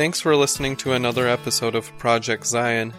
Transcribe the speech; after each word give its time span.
Thanks 0.00 0.18
for 0.18 0.34
listening 0.34 0.76
to 0.76 0.94
another 0.94 1.28
episode 1.28 1.74
of 1.74 1.94
Project 1.98 2.46
Zion. 2.46 2.94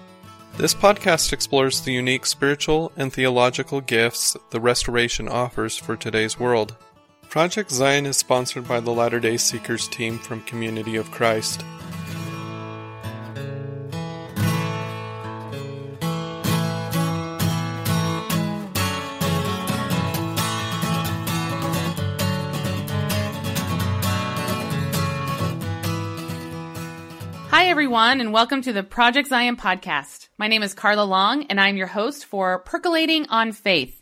This 0.57 0.75
podcast 0.75 1.34
explores 1.34 1.81
the 1.81 1.91
unique 1.91 2.27
spiritual 2.27 2.91
and 2.95 3.11
theological 3.11 3.81
gifts 3.81 4.38
the 4.52 4.59
Restoration 4.59 5.27
offers 5.27 5.75
for 5.75 5.95
today's 5.98 6.40
world. 6.40 6.76
Project 7.27 7.71
Zion 7.71 8.05
is 8.05 8.17
sponsored 8.17 8.67
by 8.67 8.79
the 8.79 8.91
Latter 8.91 9.20
day 9.20 9.38
Seekers 9.38 9.88
team 9.88 10.20
from 10.20 10.43
Community 10.43 10.95
of 10.95 11.09
Christ. 11.09 11.66
Everyone, 27.91 28.22
and 28.22 28.31
welcome 28.31 28.62
to 28.62 28.72
the 28.72 28.84
Project 28.84 29.27
Zion 29.27 29.58
podcast. 29.58 30.30
My 30.38 30.48
name 30.48 30.63
is 30.63 30.73
Carla 30.73 31.04
Long, 31.04 31.44
and 31.48 31.59
I'm 31.59 31.76
your 31.76 31.88
host 31.88 32.23
for 32.23 32.59
Percolating 32.59 33.27
on 33.27 33.52
Faith, 33.52 34.02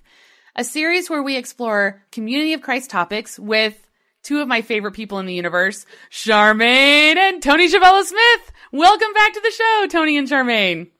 a 0.55 0.63
series 0.63 1.09
where 1.09 1.23
we 1.23 1.37
explore 1.37 2.03
community 2.11 2.53
of 2.53 2.61
Christ 2.61 2.91
topics 2.91 3.39
with 3.39 3.87
two 4.21 4.41
of 4.41 4.47
my 4.47 4.61
favorite 4.61 4.91
people 4.91 5.17
in 5.17 5.25
the 5.25 5.33
universe, 5.33 5.87
Charmaine 6.11 7.17
and 7.17 7.41
Tony 7.41 7.67
Chvala 7.67 8.03
Smith. 8.03 8.51
Welcome 8.71 9.11
back 9.13 9.33
to 9.33 9.41
the 9.41 9.49
show, 9.49 9.87
Tony 9.89 10.17
and 10.17 10.27
Charmaine. 10.27 10.91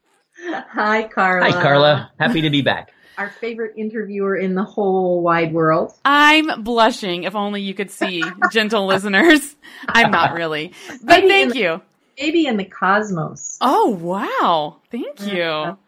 Hi, 0.48 1.04
Carla. 1.04 1.48
Hi, 1.48 1.62
Carla. 1.62 2.10
Happy 2.18 2.40
to 2.40 2.50
be 2.50 2.60
back. 2.60 2.90
Our 3.18 3.30
favorite 3.30 3.74
interviewer 3.76 4.34
in 4.34 4.56
the 4.56 4.64
whole 4.64 5.22
wide 5.22 5.52
world. 5.52 5.92
I'm 6.04 6.64
blushing. 6.64 7.22
If 7.22 7.36
only 7.36 7.62
you 7.62 7.72
could 7.72 7.92
see, 7.92 8.24
gentle 8.50 8.86
listeners. 8.86 9.54
I'm 9.86 10.10
not 10.10 10.34
really, 10.34 10.72
but 11.04 11.20
thank 11.20 11.54
you 11.54 11.82
baby 12.20 12.46
in 12.46 12.56
the 12.58 12.64
cosmos. 12.64 13.56
Oh, 13.60 13.88
wow. 13.88 14.76
Thank 14.90 15.26
you. 15.26 15.78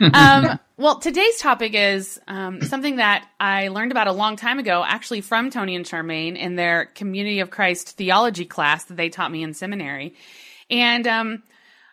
um, 0.14 0.58
well, 0.76 1.00
today's 1.00 1.38
topic 1.38 1.74
is 1.74 2.20
um, 2.28 2.62
something 2.62 2.96
that 2.96 3.28
I 3.38 3.68
learned 3.68 3.90
about 3.90 4.06
a 4.06 4.12
long 4.12 4.36
time 4.36 4.58
ago, 4.58 4.84
actually 4.86 5.20
from 5.20 5.50
Tony 5.50 5.74
and 5.74 5.84
Charmaine 5.84 6.38
in 6.38 6.56
their 6.56 6.86
Community 6.86 7.40
of 7.40 7.50
Christ 7.50 7.96
theology 7.96 8.44
class 8.44 8.84
that 8.84 8.96
they 8.96 9.08
taught 9.08 9.32
me 9.32 9.42
in 9.42 9.54
seminary. 9.54 10.14
And 10.70 11.06
um, 11.06 11.42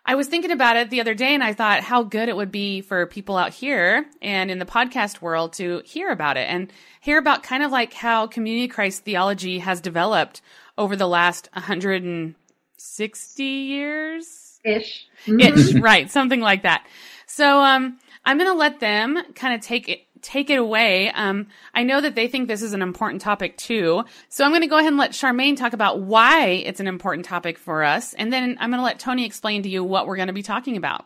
I 0.06 0.14
was 0.14 0.28
thinking 0.28 0.52
about 0.52 0.76
it 0.76 0.90
the 0.90 1.00
other 1.00 1.14
day 1.14 1.34
and 1.34 1.42
I 1.42 1.52
thought 1.52 1.82
how 1.82 2.04
good 2.04 2.28
it 2.28 2.36
would 2.36 2.52
be 2.52 2.80
for 2.80 3.06
people 3.06 3.36
out 3.36 3.52
here 3.52 4.06
and 4.22 4.50
in 4.50 4.60
the 4.60 4.64
podcast 4.64 5.20
world 5.20 5.52
to 5.54 5.82
hear 5.84 6.10
about 6.10 6.36
it 6.36 6.48
and 6.48 6.72
hear 7.00 7.18
about 7.18 7.42
kind 7.42 7.62
of 7.62 7.72
like 7.72 7.92
how 7.92 8.28
Community 8.28 8.64
of 8.66 8.70
Christ 8.70 9.04
theology 9.04 9.58
has 9.58 9.80
developed 9.80 10.42
over 10.78 10.96
the 10.96 11.08
last 11.08 11.48
100 11.52 12.02
and 12.02 12.34
60 12.80 13.44
years 13.44 14.58
ish. 14.64 15.06
Ish, 15.26 15.74
right, 15.74 16.10
something 16.10 16.40
like 16.40 16.62
that. 16.62 16.86
So 17.26 17.60
um 17.60 17.98
I'm 18.24 18.38
going 18.38 18.50
to 18.50 18.56
let 18.56 18.80
them 18.80 19.18
kind 19.34 19.54
of 19.54 19.60
take 19.60 19.88
it 19.88 20.00
take 20.22 20.50
it 20.50 20.58
away. 20.58 21.10
Um 21.10 21.48
I 21.74 21.82
know 21.82 22.00
that 22.00 22.14
they 22.14 22.26
think 22.26 22.48
this 22.48 22.62
is 22.62 22.72
an 22.72 22.80
important 22.80 23.20
topic 23.20 23.56
too. 23.58 24.04
So 24.30 24.44
I'm 24.44 24.50
going 24.50 24.62
to 24.62 24.66
go 24.66 24.78
ahead 24.78 24.88
and 24.88 24.96
let 24.96 25.12
Charmaine 25.12 25.56
talk 25.56 25.74
about 25.74 26.00
why 26.00 26.46
it's 26.46 26.80
an 26.80 26.86
important 26.86 27.26
topic 27.26 27.58
for 27.58 27.84
us 27.84 28.14
and 28.14 28.32
then 28.32 28.56
I'm 28.58 28.70
going 28.70 28.80
to 28.80 28.84
let 28.84 28.98
Tony 28.98 29.26
explain 29.26 29.62
to 29.64 29.68
you 29.68 29.84
what 29.84 30.06
we're 30.06 30.16
going 30.16 30.28
to 30.28 30.32
be 30.32 30.42
talking 30.42 30.76
about. 30.76 31.04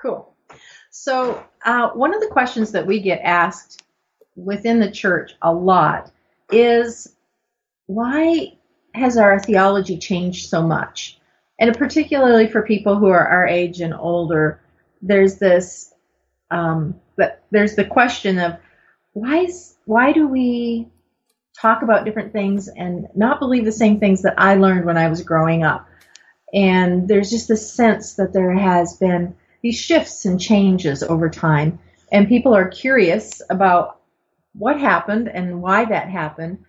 Cool. 0.00 0.34
So, 0.90 1.44
uh, 1.64 1.90
one 1.90 2.14
of 2.14 2.20
the 2.20 2.28
questions 2.28 2.72
that 2.72 2.86
we 2.86 3.00
get 3.00 3.20
asked 3.22 3.82
within 4.34 4.78
the 4.78 4.90
church 4.90 5.34
a 5.42 5.52
lot 5.52 6.10
is 6.50 7.14
why 7.86 8.55
has 8.96 9.16
our 9.16 9.38
theology 9.38 9.98
changed 9.98 10.48
so 10.48 10.62
much? 10.62 11.18
And 11.58 11.76
particularly 11.76 12.48
for 12.48 12.62
people 12.62 12.96
who 12.96 13.08
are 13.08 13.26
our 13.26 13.46
age 13.46 13.80
and 13.80 13.94
older, 13.94 14.60
there's 15.02 15.36
this, 15.36 15.94
um, 16.50 17.00
but 17.16 17.42
there's 17.50 17.76
the 17.76 17.84
question 17.84 18.38
of 18.38 18.56
why 19.12 19.44
is, 19.44 19.76
why 19.86 20.12
do 20.12 20.28
we 20.28 20.88
talk 21.58 21.82
about 21.82 22.04
different 22.04 22.32
things 22.32 22.68
and 22.68 23.08
not 23.14 23.38
believe 23.38 23.64
the 23.64 23.72
same 23.72 23.98
things 23.98 24.22
that 24.22 24.34
I 24.36 24.56
learned 24.56 24.84
when 24.84 24.98
I 24.98 25.08
was 25.08 25.22
growing 25.22 25.64
up? 25.64 25.88
And 26.52 27.08
there's 27.08 27.30
just 27.30 27.48
this 27.48 27.72
sense 27.72 28.14
that 28.14 28.32
there 28.32 28.52
has 28.52 28.96
been 28.96 29.34
these 29.62 29.78
shifts 29.78 30.26
and 30.26 30.40
changes 30.40 31.02
over 31.02 31.28
time, 31.28 31.78
and 32.12 32.28
people 32.28 32.54
are 32.54 32.68
curious 32.68 33.42
about 33.50 34.00
what 34.52 34.78
happened 34.78 35.28
and 35.28 35.60
why 35.60 35.84
that 35.86 36.08
happened 36.08 36.64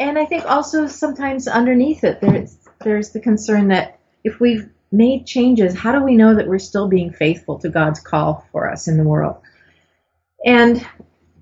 and 0.00 0.18
I 0.18 0.24
think 0.24 0.46
also 0.46 0.86
sometimes 0.86 1.46
underneath 1.46 2.02
it, 2.04 2.20
there's 2.20 2.58
there's 2.80 3.10
the 3.10 3.20
concern 3.20 3.68
that 3.68 4.00
if 4.24 4.40
we've 4.40 4.68
made 4.90 5.26
changes, 5.26 5.76
how 5.76 5.92
do 5.92 6.02
we 6.02 6.16
know 6.16 6.34
that 6.34 6.48
we're 6.48 6.58
still 6.58 6.88
being 6.88 7.12
faithful 7.12 7.58
to 7.60 7.68
God's 7.68 8.00
call 8.00 8.46
for 8.50 8.68
us 8.68 8.88
in 8.88 8.96
the 8.96 9.04
world? 9.04 9.36
And 10.44 10.84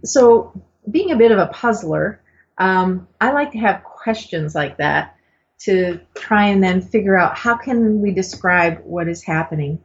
so, 0.05 0.53
being 0.91 1.13
a 1.13 1.17
bit 1.17 1.31
of 1.31 1.39
a 1.39 1.47
puzzler, 1.47 2.21
um, 2.59 3.07
I 3.21 3.31
like 3.31 3.53
to 3.53 3.59
have 3.59 3.85
questions 3.85 4.57
like 4.57 4.77
that 4.79 5.17
to 5.61 6.01
try 6.17 6.47
and 6.47 6.63
then 6.63 6.81
figure 6.81 7.17
out 7.17 7.37
how 7.37 7.57
can 7.57 8.01
we 8.01 8.13
describe 8.13 8.81
what 8.85 9.09
is 9.09 9.23
happening. 9.23 9.79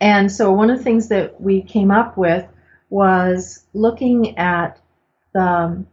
And 0.00 0.30
so, 0.30 0.52
one 0.52 0.68
of 0.68 0.76
the 0.76 0.84
things 0.84 1.08
that 1.08 1.40
we 1.40 1.62
came 1.62 1.90
up 1.90 2.18
with 2.18 2.46
was 2.90 3.64
looking 3.72 4.36
at 4.36 4.78
the 5.32 5.84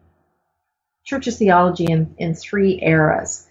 church's 1.05 1.37
theology 1.37 1.85
in, 1.85 2.13
in 2.17 2.33
three 2.33 2.79
eras. 2.81 3.47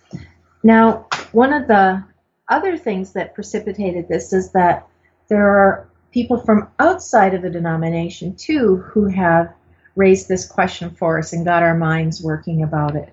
Now, 0.62 1.06
one 1.32 1.52
of 1.52 1.66
the 1.68 2.04
other 2.48 2.76
things 2.76 3.12
that 3.12 3.34
precipitated 3.34 4.08
this 4.08 4.32
is 4.32 4.52
that 4.52 4.86
there 5.28 5.48
are 5.48 5.88
people 6.12 6.38
from 6.38 6.68
outside 6.78 7.34
of 7.34 7.42
the 7.42 7.50
denomination 7.50 8.34
too 8.36 8.76
who 8.76 9.06
have 9.06 9.52
raised 9.96 10.28
this 10.28 10.46
question 10.46 10.90
for 10.90 11.18
us 11.18 11.32
and 11.32 11.44
got 11.44 11.62
our 11.62 11.76
minds 11.76 12.22
working 12.22 12.62
about 12.62 12.96
it. 12.96 13.12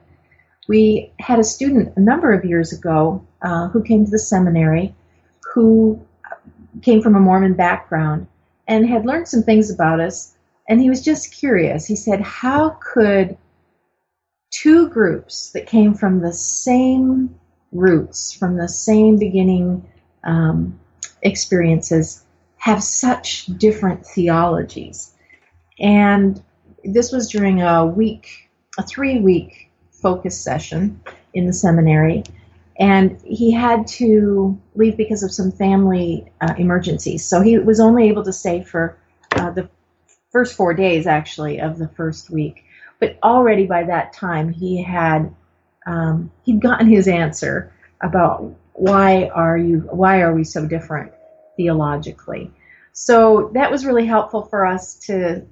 We 0.67 1.11
had 1.19 1.39
a 1.39 1.43
student 1.43 1.95
a 1.95 1.99
number 1.99 2.33
of 2.33 2.45
years 2.45 2.73
ago 2.73 3.25
uh, 3.41 3.69
who 3.69 3.83
came 3.83 4.05
to 4.05 4.11
the 4.11 4.19
seminary 4.19 4.93
who 5.53 5.99
came 6.81 7.01
from 7.01 7.15
a 7.15 7.19
Mormon 7.19 7.53
background 7.53 8.27
and 8.67 8.87
had 8.87 9.05
learned 9.05 9.27
some 9.27 9.43
things 9.43 9.69
about 9.69 9.99
us, 9.99 10.33
and 10.69 10.79
he 10.79 10.89
was 10.89 11.03
just 11.03 11.33
curious. 11.33 11.85
He 11.85 11.95
said, 11.95 12.21
How 12.21 12.77
could 12.81 13.37
two 14.51 14.89
groups 14.89 15.51
that 15.51 15.65
came 15.65 15.93
from 15.93 16.19
the 16.19 16.33
same 16.33 17.33
roots, 17.71 18.33
from 18.33 18.57
the 18.57 18.67
same 18.67 19.17
beginning 19.17 19.83
um, 20.23 20.79
experiences, 21.21 22.23
have 22.57 22.83
such 22.83 23.45
different 23.57 24.05
theologies. 24.05 25.13
And 25.79 26.41
this 26.83 27.11
was 27.11 27.29
during 27.29 27.61
a 27.61 27.85
week, 27.85 28.49
a 28.77 28.83
three 28.83 29.19
week 29.19 29.71
focus 29.91 30.39
session 30.39 31.01
in 31.33 31.47
the 31.47 31.53
seminary. 31.53 32.23
And 32.79 33.21
he 33.23 33.51
had 33.51 33.87
to 33.87 34.59
leave 34.75 34.97
because 34.97 35.23
of 35.23 35.31
some 35.31 35.51
family 35.51 36.31
uh, 36.41 36.55
emergencies. 36.57 37.25
So 37.25 37.41
he 37.41 37.57
was 37.57 37.79
only 37.79 38.09
able 38.09 38.23
to 38.23 38.33
stay 38.33 38.63
for 38.63 38.97
uh, 39.33 39.51
the 39.51 39.69
first 40.31 40.55
four 40.55 40.73
days, 40.73 41.07
actually, 41.07 41.59
of 41.59 41.77
the 41.77 41.87
first 41.89 42.29
week. 42.29 42.65
But 43.01 43.17
already 43.23 43.65
by 43.65 43.83
that 43.83 44.13
time, 44.13 44.53
he 44.53 44.81
had 44.81 45.35
um, 45.85 46.31
he'd 46.43 46.61
gotten 46.61 46.87
his 46.87 47.07
answer 47.07 47.73
about 48.01 48.53
why 48.73 49.27
are 49.33 49.57
you 49.57 49.79
why 49.91 50.21
are 50.21 50.33
we 50.33 50.43
so 50.43 50.65
different 50.65 51.11
theologically. 51.57 52.51
So 52.93 53.51
that 53.53 53.71
was 53.71 53.85
really 53.85 54.05
helpful 54.05 54.43
for 54.43 54.65
us 54.65 54.95
to 55.07 55.45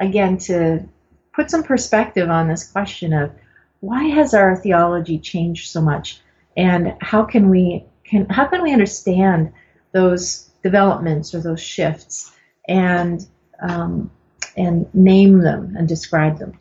again 0.00 0.38
to 0.38 0.88
put 1.34 1.50
some 1.50 1.62
perspective 1.62 2.28
on 2.28 2.48
this 2.48 2.70
question 2.70 3.12
of 3.12 3.32
why 3.80 4.04
has 4.04 4.32
our 4.32 4.56
theology 4.56 5.18
changed 5.18 5.70
so 5.70 5.80
much 5.80 6.20
and 6.56 6.94
how 7.00 7.24
can 7.24 7.50
we 7.50 7.84
can 8.04 8.26
how 8.30 8.46
can 8.46 8.62
we 8.62 8.72
understand 8.72 9.52
those 9.92 10.50
developments 10.62 11.34
or 11.34 11.40
those 11.40 11.60
shifts 11.60 12.32
and 12.68 13.26
um, 13.60 14.10
and 14.56 14.92
name 14.94 15.40
them 15.40 15.74
and 15.76 15.88
describe 15.88 16.38
them. 16.38 16.58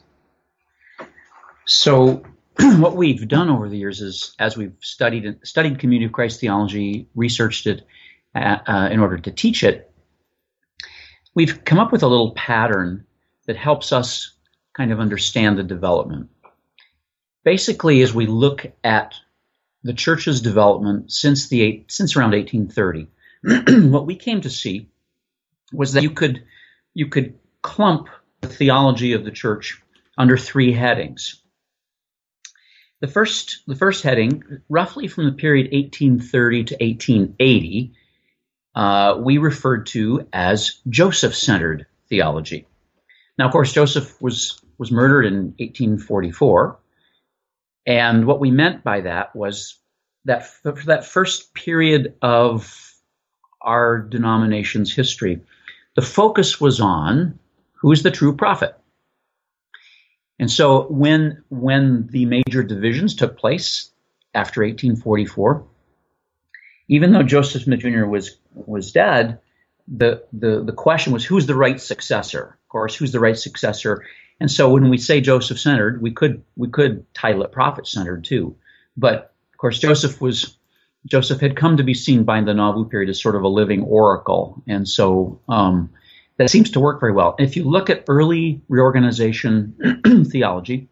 So, 1.66 2.24
what 2.60 2.96
we've 2.96 3.28
done 3.28 3.50
over 3.50 3.70
the 3.70 3.78
years 3.78 4.02
is, 4.02 4.36
as 4.40 4.58
we've 4.58 4.76
studied 4.82 5.40
studied 5.44 5.80
Community 5.80 6.06
of 6.06 6.12
Christ 6.12 6.40
theology, 6.40 7.08
researched 7.16 7.68
it 7.68 7.86
uh, 8.36 8.58
uh, 8.68 8.90
in 8.92 9.00
order 9.00 9.18
to 9.18 9.32
teach 9.32 9.64
it, 9.64 9.92
we've 11.34 11.64
come 11.64 11.80
up 11.80 11.92
with 11.92 12.04
a 12.04 12.08
little 12.08 12.34
pattern 12.34 13.06
that 13.46 13.56
helps 13.56 13.92
us 13.92 14.34
kind 14.74 14.92
of 14.92 15.00
understand 15.00 15.58
the 15.58 15.64
development. 15.64 16.30
Basically, 17.44 18.02
as 18.02 18.14
we 18.14 18.28
look 18.28 18.66
at 18.84 19.16
the 19.84 19.94
church's 19.94 20.42
development 20.42 21.12
since 21.12 21.48
the 21.48 21.62
eight, 21.62 21.92
since 21.92 22.16
around 22.16 22.32
1830, 22.32 23.08
what 23.90 24.06
we 24.06 24.16
came 24.16 24.42
to 24.42 24.50
see 24.50 24.90
was 25.74 25.94
that 25.94 26.04
you 26.04 26.12
could 26.12 26.44
you 26.94 27.08
could 27.08 27.40
clump 27.62 28.10
the 28.42 28.48
theology 28.48 29.14
of 29.14 29.24
the 29.24 29.32
church 29.32 29.82
under 30.18 30.38
three 30.38 30.74
headings. 30.74 31.42
the 33.00 33.08
first 33.08 33.64
the 33.68 33.76
first 33.76 34.04
heading, 34.04 34.62
roughly 34.70 35.08
from 35.08 35.26
the 35.26 35.32
period 35.32 35.72
1830 35.74 36.64
to 36.66 36.74
1880, 36.76 37.94
uh, 38.76 39.18
we 39.20 39.38
referred 39.38 39.88
to 39.88 40.28
as 40.32 40.80
Joseph-centered 40.88 41.88
theology. 42.10 42.68
Now, 43.38 43.48
of 43.48 43.52
course, 43.52 43.74
Joseph 43.74 44.22
was 44.22 44.60
was 44.78 44.92
murdered 44.92 45.26
in 45.26 45.56
1844, 45.58 46.80
and 47.86 48.26
what 48.26 48.40
we 48.40 48.52
meant 48.52 48.84
by 48.84 49.02
that 49.02 49.36
was 49.36 49.80
that 50.26 50.48
for 50.48 50.74
that 50.86 51.06
first 51.06 51.54
period 51.54 52.16
of 52.22 52.94
our 53.62 54.00
denomination's 54.00 54.94
history, 54.94 55.42
the 55.96 56.02
focus 56.02 56.62
was 56.62 56.80
on 56.80 57.40
who 57.82 57.92
is 57.92 58.04
the 58.04 58.12
true 58.12 58.36
prophet. 58.36 58.76
And 60.40 60.50
so 60.50 60.84
when 60.88 61.44
when 61.50 62.08
the 62.08 62.26
major 62.26 62.64
divisions 62.64 63.16
took 63.16 63.38
place 63.38 63.92
after 64.34 64.62
1844, 64.62 65.66
even 66.88 67.12
though 67.12 67.24
Joseph 67.24 67.64
Smith 67.64 67.82
Jr. 67.82 68.06
was 68.06 68.38
was 68.54 68.92
dead, 68.92 69.40
the 69.88 70.24
the 70.34 70.64
the 70.64 70.74
question 70.74 71.14
was 71.14 71.26
who's 71.26 71.48
the 71.48 71.56
right 71.56 71.80
successor? 71.80 72.58
Of 72.64 72.70
course, 72.70 72.96
who's 72.96 73.12
the 73.12 73.20
right 73.20 73.38
successor? 73.38 74.04
And 74.40 74.50
so 74.50 74.70
when 74.72 74.90
we 74.90 74.98
say 74.98 75.22
Joseph 75.22 75.60
centered, 75.60 76.02
we 76.02 76.12
could 76.12 76.44
we 76.56 76.70
could 76.70 77.06
title 77.14 77.44
it 77.44 77.52
prophet 77.52 77.88
centered 77.88 78.24
too. 78.24 78.56
But 78.98 79.34
of 79.54 79.58
course, 79.58 79.80
Joseph 79.80 80.22
was 80.22 80.58
Joseph 81.06 81.42
had 81.42 81.56
come 81.56 81.78
to 81.78 81.84
be 81.84 81.94
seen 81.94 82.24
by 82.24 82.42
the 82.42 82.54
Nauvoo 82.54 82.86
period 82.86 83.10
as 83.10 83.22
sort 83.22 83.36
of 83.36 83.44
a 83.44 83.48
living 83.48 83.84
oracle, 83.84 84.64
and 84.68 84.88
so 84.88 85.40
um, 85.50 85.92
that 86.38 86.50
seems 86.50 86.72
to 86.72 86.80
work 86.80 87.00
very 87.00 87.14
well. 87.14 87.36
If 87.40 87.56
you 87.56 87.64
look 87.64 87.90
at 87.90 88.06
early 88.08 88.62
reorganization 88.68 90.26
theology, 90.32 90.90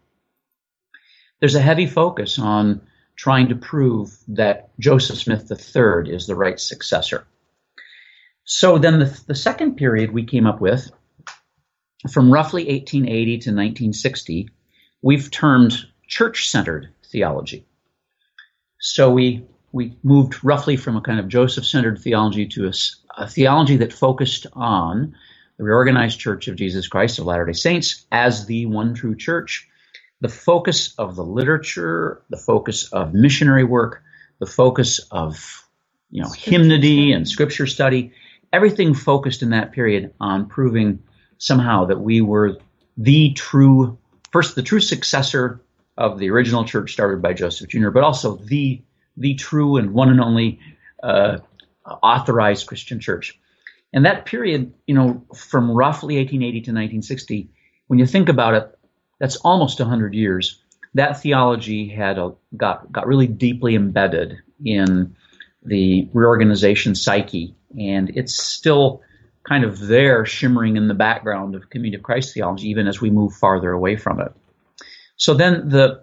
there's 1.40 1.54
a 1.54 1.60
heavy 1.60 1.86
focus 1.86 2.38
on 2.38 2.82
trying 3.16 3.48
to 3.48 3.54
prove 3.56 4.16
that 4.28 4.70
Joseph 4.78 5.18
Smith 5.18 5.50
III 5.50 6.14
is 6.14 6.26
the 6.26 6.34
right 6.34 6.58
successor. 6.58 7.26
So 8.44 8.78
then 8.78 8.98
the, 8.98 9.22
the 9.26 9.34
second 9.34 9.76
period 9.76 10.12
we 10.12 10.24
came 10.24 10.46
up 10.46 10.60
with, 10.60 10.90
from 12.10 12.32
roughly 12.32 12.64
1880 12.64 13.24
to 13.24 13.50
1960, 13.50 14.48
we've 15.02 15.30
termed 15.30 15.74
church-centered 16.06 16.88
theology. 17.04 17.66
So 18.80 19.10
we 19.10 19.44
we 19.72 19.96
moved 20.02 20.42
roughly 20.42 20.76
from 20.76 20.96
a 20.96 21.00
kind 21.00 21.20
of 21.20 21.28
Joseph-centered 21.28 22.00
theology 22.00 22.46
to 22.48 22.66
a, 22.66 22.72
a 23.16 23.28
theology 23.28 23.76
that 23.76 23.92
focused 23.92 24.48
on 24.54 25.14
the 25.60 25.64
reorganized 25.64 26.18
Church 26.18 26.48
of 26.48 26.56
Jesus 26.56 26.88
Christ 26.88 27.18
of 27.18 27.26
Latter 27.26 27.44
day 27.44 27.52
Saints 27.52 28.06
as 28.10 28.46
the 28.46 28.64
one 28.64 28.94
true 28.94 29.14
church, 29.14 29.68
the 30.22 30.28
focus 30.30 30.94
of 30.96 31.16
the 31.16 31.22
literature, 31.22 32.22
the 32.30 32.38
focus 32.38 32.90
of 32.94 33.12
missionary 33.12 33.64
work, 33.64 34.02
the 34.38 34.46
focus 34.46 35.00
of 35.10 35.68
you 36.10 36.22
know 36.22 36.30
hymnody 36.30 37.12
and 37.12 37.28
scripture 37.28 37.66
study, 37.66 38.12
everything 38.50 38.94
focused 38.94 39.42
in 39.42 39.50
that 39.50 39.72
period 39.72 40.14
on 40.18 40.48
proving 40.48 41.02
somehow 41.36 41.84
that 41.84 42.00
we 42.00 42.22
were 42.22 42.56
the 42.96 43.34
true 43.34 43.98
first 44.30 44.54
the 44.54 44.62
true 44.62 44.80
successor 44.80 45.60
of 45.98 46.18
the 46.18 46.30
original 46.30 46.64
church 46.64 46.94
started 46.94 47.20
by 47.20 47.34
Joseph 47.34 47.68
Jr., 47.68 47.90
but 47.90 48.02
also 48.02 48.36
the 48.36 48.80
the 49.18 49.34
true 49.34 49.76
and 49.76 49.92
one 49.92 50.08
and 50.08 50.22
only 50.22 50.58
uh, 51.02 51.36
authorized 51.84 52.66
Christian 52.66 52.98
church. 52.98 53.38
And 53.92 54.04
that 54.04 54.24
period, 54.24 54.72
you 54.86 54.94
know, 54.94 55.24
from 55.34 55.70
roughly 55.70 56.16
1880 56.16 56.52
to 56.52 56.70
1960, 56.70 57.50
when 57.88 57.98
you 57.98 58.06
think 58.06 58.28
about 58.28 58.54
it, 58.54 58.78
that's 59.18 59.36
almost 59.36 59.80
100 59.80 60.14
years. 60.14 60.62
That 60.94 61.20
theology 61.20 61.88
had 61.88 62.18
a, 62.18 62.32
got 62.56 62.90
got 62.90 63.06
really 63.06 63.26
deeply 63.26 63.74
embedded 63.74 64.38
in 64.64 65.14
the 65.62 66.08
reorganization 66.12 66.94
psyche, 66.94 67.54
and 67.78 68.10
it's 68.16 68.34
still 68.34 69.02
kind 69.44 69.64
of 69.64 69.78
there, 69.78 70.24
shimmering 70.24 70.76
in 70.76 70.88
the 70.88 70.94
background 70.94 71.54
of 71.54 71.70
Community 71.70 71.96
of 71.96 72.02
Christ 72.02 72.34
theology, 72.34 72.68
even 72.68 72.86
as 72.86 73.00
we 73.00 73.10
move 73.10 73.34
farther 73.34 73.72
away 73.72 73.96
from 73.96 74.20
it. 74.20 74.32
So 75.16 75.34
then 75.34 75.68
the 75.68 76.02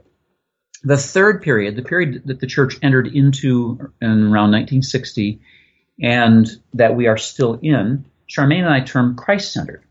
the 0.84 0.98
third 0.98 1.42
period, 1.42 1.76
the 1.76 1.82
period 1.82 2.22
that 2.26 2.40
the 2.40 2.48
church 2.48 2.78
entered 2.82 3.08
into 3.08 3.92
in 4.02 4.10
around 4.10 4.52
1960, 4.52 5.42
and 6.02 6.48
that 6.74 6.96
we 6.96 7.08
are 7.08 7.18
still 7.18 7.60
in, 7.62 8.06
Charmaine 8.30 8.66
and 8.66 8.70
I 8.70 8.82
term 8.82 9.16
Christ 9.16 9.54
centered. 9.54 9.84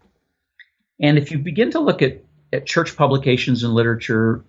And 1.00 1.19
if 1.19 1.31
you 1.31 1.38
begin 1.38 1.73
to 1.73 1.81
look 1.81 2.03
at, 2.03 2.23
at 2.53 2.67
church 2.67 2.97
publications 2.97 3.62
and 3.62 3.75
literature, 3.75 4.44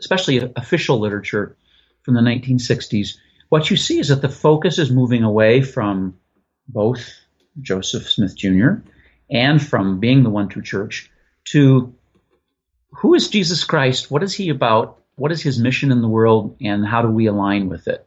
especially 0.00 0.52
official 0.56 0.98
literature 0.98 1.56
from 2.02 2.14
the 2.14 2.20
1960s, 2.20 3.16
what 3.48 3.70
you 3.70 3.76
see 3.76 3.98
is 3.98 4.08
that 4.08 4.22
the 4.22 4.28
focus 4.28 4.78
is 4.78 4.90
moving 4.90 5.22
away 5.22 5.62
from 5.62 6.18
both 6.68 7.12
Joseph 7.60 8.08
Smith 8.10 8.36
Jr. 8.36 8.80
and 9.30 9.62
from 9.62 10.00
being 10.00 10.22
the 10.22 10.30
one 10.30 10.48
true 10.48 10.62
church 10.62 11.10
to 11.46 11.94
who 12.90 13.14
is 13.14 13.28
Jesus 13.28 13.64
Christ? 13.64 14.10
What 14.10 14.22
is 14.22 14.34
he 14.34 14.48
about? 14.48 15.02
What 15.16 15.32
is 15.32 15.42
his 15.42 15.58
mission 15.58 15.92
in 15.92 16.02
the 16.02 16.08
world? 16.08 16.56
And 16.60 16.86
how 16.86 17.02
do 17.02 17.08
we 17.08 17.26
align 17.26 17.68
with 17.68 17.88
it? 17.88 18.06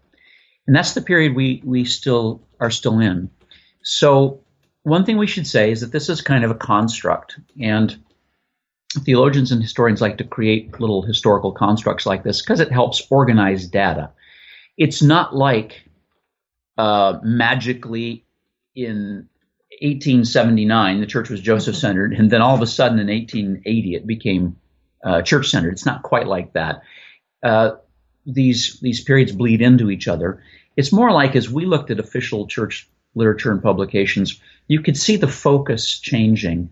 And 0.67 0.75
that's 0.75 0.93
the 0.93 1.01
period 1.01 1.35
we, 1.35 1.61
we 1.63 1.85
still 1.85 2.41
are 2.59 2.71
still 2.71 2.99
in. 2.99 3.29
So 3.81 4.41
one 4.83 5.05
thing 5.05 5.17
we 5.17 5.27
should 5.27 5.47
say 5.47 5.71
is 5.71 5.81
that 5.81 5.91
this 5.91 6.09
is 6.09 6.21
kind 6.21 6.43
of 6.43 6.51
a 6.51 6.55
construct, 6.55 7.39
and 7.59 7.97
theologians 8.93 9.51
and 9.51 9.61
historians 9.61 10.01
like 10.01 10.17
to 10.17 10.23
create 10.23 10.79
little 10.79 11.03
historical 11.03 11.51
constructs 11.51 12.05
like 12.05 12.23
this 12.23 12.41
because 12.41 12.59
it 12.59 12.71
helps 12.71 13.05
organize 13.09 13.67
data. 13.67 14.11
It's 14.77 15.01
not 15.01 15.35
like 15.35 15.83
uh, 16.77 17.19
magically 17.23 18.25
in 18.75 19.27
1879 19.81 20.99
the 20.99 21.05
church 21.05 21.29
was 21.29 21.41
Joseph 21.41 21.75
centered, 21.75 22.13
and 22.13 22.31
then 22.31 22.41
all 22.41 22.55
of 22.55 22.61
a 22.61 22.67
sudden 22.67 22.99
in 22.99 23.07
1880 23.07 23.95
it 23.95 24.07
became 24.07 24.57
uh, 25.03 25.21
church 25.21 25.49
centered. 25.49 25.73
It's 25.73 25.85
not 25.85 26.03
quite 26.03 26.27
like 26.27 26.53
that. 26.53 26.81
Uh, 27.43 27.71
these 28.25 28.79
these 28.81 29.03
periods 29.03 29.31
bleed 29.31 29.61
into 29.61 29.89
each 29.89 30.07
other. 30.07 30.43
It's 30.79 30.93
more 30.93 31.11
like 31.11 31.35
as 31.35 31.49
we 31.49 31.65
looked 31.65 31.91
at 31.91 31.99
official 31.99 32.47
church 32.47 32.87
literature 33.13 33.51
and 33.51 33.61
publications, 33.61 34.39
you 34.65 34.81
could 34.81 34.95
see 34.95 35.17
the 35.17 35.27
focus 35.27 35.99
changing. 35.99 36.69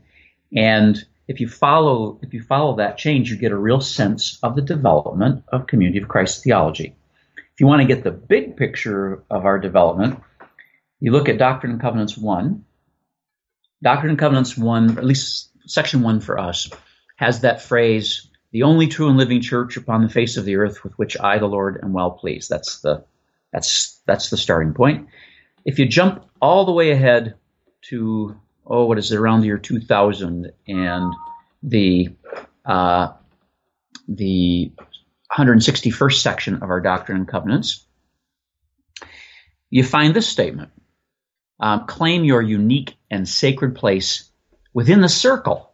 And 0.56 0.98
if 1.28 1.42
you 1.42 1.50
follow 1.50 2.18
if 2.22 2.34
you 2.34 2.42
follow 2.42 2.78
that 2.78 2.98
change, 2.98 3.30
you 3.30 3.36
get 3.36 3.52
a 3.52 3.58
real 3.58 3.82
sense 3.82 4.40
of 4.42 4.56
the 4.56 4.62
development 4.62 5.44
of 5.50 5.68
Community 5.68 6.00
of 6.00 6.08
Christ 6.08 6.42
theology. 6.42 6.96
If 7.36 7.60
you 7.60 7.68
want 7.68 7.82
to 7.82 7.94
get 7.94 8.06
the 8.06 8.12
big 8.12 8.56
picture 8.56 9.24
of 9.30 9.44
our 9.44 9.60
development, 9.60 10.22
you 11.02 11.12
look 11.12 11.28
at 11.28 11.38
Doctrine 11.38 11.74
and 11.74 11.82
Covenants 11.82 12.18
1. 12.18 12.64
Doctrine 13.84 14.12
and 14.12 14.20
Covenants 14.20 14.58
1, 14.58 14.98
at 15.00 15.04
least 15.04 15.50
section 15.66 16.02
1 16.02 16.22
for 16.22 16.40
us, 16.40 16.70
has 17.18 17.42
that 17.42 17.62
phrase, 17.62 18.30
the 18.52 18.64
only 18.64 18.88
true 18.88 19.10
and 19.10 19.18
living 19.18 19.42
church 19.42 19.76
upon 19.76 20.02
the 20.02 20.10
face 20.10 20.38
of 20.38 20.46
the 20.46 20.56
earth 20.56 20.86
with 20.86 20.94
which 20.94 21.20
I, 21.20 21.40
the 21.40 21.46
Lord, 21.46 21.82
am 21.84 21.92
well 21.92 22.12
pleased. 22.12 22.50
That's 22.50 22.80
the 22.80 23.04
that's 23.52 24.00
that's 24.06 24.30
the 24.30 24.38
starting 24.38 24.74
point. 24.74 25.08
If 25.66 25.80
you 25.80 25.88
jump 25.88 26.26
all 26.42 26.66
the 26.66 26.72
way 26.72 26.92
ahead 26.92 27.36
to 27.90 28.40
oh, 28.66 28.86
what 28.86 28.98
is 28.98 29.12
it 29.12 29.18
around 29.18 29.42
the 29.42 29.48
year 29.48 29.58
2000 29.58 30.52
and 30.68 31.14
the 31.64 32.10
uh, 32.66 33.14
the 34.08 34.72
161st 35.38 36.22
section 36.22 36.56
of 36.56 36.70
our 36.70 36.82
Doctrine 36.82 37.18
and 37.20 37.28
Covenants, 37.28 37.86
you 39.70 39.84
find 39.84 40.14
this 40.14 40.28
statement: 40.28 40.72
um, 41.60 41.86
claim 41.86 42.24
your 42.24 42.42
unique 42.42 42.96
and 43.10 43.28
sacred 43.28 43.76
place 43.76 44.30
within 44.74 45.02
the 45.02 45.10
circle 45.10 45.74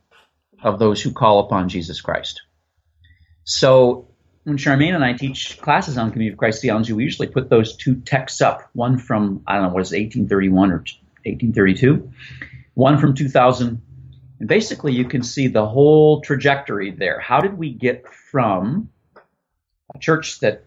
of 0.63 0.79
those 0.79 1.01
who 1.01 1.11
call 1.11 1.39
upon 1.39 1.69
Jesus 1.69 2.01
Christ. 2.01 2.41
So 3.43 4.12
when 4.43 4.57
Charmaine 4.57 4.93
and 4.93 5.05
I 5.05 5.13
teach 5.13 5.59
classes 5.61 5.97
on 5.97 6.11
Community 6.11 6.33
of 6.33 6.37
Christ 6.37 6.61
theology, 6.61 6.93
we 6.93 7.03
usually 7.03 7.27
put 7.27 7.49
those 7.49 7.75
two 7.75 7.95
texts 7.95 8.41
up. 8.41 8.69
One 8.73 8.97
from 8.97 9.43
I 9.47 9.55
don't 9.55 9.63
know 9.63 9.69
what 9.69 9.81
is 9.81 9.93
it, 9.93 9.97
1831 9.97 10.71
or 10.71 10.77
1832, 11.25 12.11
one 12.73 12.97
from 12.97 13.13
2000, 13.15 13.81
and 14.39 14.49
basically 14.49 14.93
you 14.93 15.05
can 15.05 15.23
see 15.23 15.47
the 15.47 15.65
whole 15.65 16.21
trajectory 16.21 16.91
there. 16.91 17.19
How 17.19 17.39
did 17.39 17.57
we 17.57 17.71
get 17.71 18.07
from 18.07 18.89
a 19.95 19.99
church 19.99 20.39
that 20.41 20.65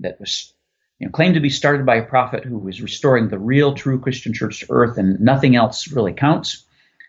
that 0.00 0.18
was 0.18 0.52
you 0.98 1.06
know, 1.06 1.10
claimed 1.10 1.34
to 1.34 1.40
be 1.40 1.50
started 1.50 1.84
by 1.84 1.96
a 1.96 2.06
prophet 2.06 2.44
who 2.44 2.56
was 2.56 2.80
restoring 2.80 3.28
the 3.28 3.38
real, 3.38 3.74
true 3.74 4.00
Christian 4.00 4.32
church 4.32 4.60
to 4.60 4.66
earth, 4.70 4.96
and 4.96 5.20
nothing 5.20 5.56
else 5.56 5.88
really 5.88 6.14
counts? 6.14 6.64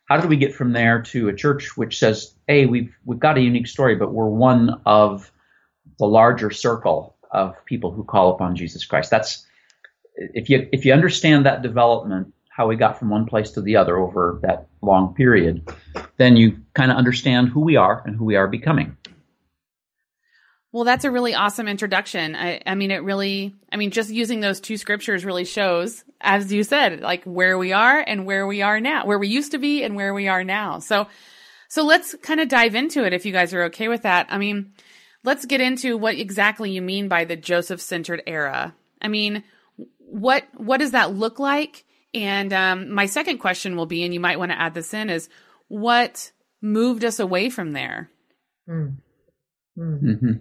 How 0.10 0.18
did 0.18 0.30
we 0.30 0.36
get 0.36 0.54
from 0.54 0.74
there 0.74 1.02
to 1.04 1.30
a 1.30 1.36
church 1.36 1.78
which 1.78 1.98
says, 1.98 2.36
"Hey, 2.48 2.66
we've 2.66 2.94
we've 3.06 3.20
got 3.20 3.38
a 3.38 3.42
unique 3.42 3.68
story, 3.68 3.96
but 3.96 4.14
we're 4.14 4.28
one 4.28 4.82
of 4.86 5.32
the 6.00 6.06
larger 6.06 6.52
circle 6.52 7.16
of 7.32 7.54
people 7.66 7.92
who 7.92 8.04
call 8.04 8.34
upon 8.34 8.56
Jesus 8.56 8.86
Christ. 8.86 9.12
That's 9.12 9.46
if 10.16 10.50
you 10.50 10.68
if 10.72 10.86
you 10.86 10.94
understand 10.94 11.46
that 11.46 11.62
development, 11.62 12.34
how 12.50 12.68
we 12.68 12.76
got 12.76 12.98
from 12.98 13.10
one 13.10 13.26
place 13.26 13.52
to 13.52 13.62
the 13.62 13.76
other 13.76 13.98
over 13.98 14.40
that 14.44 14.68
long 14.82 15.14
period, 15.14 15.70
then 16.18 16.38
you 16.38 16.60
kind 16.74 16.92
of 16.92 16.98
understand 16.98 17.50
who 17.50 17.62
we 17.62 17.76
are 17.76 18.02
and 18.06 18.16
who 18.16 18.26
we 18.26 18.36
are 18.36 18.48
becoming. 18.48 18.96
Well, 20.72 20.84
that's 20.84 21.06
a 21.06 21.12
really 21.12 21.34
awesome 21.34 21.70
introduction. 21.70 22.36
I, 22.36 22.62
I 22.66 22.76
mean, 22.76 22.92
it 22.92 23.02
really, 23.02 23.56
I 23.72 23.78
mean, 23.78 23.92
just 23.92 24.10
using 24.10 24.42
those 24.42 24.60
two 24.60 24.76
scriptures 24.76 25.24
really 25.24 25.46
shows, 25.46 26.04
as 26.20 26.52
you 26.52 26.64
said, 26.64 27.00
like 27.00 27.24
where 27.24 27.58
we 27.58 27.72
are 27.72 28.04
and 28.06 28.26
where 28.26 28.46
we 28.46 28.62
are 28.62 28.82
now, 28.82 29.06
where 29.06 29.18
we 29.18 29.30
used 29.30 29.52
to 29.52 29.58
be 29.58 29.84
and 29.84 29.96
where 29.96 30.14
we 30.14 30.28
are 30.28 30.44
now. 30.44 30.80
So, 30.80 31.08
so 31.70 31.86
let's 31.86 32.14
kind 32.22 32.42
of 32.42 32.50
dive 32.50 32.76
into 32.76 33.06
it 33.06 33.14
if 33.14 33.26
you 33.26 33.32
guys 33.32 33.54
are 33.54 33.64
okay 33.64 33.88
with 33.88 34.02
that. 34.02 34.28
I 34.30 34.38
mean, 34.38 34.74
let's 35.26 35.46
get 35.46 35.62
into 35.62 35.98
what 35.98 36.16
exactly 36.16 36.72
you 36.72 36.82
mean 36.82 37.08
by 37.08 37.26
the 37.26 37.36
Joseph 37.36 37.82
centered 37.82 38.24
era. 38.26 38.76
I 39.02 39.08
mean, 39.08 39.44
what, 39.98 40.44
what 40.56 40.78
does 40.78 40.92
that 40.92 41.14
look 41.14 41.40
like? 41.40 41.84
And, 42.14 42.54
um, 42.54 42.92
my 42.92 43.08
second 43.08 43.40
question 43.40 43.76
will 43.76 43.86
be, 43.86 44.04
and 44.04 44.14
you 44.14 44.20
might 44.20 44.40
want 44.40 44.52
to 44.52 44.60
add 44.60 44.74
this 44.74 44.94
in 44.94 45.10
is 45.10 45.28
what 45.68 46.32
moved 46.62 47.04
us 47.04 47.20
away 47.20 47.50
from 47.50 47.74
there? 47.74 48.10
Mm. 48.70 48.96
Mm. 49.78 50.04
Mm-hmm. 50.04 50.32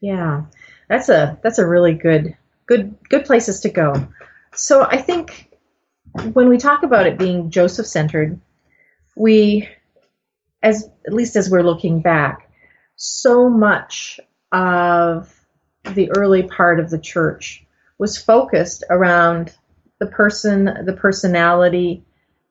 Yeah, 0.00 0.44
that's 0.88 1.08
a 1.08 1.38
that's 1.42 1.58
a 1.58 1.66
really 1.66 1.92
good 1.92 2.36
good 2.66 2.94
good 3.08 3.24
places 3.24 3.60
to 3.60 3.68
go. 3.68 4.08
So 4.54 4.82
I 4.82 4.96
think 4.96 5.50
when 6.32 6.48
we 6.48 6.56
talk 6.58 6.82
about 6.82 7.06
it 7.06 7.18
being 7.18 7.50
Joseph 7.50 7.86
centered, 7.86 8.40
we 9.16 9.68
as 10.62 10.88
at 11.06 11.12
least 11.12 11.36
as 11.36 11.50
we're 11.50 11.62
looking 11.62 12.00
back, 12.00 12.49
so 13.02 13.48
much 13.48 14.20
of 14.52 15.34
the 15.94 16.10
early 16.10 16.42
part 16.42 16.78
of 16.78 16.90
the 16.90 16.98
church 16.98 17.64
was 17.96 18.18
focused 18.18 18.84
around 18.90 19.56
the 20.00 20.06
person, 20.06 20.84
the 20.84 20.92
personality, 20.92 22.04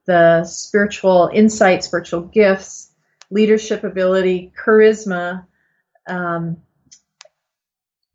the 0.07 0.43
spiritual 0.45 1.29
insight, 1.31 1.83
spiritual 1.83 2.21
gifts, 2.21 2.89
leadership 3.29 3.83
ability, 3.83 4.51
charisma, 4.59 5.45
um, 6.07 6.57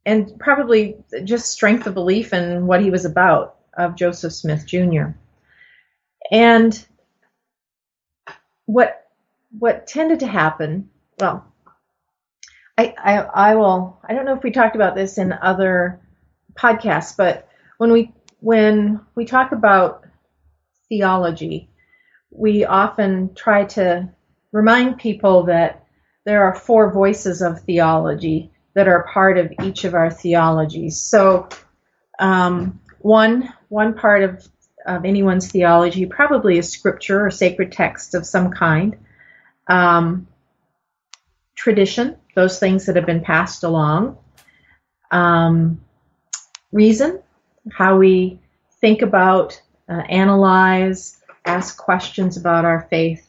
and 0.04 0.36
probably 0.40 0.96
just 1.22 1.52
strength 1.52 1.86
of 1.86 1.94
belief 1.94 2.32
in 2.32 2.66
what 2.66 2.82
he 2.82 2.90
was 2.90 3.04
about 3.04 3.58
of 3.74 3.94
Joseph 3.94 4.32
Smith 4.32 4.66
Jr. 4.66 5.10
And 6.32 6.84
what 8.66 9.06
what 9.56 9.86
tended 9.86 10.18
to 10.18 10.26
happen, 10.26 10.90
well, 11.20 11.53
I, 12.76 12.94
I 12.98 13.18
I 13.18 13.54
will 13.54 14.00
I 14.04 14.14
don't 14.14 14.24
know 14.24 14.36
if 14.36 14.42
we 14.42 14.50
talked 14.50 14.76
about 14.76 14.94
this 14.94 15.18
in 15.18 15.32
other 15.32 16.00
podcasts, 16.54 17.16
but 17.16 17.48
when 17.78 17.92
we 17.92 18.12
when 18.40 19.00
we 19.14 19.24
talk 19.24 19.52
about 19.52 20.04
theology, 20.88 21.68
we 22.30 22.64
often 22.64 23.34
try 23.34 23.64
to 23.64 24.10
remind 24.52 24.98
people 24.98 25.44
that 25.44 25.84
there 26.24 26.44
are 26.44 26.54
four 26.54 26.92
voices 26.92 27.42
of 27.42 27.60
theology 27.60 28.50
that 28.74 28.88
are 28.88 29.08
part 29.12 29.38
of 29.38 29.52
each 29.62 29.84
of 29.84 29.94
our 29.94 30.10
theologies. 30.10 31.00
So, 31.00 31.48
um, 32.18 32.80
one 32.98 33.52
one 33.68 33.94
part 33.94 34.22
of 34.22 34.48
of 34.86 35.04
anyone's 35.04 35.50
theology 35.50 36.06
probably 36.06 36.58
is 36.58 36.70
scripture 36.70 37.24
or 37.24 37.30
sacred 37.30 37.72
text 37.72 38.14
of 38.14 38.26
some 38.26 38.50
kind. 38.50 38.96
Um, 39.66 40.26
tradition, 41.64 42.14
those 42.34 42.58
things 42.58 42.84
that 42.84 42.94
have 42.94 43.06
been 43.06 43.22
passed 43.22 43.64
along. 43.64 44.18
Um, 45.10 45.80
reason, 46.72 47.22
how 47.72 47.96
we 47.96 48.38
think 48.82 49.00
about, 49.00 49.58
uh, 49.88 50.02
analyze, 50.10 51.16
ask 51.46 51.78
questions 51.78 52.36
about 52.36 52.66
our 52.66 52.86
faith, 52.90 53.26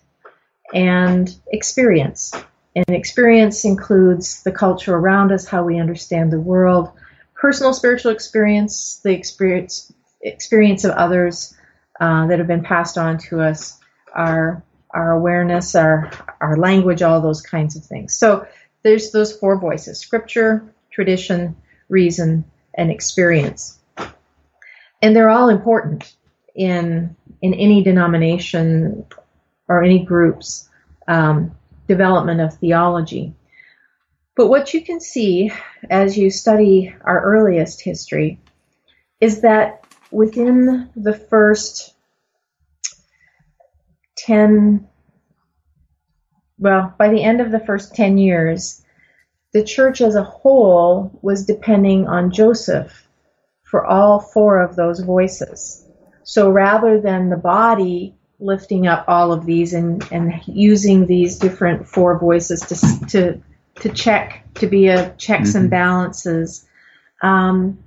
and 0.74 1.34
experience, 1.54 2.34
and 2.76 2.90
experience 2.90 3.64
includes 3.64 4.44
the 4.44 4.52
culture 4.52 4.96
around 4.96 5.32
us, 5.32 5.48
how 5.48 5.64
we 5.64 5.80
understand 5.80 6.30
the 6.30 6.42
world, 6.42 6.92
personal 7.36 7.72
spiritual 7.74 8.12
experience, 8.12 9.00
the 9.02 9.14
experience 9.14 9.94
experience 10.24 10.84
of 10.84 10.92
others 10.92 11.56
uh, 12.02 12.28
that 12.28 12.40
have 12.40 12.48
been 12.48 12.64
passed 12.64 12.98
on 12.98 13.18
to 13.18 13.40
us, 13.40 13.80
our 14.14 14.62
our 14.96 15.12
awareness, 15.12 15.76
our 15.76 16.12
our 16.42 16.58
language, 16.58 17.02
all 17.02 17.22
those 17.22 17.42
kinds 17.42 17.76
of 17.76 17.86
things. 17.86 18.18
So 18.18 18.48
there's 18.84 19.12
those 19.12 19.38
four 19.38 19.60
voices: 19.60 20.00
scripture, 20.00 20.74
tradition, 20.92 21.56
reason, 21.90 22.46
and 22.74 22.90
experience. 22.90 23.78
And 25.02 25.16
they're 25.16 25.30
all 25.30 25.50
important 25.50 26.16
in 26.56 27.16
in 27.42 27.54
any 27.54 27.84
denomination 27.84 29.06
or 29.68 29.84
any 29.84 30.04
groups. 30.04 30.70
Um, 31.08 31.56
development 31.88 32.42
of 32.42 32.56
theology. 32.56 33.34
But 34.36 34.48
what 34.48 34.74
you 34.74 34.82
can 34.82 35.00
see 35.00 35.52
as 35.90 36.18
you 36.18 36.30
study 36.30 36.94
our 37.02 37.22
earliest 37.22 37.82
history 37.82 38.40
is 39.22 39.42
that 39.42 39.86
within 40.12 40.90
the 40.96 41.14
first 41.14 41.95
10, 44.26 44.88
well, 46.58 46.94
by 46.98 47.10
the 47.10 47.24
end 47.24 47.42
of 47.42 47.52
the 47.52 47.60
first 47.60 47.94
10 47.94 48.18
years, 48.18 48.84
the 49.54 49.64
church 49.64 50.02
as 50.02 50.16
a 50.16 50.24
whole 50.24 51.18
was 51.22 51.46
depending 51.46 52.08
on 52.08 52.32
Joseph 52.32 53.08
for 53.64 53.86
all 53.86 54.20
four 54.20 54.62
of 54.62 54.76
those 54.76 55.00
voices. 55.00 55.86
So 56.24 56.50
rather 56.50 57.00
than 57.00 57.30
the 57.30 57.38
body 57.38 58.16
lifting 58.40 58.88
up 58.88 59.06
all 59.08 59.32
of 59.32 59.46
these 59.46 59.74
and, 59.74 60.04
and 60.12 60.42
using 60.48 61.06
these 61.06 61.38
different 61.38 61.88
four 61.88 62.20
voices 62.20 62.62
to, 62.62 63.08
to, 63.08 63.42
to 63.82 63.90
check, 63.90 64.44
to 64.56 64.68
be 64.68 64.88
a 64.88 65.14
checks 65.18 65.50
mm-hmm. 65.50 65.60
and 65.60 65.70
balances. 65.70 66.66
Um, 67.22 67.80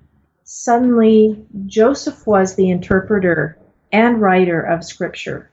suddenly, 0.44 1.44
Joseph 1.66 2.26
was 2.26 2.54
the 2.54 2.70
interpreter 2.70 3.58
and 3.92 4.20
writer 4.20 4.60
of 4.60 4.84
Scripture. 4.84 5.50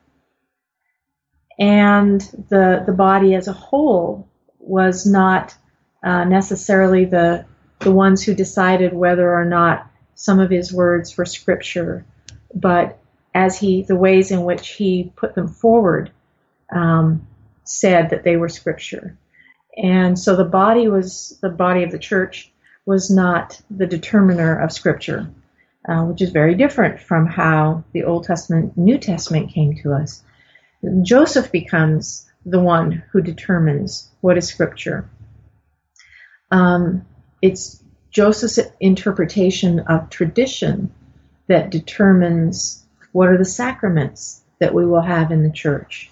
And 1.57 2.21
the, 2.49 2.83
the 2.85 2.93
body 2.93 3.35
as 3.35 3.47
a 3.47 3.53
whole 3.53 4.27
was 4.59 5.05
not 5.05 5.55
uh, 6.03 6.25
necessarily 6.25 7.05
the, 7.05 7.45
the 7.79 7.91
ones 7.91 8.23
who 8.23 8.33
decided 8.33 8.93
whether 8.93 9.33
or 9.33 9.45
not 9.45 9.89
some 10.15 10.39
of 10.39 10.49
his 10.49 10.73
words 10.73 11.17
were 11.17 11.25
Scripture, 11.25 12.05
but 12.53 12.99
as 13.33 13.59
he, 13.59 13.83
the 13.83 13.95
ways 13.95 14.31
in 14.31 14.43
which 14.43 14.69
he 14.69 15.11
put 15.15 15.35
them 15.35 15.49
forward, 15.49 16.09
um, 16.71 17.27
said 17.65 18.09
that 18.09 18.23
they 18.23 18.37
were 18.37 18.49
scripture. 18.49 19.17
And 19.77 20.17
so 20.17 20.35
the 20.35 20.45
body 20.45 20.87
was, 20.87 21.37
the 21.41 21.49
body 21.49 21.83
of 21.83 21.91
the 21.91 21.99
church 21.99 22.51
was 22.85 23.11
not 23.11 23.61
the 23.69 23.85
determiner 23.85 24.57
of 24.57 24.71
scripture, 24.71 25.29
uh, 25.87 26.03
which 26.03 26.21
is 26.21 26.29
very 26.29 26.55
different 26.55 27.01
from 27.01 27.27
how 27.27 27.83
the 27.91 28.05
Old 28.05 28.23
Testament, 28.23 28.77
New 28.77 28.97
Testament 28.97 29.51
came 29.51 29.75
to 29.83 29.91
us. 29.91 30.23
Joseph 31.03 31.51
becomes 31.51 32.27
the 32.45 32.59
one 32.59 33.03
who 33.11 33.21
determines 33.21 34.09
what 34.21 34.37
is 34.37 34.47
scripture. 34.47 35.09
Um, 36.51 37.05
it's 37.41 37.83
Joseph's 38.11 38.59
interpretation 38.79 39.79
of 39.79 40.09
tradition 40.09 40.93
that 41.47 41.69
determines 41.69 42.85
what 43.11 43.29
are 43.29 43.37
the 43.37 43.45
sacraments 43.45 44.41
that 44.59 44.73
we 44.73 44.85
will 44.85 45.01
have 45.01 45.31
in 45.31 45.43
the 45.43 45.51
church? 45.51 46.09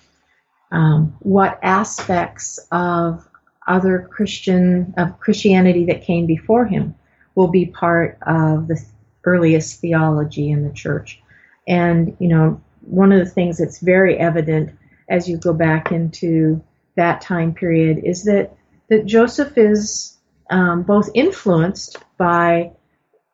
Um, 0.72 1.15
what 1.20 1.60
aspects 1.62 2.60
of 2.72 3.27
other 3.68 4.08
Christian 4.12 4.94
of 4.98 5.20
Christianity 5.20 5.86
that 5.86 6.03
came 6.03 6.25
before 6.25 6.65
him 6.65 6.96
will 7.36 7.48
be 7.48 7.65
part 7.65 8.18
of 8.25 8.68
the 8.68 8.84
earliest 9.24 9.80
theology 9.80 10.51
in 10.51 10.63
the 10.63 10.74
church? 10.74 11.22
And 11.68 12.18
you 12.20 12.27
know, 12.27 12.62
one 12.86 13.12
of 13.12 13.20
the 13.20 13.30
things 13.30 13.58
that's 13.58 13.80
very 13.80 14.18
evident 14.18 14.78
as 15.10 15.28
you 15.28 15.38
go 15.38 15.54
back 15.54 15.92
into 15.92 16.63
that 16.96 17.22
time 17.22 17.54
period 17.54 18.02
is 18.04 18.24
that 18.25 18.56
that 18.90 19.06
Joseph 19.06 19.58
is 19.58 20.18
um, 20.50 20.84
both 20.84 21.10
influenced 21.13 21.98
by 22.18 22.72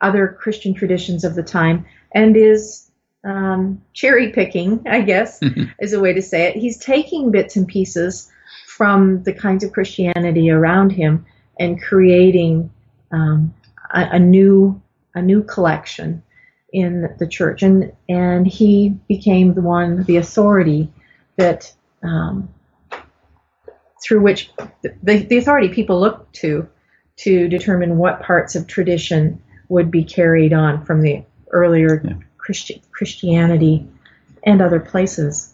other 0.01 0.38
Christian 0.39 0.74
traditions 0.74 1.24
of 1.24 1.36
the 1.36 1.44
time 1.44 1.86
and 2.13 2.38
is 2.38 2.89
um, 3.24 3.82
cherry 3.94 4.32
picking, 4.32 4.88
I 4.88 5.01
guess, 5.01 5.39
is 5.79 5.94
a 5.94 6.00
way 6.00 6.13
to 6.13 6.22
say 6.22 6.48
it. 6.48 6.56
He's 6.56 6.77
taking 6.77 7.32
bits 7.32 7.56
and 7.56 7.68
pieces 7.68 8.32
from 8.68 9.24
the 9.24 9.34
kinds 9.34 9.63
of 9.63 9.74
Christianity 9.74 10.50
around 10.50 10.91
him 10.91 11.25
and 11.60 11.82
creating 11.82 12.72
um, 13.12 13.53
a, 13.94 14.12
a, 14.13 14.20
new 14.20 14.82
a 15.15 15.22
new 15.22 15.44
collection 15.44 16.24
in 16.71 17.15
the 17.19 17.27
church, 17.27 17.63
and 17.63 17.91
and 18.07 18.47
he 18.47 18.89
became 19.07 19.53
the 19.53 19.61
one, 19.61 20.03
the 20.03 20.17
authority 20.17 20.91
that 21.35 21.73
um, 22.03 22.49
through 24.01 24.21
which 24.21 24.51
the, 24.81 25.17
the 25.23 25.38
authority 25.38 25.69
people 25.69 25.99
look 25.99 26.31
to 26.33 26.67
to 27.17 27.47
determine 27.47 27.97
what 27.97 28.21
parts 28.21 28.55
of 28.55 28.67
tradition 28.67 29.41
would 29.67 29.91
be 29.91 30.03
carried 30.03 30.53
on 30.53 30.85
from 30.85 31.01
the 31.01 31.23
earlier 31.51 32.01
yeah. 32.03 32.13
Christi- 32.38 32.81
Christianity 32.91 33.88
and 34.43 34.61
other 34.61 34.79
places. 34.79 35.53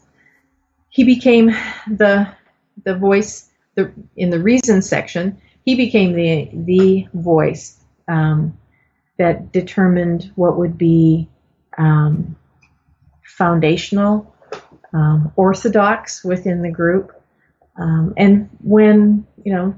He 0.89 1.03
became 1.03 1.47
the 1.87 2.27
the 2.83 2.95
voice 2.95 3.49
the, 3.75 3.91
in 4.15 4.29
the 4.29 4.39
reason 4.39 4.81
section. 4.81 5.41
he 5.65 5.75
became 5.75 6.13
the 6.13 6.49
the 6.53 7.07
voice 7.13 7.77
um, 8.07 8.57
that 9.17 9.51
determined 9.51 10.31
what 10.35 10.57
would 10.57 10.77
be 10.77 11.29
um, 11.77 12.35
foundational, 13.23 14.33
um, 14.93 15.31
orthodox 15.35 16.23
within 16.23 16.61
the 16.61 16.71
group. 16.71 17.11
Um, 17.77 18.13
and 18.17 18.49
when 18.61 19.27
you 19.43 19.53
know 19.53 19.75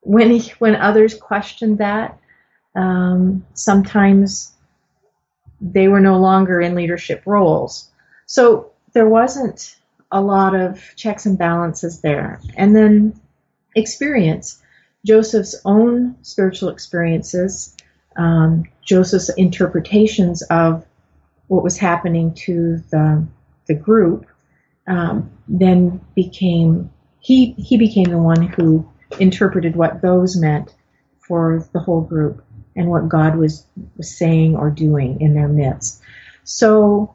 when 0.00 0.30
he, 0.30 0.52
when 0.58 0.76
others 0.76 1.14
questioned 1.14 1.78
that, 1.78 2.18
um, 2.76 3.44
sometimes 3.54 4.52
they 5.60 5.88
were 5.88 6.00
no 6.00 6.18
longer 6.18 6.60
in 6.60 6.74
leadership 6.74 7.22
roles. 7.26 7.90
So 8.26 8.72
there 8.92 9.08
wasn't 9.08 9.76
a 10.12 10.20
lot 10.20 10.54
of 10.54 10.80
checks 10.94 11.26
and 11.26 11.36
balances 11.36 12.00
there. 12.00 12.40
And 12.56 12.76
then 12.76 13.20
experience, 13.74 14.62
Joseph's 15.06 15.54
own 15.64 16.16
spiritual 16.22 16.68
experiences, 16.68 17.76
um, 18.16 18.64
Joseph's 18.84 19.28
interpretations 19.28 20.42
of 20.42 20.84
what 21.46 21.62
was 21.62 21.78
happening 21.78 22.34
to 22.34 22.78
the 22.90 23.24
the 23.68 23.74
group, 23.74 24.26
um, 24.88 25.30
then 25.46 26.00
became 26.16 26.90
he 27.20 27.52
he 27.52 27.76
became 27.76 28.10
the 28.10 28.18
one 28.18 28.42
who 28.48 28.88
interpreted 29.20 29.76
what 29.76 30.02
those 30.02 30.36
meant 30.36 30.74
for 31.20 31.64
the 31.72 31.78
whole 31.78 32.00
group 32.00 32.44
and 32.74 32.88
what 32.88 33.08
God 33.08 33.36
was, 33.36 33.64
was 33.96 34.16
saying 34.16 34.56
or 34.56 34.70
doing 34.70 35.20
in 35.20 35.34
their 35.34 35.48
midst. 35.48 36.02
So 36.42 37.14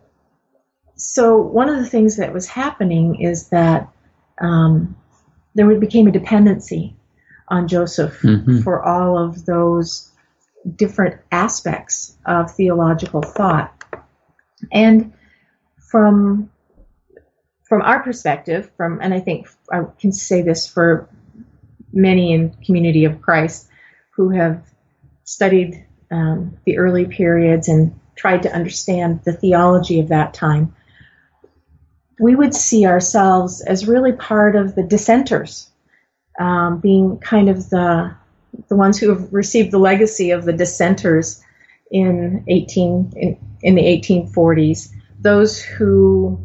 so 0.96 1.42
one 1.42 1.68
of 1.68 1.78
the 1.78 1.90
things 1.90 2.16
that 2.18 2.34
was 2.34 2.48
happening 2.48 3.20
is 3.20 3.50
that 3.50 3.90
um, 4.40 4.96
there 5.56 5.78
became 5.78 6.08
a 6.08 6.12
dependency 6.12 6.96
on 7.52 7.68
Joseph 7.68 8.20
mm-hmm. 8.22 8.62
for 8.62 8.82
all 8.84 9.18
of 9.18 9.46
those 9.46 10.12
different 10.76 11.22
aspects 11.32 12.16
of 12.26 12.52
theological 12.52 13.22
thought. 13.22 13.74
And 14.72 15.14
from 15.78 16.50
from 17.64 17.82
our 17.84 18.04
perspective, 18.04 18.72
from 18.76 19.00
and 19.02 19.14
I 19.14 19.20
think 19.20 19.48
I 19.72 19.84
can 20.00 20.12
say 20.12 20.42
this 20.42 20.68
for 20.68 21.08
many 21.94 22.34
in 22.34 22.52
Community 22.66 23.06
of 23.06 23.22
Christ 23.22 23.68
who 24.12 24.30
have 24.30 24.64
studied 25.24 25.86
um, 26.10 26.58
the 26.66 26.78
early 26.78 27.06
periods 27.06 27.68
and 27.68 28.00
tried 28.16 28.44
to 28.44 28.54
understand 28.54 29.22
the 29.24 29.34
theology 29.34 30.00
of 30.00 30.10
that 30.10 30.34
time 30.34 30.76
we 32.22 32.36
would 32.36 32.54
see 32.54 32.86
ourselves 32.86 33.62
as 33.62 33.88
really 33.88 34.12
part 34.12 34.56
of 34.56 34.76
the 34.76 34.84
dissenters, 34.84 35.71
um, 36.40 36.80
being 36.80 37.18
kind 37.20 37.50
of 37.50 37.70
the 37.70 38.16
the 38.68 38.76
ones 38.76 38.98
who 39.00 39.10
have 39.10 39.32
received 39.34 39.72
the 39.72 39.80
legacy 39.80 40.32
of 40.32 40.44
the 40.44 40.54
dissenters 40.54 41.42
in 41.90 42.44
18 42.48 43.14
in, 43.16 43.56
in 43.62 43.76
the 43.76 43.82
1840s. 43.82 44.90
Those 45.20 45.62
who 45.62 46.40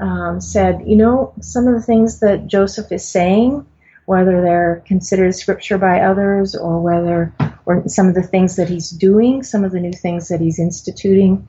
um, 0.00 0.40
said, 0.40 0.82
you 0.86 0.96
know, 0.96 1.34
some 1.40 1.66
of 1.66 1.74
the 1.74 1.82
things 1.82 2.20
that 2.20 2.46
Joseph 2.46 2.92
is 2.92 3.06
saying, 3.06 3.66
whether 4.06 4.40
they're 4.40 4.84
considered 4.86 5.34
scripture 5.34 5.78
by 5.78 6.00
others 6.00 6.54
or 6.54 6.80
whether 6.80 7.32
or 7.66 7.88
some 7.88 8.08
of 8.08 8.14
the 8.14 8.22
things 8.22 8.56
that 8.56 8.68
he's 8.68 8.90
doing, 8.90 9.42
some 9.42 9.64
of 9.64 9.72
the 9.72 9.80
new 9.80 9.92
things 9.92 10.28
that 10.28 10.40
he's 10.40 10.58
instituting, 10.58 11.46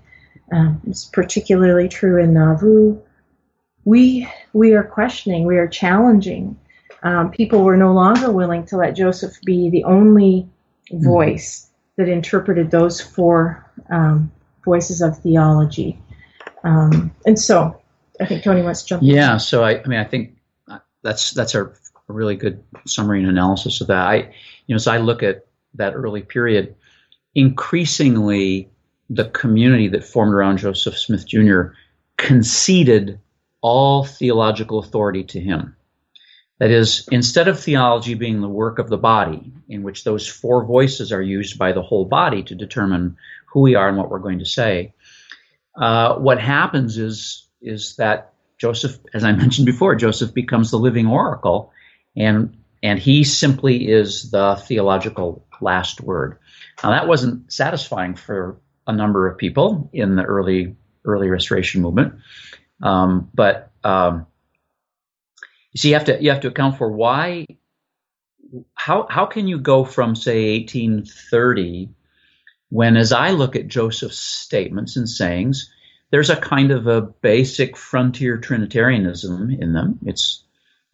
um, 0.52 0.82
it's 0.88 1.06
particularly 1.06 1.88
true 1.88 2.22
in 2.22 2.34
Nauvoo 2.34 3.00
we 3.86 4.28
we 4.54 4.74
are 4.74 4.84
questioning, 4.84 5.46
we 5.46 5.58
are 5.58 5.68
challenging. 5.68 6.58
Um, 7.04 7.32
people 7.32 7.64
were 7.64 7.78
no 7.78 7.94
longer 7.94 8.32
willing 8.32 8.66
to 8.68 8.78
let 8.78 8.96
Joseph 8.96 9.40
be 9.46 9.70
the 9.70 9.84
only 9.84 10.48
mm-hmm. 10.92 11.04
voice 11.04 11.70
that 11.98 12.08
interpreted 12.08 12.72
those 12.72 13.02
four 13.02 13.70
um, 13.90 14.32
voices 14.64 15.02
of 15.02 15.18
theology. 15.20 16.00
Um, 16.64 17.14
and 17.26 17.38
so, 17.38 17.82
I 18.20 18.26
think 18.26 18.44
Tony 18.44 18.62
wants 18.62 18.84
to 18.84 18.88
jump. 18.88 19.04
In. 19.04 19.10
Yeah. 19.10 19.34
In. 19.34 19.40
So 19.40 19.64
I, 19.64 19.82
I 19.82 19.88
mean, 19.88 20.00
I 20.00 20.06
think 20.06 20.38
that's 21.02 21.32
that's 21.32 21.56
a, 21.56 21.66
a 21.66 21.74
really 22.08 22.36
good 22.36 22.64
summary 22.88 23.20
and 23.20 23.30
analysis 23.30 23.82
of 23.82 23.88
that. 23.88 24.08
I, 24.08 24.16
you 24.16 24.74
know, 24.74 24.76
as 24.76 24.88
I 24.88 24.98
look 24.98 25.22
at 25.24 25.46
that 25.76 25.94
early 25.94 26.22
period, 26.22 26.76
increasingly 27.36 28.70
the 29.10 29.26
community 29.26 29.90
that 29.90 30.04
formed 30.04 30.34
around 30.34 30.58
Joseph 30.58 30.98
Smith 30.98 31.28
Jr. 31.28 31.74
conceded 32.18 33.20
all 33.62 34.06
theological 34.06 34.80
authority 34.80 35.24
to 35.26 35.40
him. 35.40 35.76
That 36.64 36.72
is, 36.72 37.10
instead 37.12 37.50
of 37.50 37.60
theology 37.60 38.14
being 38.14 38.40
the 38.40 38.48
work 38.48 38.80
of 38.80 38.88
the 38.88 38.98
body, 38.98 39.52
in 39.68 39.84
which 39.84 40.06
those 40.06 40.26
four 40.26 40.64
voices 40.64 41.12
are 41.12 41.22
used 41.22 41.60
by 41.60 41.74
the 41.74 41.82
whole 41.82 42.06
body 42.06 42.42
to 42.44 42.56
determine 42.56 43.18
who 43.48 43.60
we 43.60 43.76
are 43.76 43.90
and 43.90 43.98
what 43.98 44.10
we're 44.10 44.20
going 44.20 44.40
to 44.40 44.46
say, 44.46 44.94
uh, 45.76 46.16
what 46.16 46.40
happens 46.40 46.98
is 46.98 47.50
is 47.62 47.98
that 47.98 48.32
Joseph, 48.58 48.98
as 49.14 49.26
I 49.26 49.34
mentioned 49.34 49.66
before, 49.66 49.96
Joseph 49.96 50.34
becomes 50.34 50.72
the 50.72 50.80
living 50.80 51.06
oracle, 51.06 51.74
and 52.16 52.56
and 52.82 52.98
he 52.98 53.26
simply 53.26 53.92
is 53.92 54.32
the 54.32 54.56
theological 54.56 55.46
last 55.60 56.00
word. 56.00 56.40
Now 56.82 56.92
that 56.92 57.10
wasn't 57.10 57.52
satisfying 57.52 58.16
for 58.16 58.56
a 58.88 58.94
number 58.94 59.28
of 59.28 59.38
people 59.38 59.90
in 59.92 60.16
the 60.16 60.24
early 60.24 60.78
early 61.04 61.28
Restoration 61.30 61.82
movement. 61.82 62.14
Um, 62.82 63.30
but 63.34 63.70
um, 63.84 64.28
you 65.74 65.80
see, 65.80 65.90
you 65.90 65.96
have 65.96 66.06
to 66.06 66.24
you 66.24 66.30
have 66.32 66.42
to 66.42 66.48
account 66.48 66.78
for 66.78 66.92
why. 66.92 67.46
How 68.76 69.08
how 69.10 69.26
can 69.26 69.48
you 69.48 69.60
go 69.60 69.84
from 69.84 70.16
say 70.16 70.60
1830 70.60 71.90
when, 72.70 72.98
as 72.98 73.12
I 73.12 73.30
look 73.32 73.56
at 73.56 73.68
Joseph's 73.68 74.18
statements 74.18 74.98
and 74.98 75.08
sayings, 75.08 75.72
there's 76.10 76.32
a 76.32 76.36
kind 76.36 76.72
of 76.72 76.88
a 76.88 77.02
basic 77.02 77.78
frontier 77.78 78.38
Trinitarianism 78.38 79.52
in 79.52 79.74
them. 79.74 80.00
It's 80.06 80.44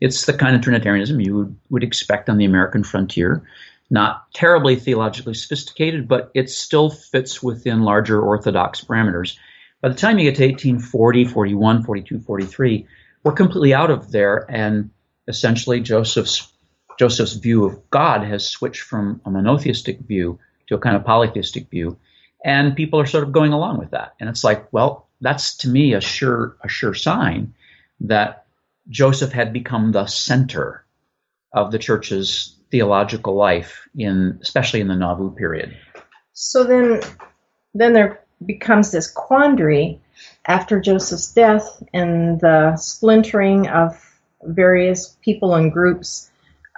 it's 0.02 0.26
the 0.26 0.34
kind 0.34 0.56
of 0.56 0.62
Trinitarianism 0.62 1.20
you 1.20 1.36
would, 1.36 1.56
would 1.70 1.84
expect 1.84 2.30
on 2.30 2.38
the 2.38 2.46
American 2.46 2.84
frontier. 2.84 3.44
Not 3.90 4.32
terribly 4.34 4.76
theologically 4.76 5.34
sophisticated, 5.34 6.08
but 6.08 6.32
it 6.34 6.50
still 6.50 6.90
fits 6.90 7.42
within 7.42 7.82
larger 7.82 8.22
Orthodox 8.22 8.84
parameters. 8.84 9.36
By 9.82 9.90
the 9.90 9.96
time 9.96 10.20
you 10.20 10.26
get 10.26 10.38
to 10.38 10.44
1840, 10.44 11.26
41, 11.26 11.84
42, 11.84 12.20
43, 12.20 12.88
we're 13.24 13.34
completely 13.34 13.74
out 13.74 13.92
of 13.92 14.12
there, 14.12 14.46
and 14.50 14.92
essentially 15.28 15.82
Joseph's 15.82 16.52
Joseph's 16.98 17.34
view 17.34 17.66
of 17.66 17.90
God 17.90 18.24
has 18.24 18.48
switched 18.48 18.82
from 18.82 19.22
a 19.26 19.32
monotheistic 19.32 20.00
view 20.00 20.40
to 20.68 20.76
a 20.76 20.80
kind 20.80 20.96
of 20.96 21.06
polytheistic 21.06 21.70
view, 21.70 21.98
and 22.44 22.76
people 22.76 23.00
are 23.00 23.06
sort 23.06 23.24
of 23.24 23.32
going 23.32 23.54
along 23.54 23.80
with 23.80 23.92
that. 23.92 24.16
And 24.20 24.30
it's 24.30 24.44
like, 24.44 24.72
well, 24.74 25.08
that's 25.22 25.58
to 25.58 25.70
me 25.70 25.94
a 25.94 26.02
sure 26.02 26.58
a 26.64 26.70
sure 26.70 26.94
sign 26.94 27.54
that 28.02 28.46
Joseph 28.90 29.32
had 29.32 29.54
become 29.54 29.92
the 29.92 30.08
center 30.08 30.86
of 31.54 31.72
the 31.72 31.80
church's 31.80 32.56
theological 32.72 33.36
life 33.36 33.88
in 33.98 34.40
especially 34.42 34.80
in 34.82 34.88
the 34.88 34.96
Nauvoo 34.96 35.32
period. 35.32 35.76
So 36.34 36.64
then 36.64 37.02
then 37.74 37.94
there 37.94 38.22
becomes 38.46 38.92
this 38.92 39.10
quandary 39.12 40.00
after 40.50 40.82
Joseph's 40.82 41.32
death 41.32 41.82
and 41.94 42.42
the 42.42 42.76
splintering 42.76 43.68
of 43.70 44.04
various 44.44 45.16
people 45.22 45.54
and 45.54 45.72
groups, 45.72 46.32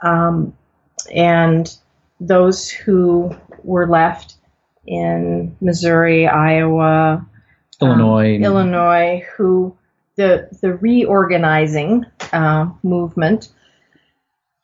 um, 0.03 0.55
and 1.15 1.73
those 2.19 2.69
who 2.69 3.33
were 3.63 3.87
left 3.87 4.35
in 4.85 5.55
Missouri, 5.61 6.27
Iowa, 6.27 7.25
Illinois, 7.81 8.35
um, 8.35 8.43
Illinois, 8.43 9.25
who 9.35 9.75
the 10.17 10.49
the 10.61 10.73
reorganizing 10.73 12.05
uh, 12.33 12.69
movement. 12.83 13.49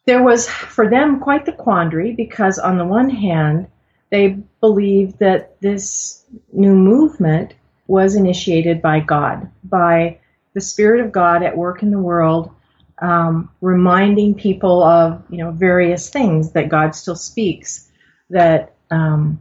There 0.06 0.24
was 0.24 0.50
for 0.50 0.90
them 0.90 1.22
quite 1.22 1.46
the 1.46 1.54
quandary 1.54 2.14
because 2.14 2.60
on 2.60 2.78
the 2.78 2.86
one 2.86 3.10
hand 3.10 3.68
they 4.10 4.38
believed 4.60 5.20
that 5.20 5.60
this 5.62 6.26
new 6.52 6.76
movement 6.76 7.54
was 7.88 8.16
initiated 8.16 8.82
by 8.82 9.00
God, 9.00 9.50
by 9.64 10.20
the 10.54 10.62
Spirit 10.62 11.06
of 11.06 11.12
God 11.12 11.44
at 11.44 11.58
work 11.58 11.84
in 11.84 11.92
the 11.92 12.00
world, 12.00 12.52
um, 13.00 13.50
reminding 13.62 14.36
people 14.36 14.84
of 14.84 15.24
you 15.30 15.38
know 15.38 15.52
various 15.52 16.10
things 16.10 16.52
that 16.52 16.70
God 16.70 16.96
still 16.96 17.16
speaks, 17.16 17.90
that 18.30 18.74
um, 18.92 19.40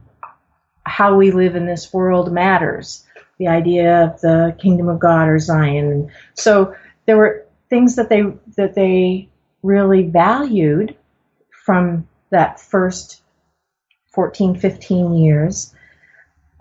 how 0.85 1.17
we 1.17 1.31
live 1.31 1.57
in 1.57 1.67
this 1.67 1.93
world 1.93 2.33
matters, 2.33 3.05
the 3.39 3.49
idea 3.49 4.05
of 4.05 4.21
the 4.21 4.57
kingdom 4.61 4.89
of 4.89 5.01
God 5.01 5.29
or 5.29 5.39
Zion. 5.39 6.11
So 6.35 6.75
there 7.07 7.17
were 7.17 7.47
things 7.69 7.97
that 7.97 8.09
they 8.09 8.23
that 8.57 8.75
they 8.75 9.29
really 9.63 10.05
valued 10.05 10.97
from 11.51 12.07
that 12.31 12.61
first 12.61 13.23
14, 14.13 14.55
15 14.59 15.15
years. 15.15 15.75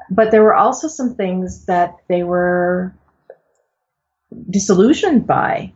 But 0.10 0.32
there 0.32 0.44
were 0.44 0.56
also 0.56 0.88
some 0.88 1.15
things 1.15 1.65
that 1.65 1.98
they 2.08 2.24
were 2.24 2.96
disillusioned 4.50 5.28
by. 5.28 5.74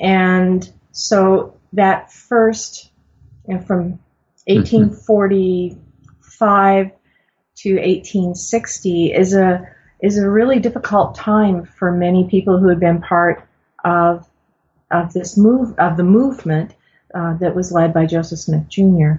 And 0.00 0.68
so 0.92 1.54
that 1.72 2.12
first 2.12 2.90
and 3.46 3.66
from 3.66 3.98
1845 4.46 6.90
to 7.56 7.74
1860 7.74 9.12
is 9.12 9.34
a 9.34 9.68
is 10.00 10.18
a 10.18 10.28
really 10.28 10.58
difficult 10.58 11.14
time 11.14 11.64
for 11.64 11.92
many 11.92 12.28
people 12.28 12.58
who 12.58 12.68
had 12.68 12.80
been 12.80 13.00
part 13.00 13.46
of 13.84 14.28
of 14.90 15.12
this 15.12 15.36
move 15.36 15.78
of 15.78 15.96
the 15.96 16.02
movement 16.02 16.74
uh, 17.14 17.34
that 17.34 17.54
was 17.54 17.72
led 17.72 17.94
by 17.94 18.06
Joseph 18.06 18.38
Smith 18.38 18.68
Jr. 18.68 19.12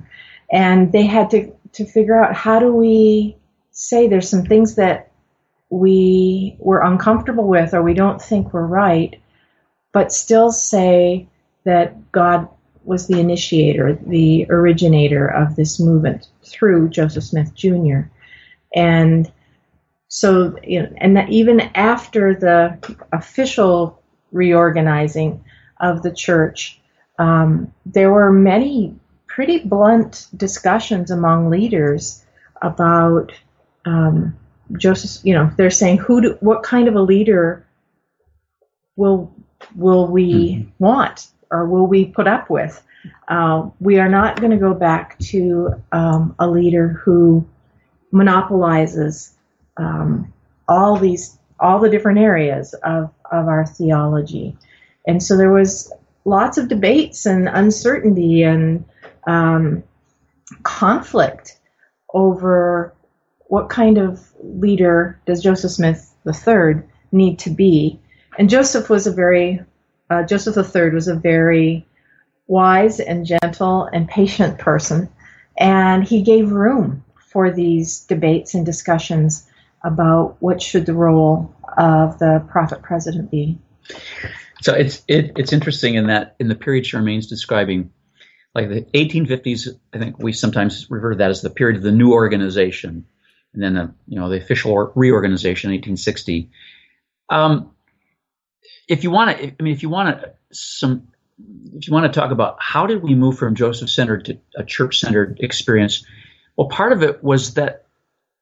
And 0.52 0.92
they 0.92 1.06
had 1.06 1.30
to 1.32 1.54
to 1.74 1.86
figure 1.86 2.22
out 2.22 2.36
how 2.36 2.60
do 2.60 2.74
we 2.74 3.38
say 3.76 4.08
there's 4.08 4.30
some 4.30 4.46
things 4.46 4.76
that 4.76 5.12
we 5.70 6.56
were 6.60 6.82
uncomfortable 6.82 7.48
with 7.48 7.74
or 7.74 7.84
we 7.84 7.94
don't 7.94 8.22
think 8.22 8.54
were 8.54 8.66
right, 8.66 9.22
but 9.92 10.14
still 10.14 10.52
say 10.52 11.28
that 11.66 12.12
God 12.12 12.48
was 12.86 13.08
the 13.08 13.20
initiator, 13.20 14.00
the 14.08 14.46
originator 14.50 15.28
of 15.28 15.56
this 15.56 15.80
movement 15.80 16.28
through 16.44 16.90
Joseph 16.90 17.26
Smith 17.26 17.54
Jr. 17.54 18.02
And 18.74 19.32
so, 20.08 20.56
you 20.64 20.84
know, 20.84 20.94
and 20.98 21.30
even 21.30 21.60
after 21.76 22.34
the 22.34 22.78
official 23.12 24.02
reorganizing 24.32 25.44
of 25.82 26.02
the 26.02 26.14
church, 26.14 26.80
um, 27.20 27.74
there 27.86 28.12
were 28.12 28.32
many 28.32 28.96
pretty 29.28 29.60
blunt 29.60 30.28
discussions 30.38 31.12
among 31.12 31.50
leaders 31.50 32.24
about 32.62 33.34
um, 33.86 34.36
Joseph. 34.78 35.26
You 35.26 35.36
know, 35.36 35.52
they're 35.58 35.70
saying 35.70 35.98
who, 35.98 36.22
do, 36.22 36.38
what 36.40 36.64
kind 36.64 36.88
of 36.88 36.96
a 36.96 37.02
leader 37.02 37.66
will 38.96 39.34
will 39.76 40.08
we 40.08 40.56
mm-hmm. 40.56 40.70
want 40.84 41.28
or 41.52 41.68
will 41.68 41.88
we 41.88 42.06
put 42.06 42.28
up 42.28 42.50
with? 42.50 42.82
Uh, 43.28 43.70
we 43.80 44.00
are 44.00 44.10
not 44.10 44.40
going 44.40 44.52
to 44.52 44.58
go 44.58 44.74
back 44.74 45.18
to 45.20 45.82
um, 45.92 46.36
a 46.40 46.48
leader 46.48 46.88
who 46.88 47.48
monopolizes 48.12 49.34
um, 49.78 50.34
all 50.68 50.98
these 50.98 51.38
all 51.60 51.80
the 51.80 51.90
different 51.90 52.20
areas 52.20 52.74
of, 52.74 53.12
of 53.32 53.48
our 53.48 53.66
theology. 53.66 54.58
And 55.08 55.22
so 55.22 55.38
there 55.38 55.52
was 55.52 55.94
lots 56.26 56.58
of 56.58 56.68
debates 56.68 57.26
and 57.26 57.48
uncertainty 57.48 58.44
and 58.44 58.84
um, 59.28 59.84
conflict 60.64 61.60
over 62.14 62.94
what 63.48 63.70
kind 63.70 63.98
of 63.98 64.20
leader 64.42 65.20
does 65.26 65.42
Joseph 65.42 65.72
Smith 65.72 66.14
III 66.26 66.84
need 67.12 67.40
to 67.40 67.50
be. 67.50 68.00
And 68.38 68.50
Joseph 68.50 68.90
was 68.90 69.08
a 69.08 69.12
very 69.12 69.62
uh, 70.10 70.24
Joseph 70.24 70.76
III 70.76 70.92
was 70.92 71.08
a 71.08 71.16
very 71.16 71.88
wise 72.48 73.00
and 73.00 73.26
gentle 73.26 73.86
and 73.86 74.08
patient 74.08 74.60
person, 74.60 75.10
and 75.58 76.04
he 76.04 76.22
gave 76.22 76.52
room 76.52 77.04
for 77.32 77.52
these 77.52 78.02
debates 78.02 78.54
and 78.54 78.66
discussions 78.66 79.50
about 79.84 80.38
what 80.40 80.62
should 80.62 80.86
the 80.86 80.94
role 80.94 81.54
of 81.78 82.20
the 82.20 82.46
prophet 82.50 82.82
president 82.82 83.32
be. 83.32 83.58
So 84.62 84.74
it's 84.74 85.04
it, 85.08 85.34
it's 85.38 85.54
interesting 85.54 85.96
in 85.96 86.08
that 86.08 86.36
in 86.40 86.48
the 86.48 86.56
period 86.56 86.86
Charmaine's 86.86 87.28
describing, 87.28 87.92
like 88.54 88.70
the 88.70 88.82
1850s, 88.94 89.70
I 89.94 90.00
think 90.00 90.18
we 90.20 90.34
sometimes 90.34 90.90
refer 90.90 91.12
to 91.12 91.18
that 91.18 91.30
as 91.30 91.42
the 91.42 91.50
period 91.50 91.78
of 91.78 91.84
the 91.84 91.92
new 91.92 92.14
organization, 92.14 93.06
and 93.56 93.64
then 93.64 93.74
the 93.74 93.94
you 94.08 94.20
know 94.20 94.30
the 94.30 94.38
official 94.38 94.92
reorganization 94.96 95.72
in 95.72 95.78
1860. 95.78 96.52
Um, 97.30 97.72
if 98.88 99.04
you 99.04 99.10
want 99.10 99.38
to, 99.38 99.48
I 99.48 99.64
mean, 99.64 99.74
if 99.74 99.82
you 99.82 99.90
want 99.90 100.22
to 100.22 100.34
some, 100.52 101.08
if 101.74 101.88
you 101.88 101.94
want 101.94 102.12
to 102.12 102.20
talk 102.20 102.32
about 102.32 102.58
how 102.60 102.86
did 102.86 103.02
we 103.02 103.16
move 103.16 103.38
from 103.38 103.56
Joseph 103.56 103.90
centered 103.90 104.26
to 104.26 104.38
a 104.56 104.64
church 104.64 105.00
centered 105.00 105.40
experience, 105.40 106.06
well, 106.56 106.68
part 106.68 106.92
of 106.92 107.02
it 107.02 107.24
was 107.24 107.56
that 107.56 107.86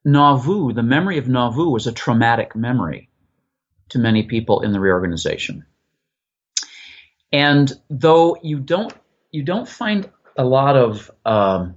Nauvoo, 0.03 0.73
the 0.73 0.83
memory 0.83 1.17
of 1.17 1.29
Nauvoo, 1.29 1.69
was 1.69 1.87
a 1.87 1.93
traumatic 1.93 2.55
memory 2.55 3.09
to 3.89 3.99
many 3.99 4.23
people 4.23 4.61
in 4.61 4.71
the 4.73 4.79
reorganization. 4.79 5.65
And 7.31 7.71
though 7.89 8.37
you 8.41 8.59
don't 8.59 8.93
you 9.31 9.43
don't 9.43 9.67
find 9.67 10.09
a 10.35 10.43
lot 10.43 10.75
of 10.75 11.11
um, 11.25 11.75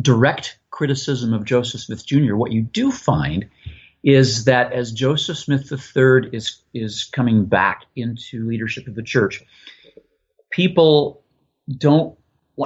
direct 0.00 0.58
criticism 0.78 1.34
of 1.34 1.44
Joseph 1.44 1.80
Smith 1.80 2.06
Jr., 2.06 2.36
what 2.36 2.52
you 2.52 2.62
do 2.62 2.92
find 2.92 3.50
is 4.04 4.44
that 4.44 4.72
as 4.72 4.92
Joseph 4.92 5.36
Smith 5.36 5.72
III 5.72 6.30
is 6.32 6.62
is 6.72 7.10
coming 7.12 7.46
back 7.46 7.86
into 7.96 8.46
leadership 8.46 8.86
of 8.86 8.94
the 8.94 9.02
church, 9.02 9.42
people 10.50 11.24
don't 11.66 12.16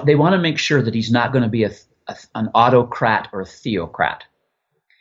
they 0.05 0.14
want 0.14 0.35
to 0.35 0.38
make 0.38 0.59
sure 0.59 0.83
that 0.83 0.94
he's 0.94 1.11
not 1.11 1.33
going 1.33 1.42
to 1.42 1.48
be 1.48 1.64
a, 1.64 1.72
a, 2.07 2.16
an 2.35 2.51
autocrat 2.55 3.29
or 3.33 3.40
a 3.40 3.46
theocrat. 3.46 4.25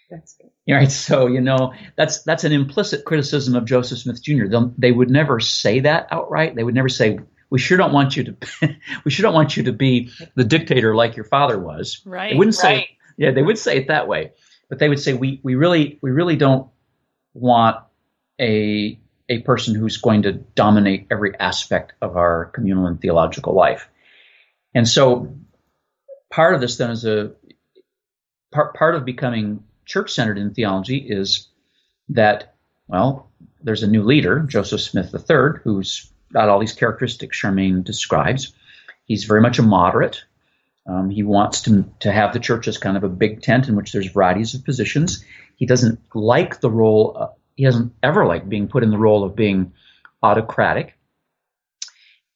That's 0.10 0.36
good. 0.36 0.50
Right. 0.70 0.90
So, 0.92 1.28
you 1.28 1.42
know, 1.42 1.74
that's 1.98 2.24
that's 2.24 2.46
an 2.46 2.54
implicit 2.54 3.04
criticism 3.04 3.56
of 3.56 3.66
Joseph 3.66 4.00
Smith 4.00 4.24
Jr. 4.24 4.48
They'll, 4.48 4.74
they 4.78 4.94
would 4.94 5.10
never 5.10 5.42
say 5.42 5.82
that 5.82 6.08
outright. 6.12 6.56
They 6.56 6.64
would 6.64 6.76
never 6.76 6.88
say, 6.88 7.20
"We 7.50 7.60
sure 7.60 7.78
don't 7.78 7.92
want 7.92 8.16
you 8.16 8.24
to, 8.24 8.38
we 9.04 9.12
sure 9.12 9.24
don't 9.24 9.34
want 9.34 9.58
you 9.58 9.64
to 9.64 9.74
be 9.74 10.12
the 10.36 10.46
dictator 10.46 10.96
like 10.96 11.18
your 11.18 11.26
father 11.26 11.60
was." 11.60 12.02
Right. 12.06 12.32
They 12.32 12.38
wouldn't 12.38 12.56
right. 12.64 12.88
say, 12.88 12.98
yeah, 13.18 13.32
they 13.32 13.42
would 13.42 13.58
say 13.58 13.78
it 13.78 13.88
that 13.88 14.08
way, 14.08 14.32
but 14.70 14.80
they 14.80 14.90
would 14.90 15.00
say, 15.00 15.14
"We 15.14 15.40
we 15.44 15.56
really 15.56 16.00
we 16.02 16.12
really 16.12 16.36
don't 16.36 16.70
want 17.34 17.78
a 18.40 19.00
a 19.30 19.40
person 19.40 19.76
who's 19.76 19.98
going 19.98 20.24
to 20.24 20.34
dominate 20.34 21.08
every 21.12 21.38
aspect 21.40 21.94
of 22.02 22.18
our 22.18 22.46
communal 22.46 22.88
and 22.88 23.00
theological 23.00 23.54
life." 23.54 23.90
And 24.74 24.88
so, 24.88 25.36
part 26.30 26.56
of 26.56 26.62
this 26.62 26.78
then 26.78 26.92
is 26.92 27.06
a 27.06 27.34
part 28.52 28.76
part 28.76 28.96
of 28.96 29.06
becoming 29.06 29.64
church 29.86 30.12
centered 30.12 30.38
in 30.38 30.54
theology 30.54 30.98
is 30.98 31.48
that, 32.10 32.56
well, 32.88 33.30
there's 33.64 33.84
a 33.84 33.88
new 33.88 34.04
leader, 34.04 34.40
Joseph 34.40 34.82
Smith 34.82 35.14
III, 35.14 35.60
who's 35.64 36.12
got 36.34 36.50
all 36.50 36.60
these 36.60 36.74
characteristics 36.74 37.42
Charmaine 37.42 37.84
describes. 37.84 38.54
He's 39.06 39.26
very 39.26 39.42
much 39.42 39.60
a 39.60 39.64
moderate. 39.64 40.24
Um, 40.92 41.10
he 41.10 41.24
wants 41.24 41.62
to, 41.62 41.86
to 42.02 42.12
have 42.12 42.34
the 42.34 42.40
church 42.40 42.68
as 42.68 42.78
kind 42.78 42.98
of 42.98 43.04
a 43.04 43.10
big 43.10 43.42
tent 43.42 43.70
in 43.70 43.76
which 43.76 43.94
there's 43.94 44.12
varieties 44.12 44.54
of 44.54 44.66
positions. 44.66 45.24
He 45.56 45.66
doesn't 45.66 46.00
like 46.14 46.60
the 46.60 46.70
role, 46.70 47.16
uh, 47.18 47.28
he 47.56 47.64
doesn't 47.64 47.94
ever 48.04 48.26
like 48.26 48.50
being 48.50 48.68
put 48.68 48.84
in 48.84 48.90
the 48.90 48.98
role 48.98 49.24
of 49.24 49.36
being 49.36 49.72
autocratic. 50.22 50.98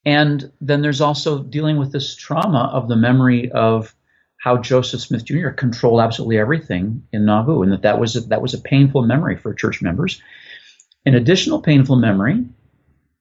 And 0.06 0.52
then 0.62 0.82
there's 0.82 1.02
also 1.02 1.44
dealing 1.44 1.78
with 1.78 1.92
this 1.92 2.16
trauma 2.16 2.70
of 2.72 2.88
the 2.88 2.96
memory 2.96 3.52
of 3.52 3.94
how 4.38 4.58
Joseph 4.58 5.02
Smith 5.02 5.26
Jr. 5.26 5.50
controlled 5.50 6.00
absolutely 6.00 6.38
everything 6.38 7.04
in 7.12 7.26
Nauvoo, 7.26 7.64
and 7.64 7.72
that 7.72 7.82
that 7.82 8.00
was 8.00 8.16
a, 8.16 8.22
that 8.22 8.42
was 8.42 8.54
a 8.54 8.62
painful 8.62 9.02
memory 9.02 9.36
for 9.36 9.54
church 9.54 9.82
members. 9.82 10.22
An 11.06 11.16
additional 11.16 11.62
painful 11.62 11.96
memory 11.96 12.46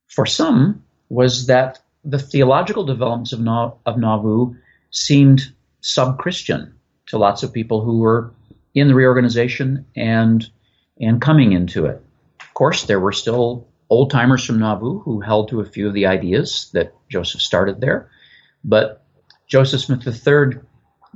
for 0.09 0.27
some 0.27 0.85
was 1.09 1.47
that 1.47 1.81
the 2.05 2.18
theological 2.18 2.85
developments 2.85 3.33
of, 3.33 3.40
Na- 3.40 3.73
of 3.87 3.97
Nauvoo 3.97 4.57
seemed 4.94 5.52
sub-Christian 5.80 6.74
to 7.07 7.18
lots 7.18 7.42
of 7.42 7.52
people 7.52 7.83
who 7.83 7.98
were 7.98 8.33
in 8.74 8.88
the 8.88 8.94
reorganization 8.94 9.85
and 9.94 10.48
and 11.00 11.20
coming 11.20 11.52
into 11.52 11.87
it. 11.87 12.00
Of 12.40 12.54
course, 12.54 12.85
there 12.85 13.00
were 13.00 13.12
still 13.12 13.66
old 13.90 14.11
timers 14.11 14.44
from 14.44 14.61
Nauvoo 14.61 15.00
who 15.00 15.20
held 15.20 15.48
to 15.48 15.61
a 15.61 15.64
few 15.64 15.88
of 15.88 15.94
the 15.94 16.07
ideas 16.07 16.70
that 16.72 16.94
Joseph 17.09 17.40
started 17.40 17.80
there, 17.80 18.09
but 18.62 19.04
Joseph 19.48 19.80
Smith 19.80 20.07
III 20.07 20.61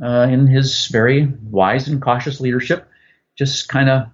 uh, 0.03 0.29
in 0.31 0.47
his 0.47 0.89
very 0.89 1.27
wise 1.45 1.89
and 1.89 2.03
cautious 2.03 2.41
leadership, 2.41 2.89
just 3.37 3.69
kind 3.69 3.89
of, 3.89 4.09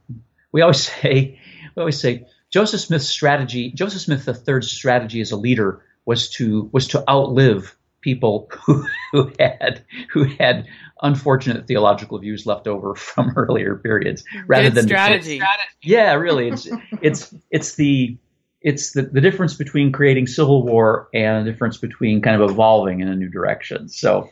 we 0.53 0.61
always 0.61 0.83
say, 1.03 1.39
we 1.75 1.81
always 1.81 1.99
say, 1.99 2.27
Joseph 2.51 2.83
Smith's 2.83 3.09
strategy, 3.09 3.73
Joseph 3.73 4.03
Smith 4.03 4.29
III's 4.29 4.71
strategy 4.71 5.21
as 5.21 5.33
a 5.33 5.37
leader 5.37 5.83
was 6.05 6.31
to 6.31 6.69
was 6.73 6.89
to 6.89 7.03
outlive 7.11 7.75
people 8.05 8.49
who, 8.67 8.87
who 9.11 9.33
had 9.41 9.85
who 10.13 10.25
had 10.25 10.67
unfortunate 11.03 11.67
theological 11.67 12.19
views 12.19 12.47
left 12.47 12.69
over 12.69 12.95
from 12.95 13.33
earlier 13.37 13.75
periods, 13.77 14.23
rather 14.47 14.69
Good 14.69 14.75
than 14.75 14.87
strategy. 14.87 15.41
yeah, 15.83 16.13
really, 16.13 16.49
it's 16.49 16.69
it's 17.03 17.35
it's 17.51 17.75
the 17.75 18.17
it's 18.61 18.93
the, 18.93 19.03
the 19.03 19.21
difference 19.21 19.55
between 19.55 19.93
creating 19.93 20.27
civil 20.27 20.63
war 20.63 21.09
and 21.13 21.45
the 21.45 21.51
difference 21.51 21.77
between 21.79 22.23
kind 22.23 22.41
of 22.41 22.51
evolving 22.51 23.01
in 23.01 23.09
a 23.09 23.17
new 23.17 23.29
direction. 23.29 23.89
So 23.89 24.31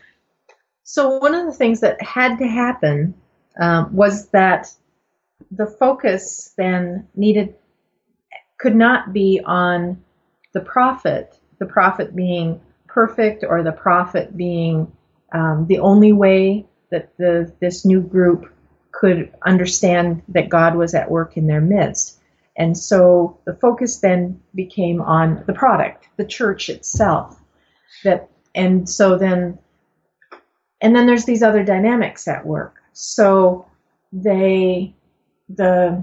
so 0.84 1.18
one 1.18 1.34
of 1.34 1.46
the 1.46 1.52
things 1.52 1.80
that 1.80 2.00
had 2.02 2.38
to 2.38 2.46
happen 2.46 3.14
um, 3.60 3.94
was 3.94 4.28
that 4.28 4.72
the 5.50 5.66
focus 5.66 6.54
then 6.56 7.08
needed 7.14 7.54
could 8.58 8.76
not 8.76 9.12
be 9.12 9.40
on 9.44 10.02
the 10.52 10.60
prophet, 10.60 11.38
the 11.58 11.66
prophet 11.66 12.14
being 12.14 12.60
perfect 12.92 13.44
or 13.48 13.62
the 13.62 13.72
prophet 13.72 14.36
being 14.36 14.90
um, 15.32 15.66
the 15.68 15.78
only 15.78 16.12
way 16.12 16.66
that 16.90 17.16
the 17.16 17.52
this 17.60 17.84
new 17.84 18.00
group 18.00 18.52
could 18.90 19.32
understand 19.46 20.22
that 20.28 20.48
God 20.48 20.76
was 20.76 20.94
at 20.94 21.10
work 21.10 21.36
in 21.36 21.46
their 21.46 21.60
midst. 21.60 22.18
And 22.56 22.76
so 22.76 23.38
the 23.46 23.54
focus 23.54 23.96
then 24.00 24.40
became 24.54 25.00
on 25.00 25.42
the 25.46 25.54
product, 25.54 26.08
the 26.18 26.24
church 26.24 26.68
itself. 26.68 27.40
That 28.04 28.28
and 28.54 28.88
so 28.88 29.16
then 29.16 29.58
and 30.82 30.94
then 30.94 31.06
there's 31.06 31.24
these 31.24 31.42
other 31.42 31.62
dynamics 31.62 32.26
at 32.26 32.44
work. 32.44 32.82
So 32.92 33.64
they, 34.12 34.92
the, 35.48 36.02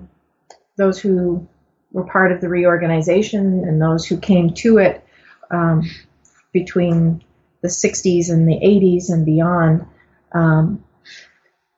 those 0.77 0.99
who 0.99 1.47
were 1.91 2.05
part 2.05 2.31
of 2.31 2.39
the 2.39 2.47
reorganization 2.47 3.65
and 3.65 3.81
those 3.81 4.05
who 4.05 4.17
came 4.17 4.53
to 4.53 4.77
it 4.77 5.05
um, 5.51 5.83
between 6.51 7.23
the 7.61 7.67
60s 7.67 8.29
and 8.29 8.47
the 8.47 8.59
80s 8.59 9.09
and 9.09 9.25
beyond, 9.25 9.85
um, 10.33 10.83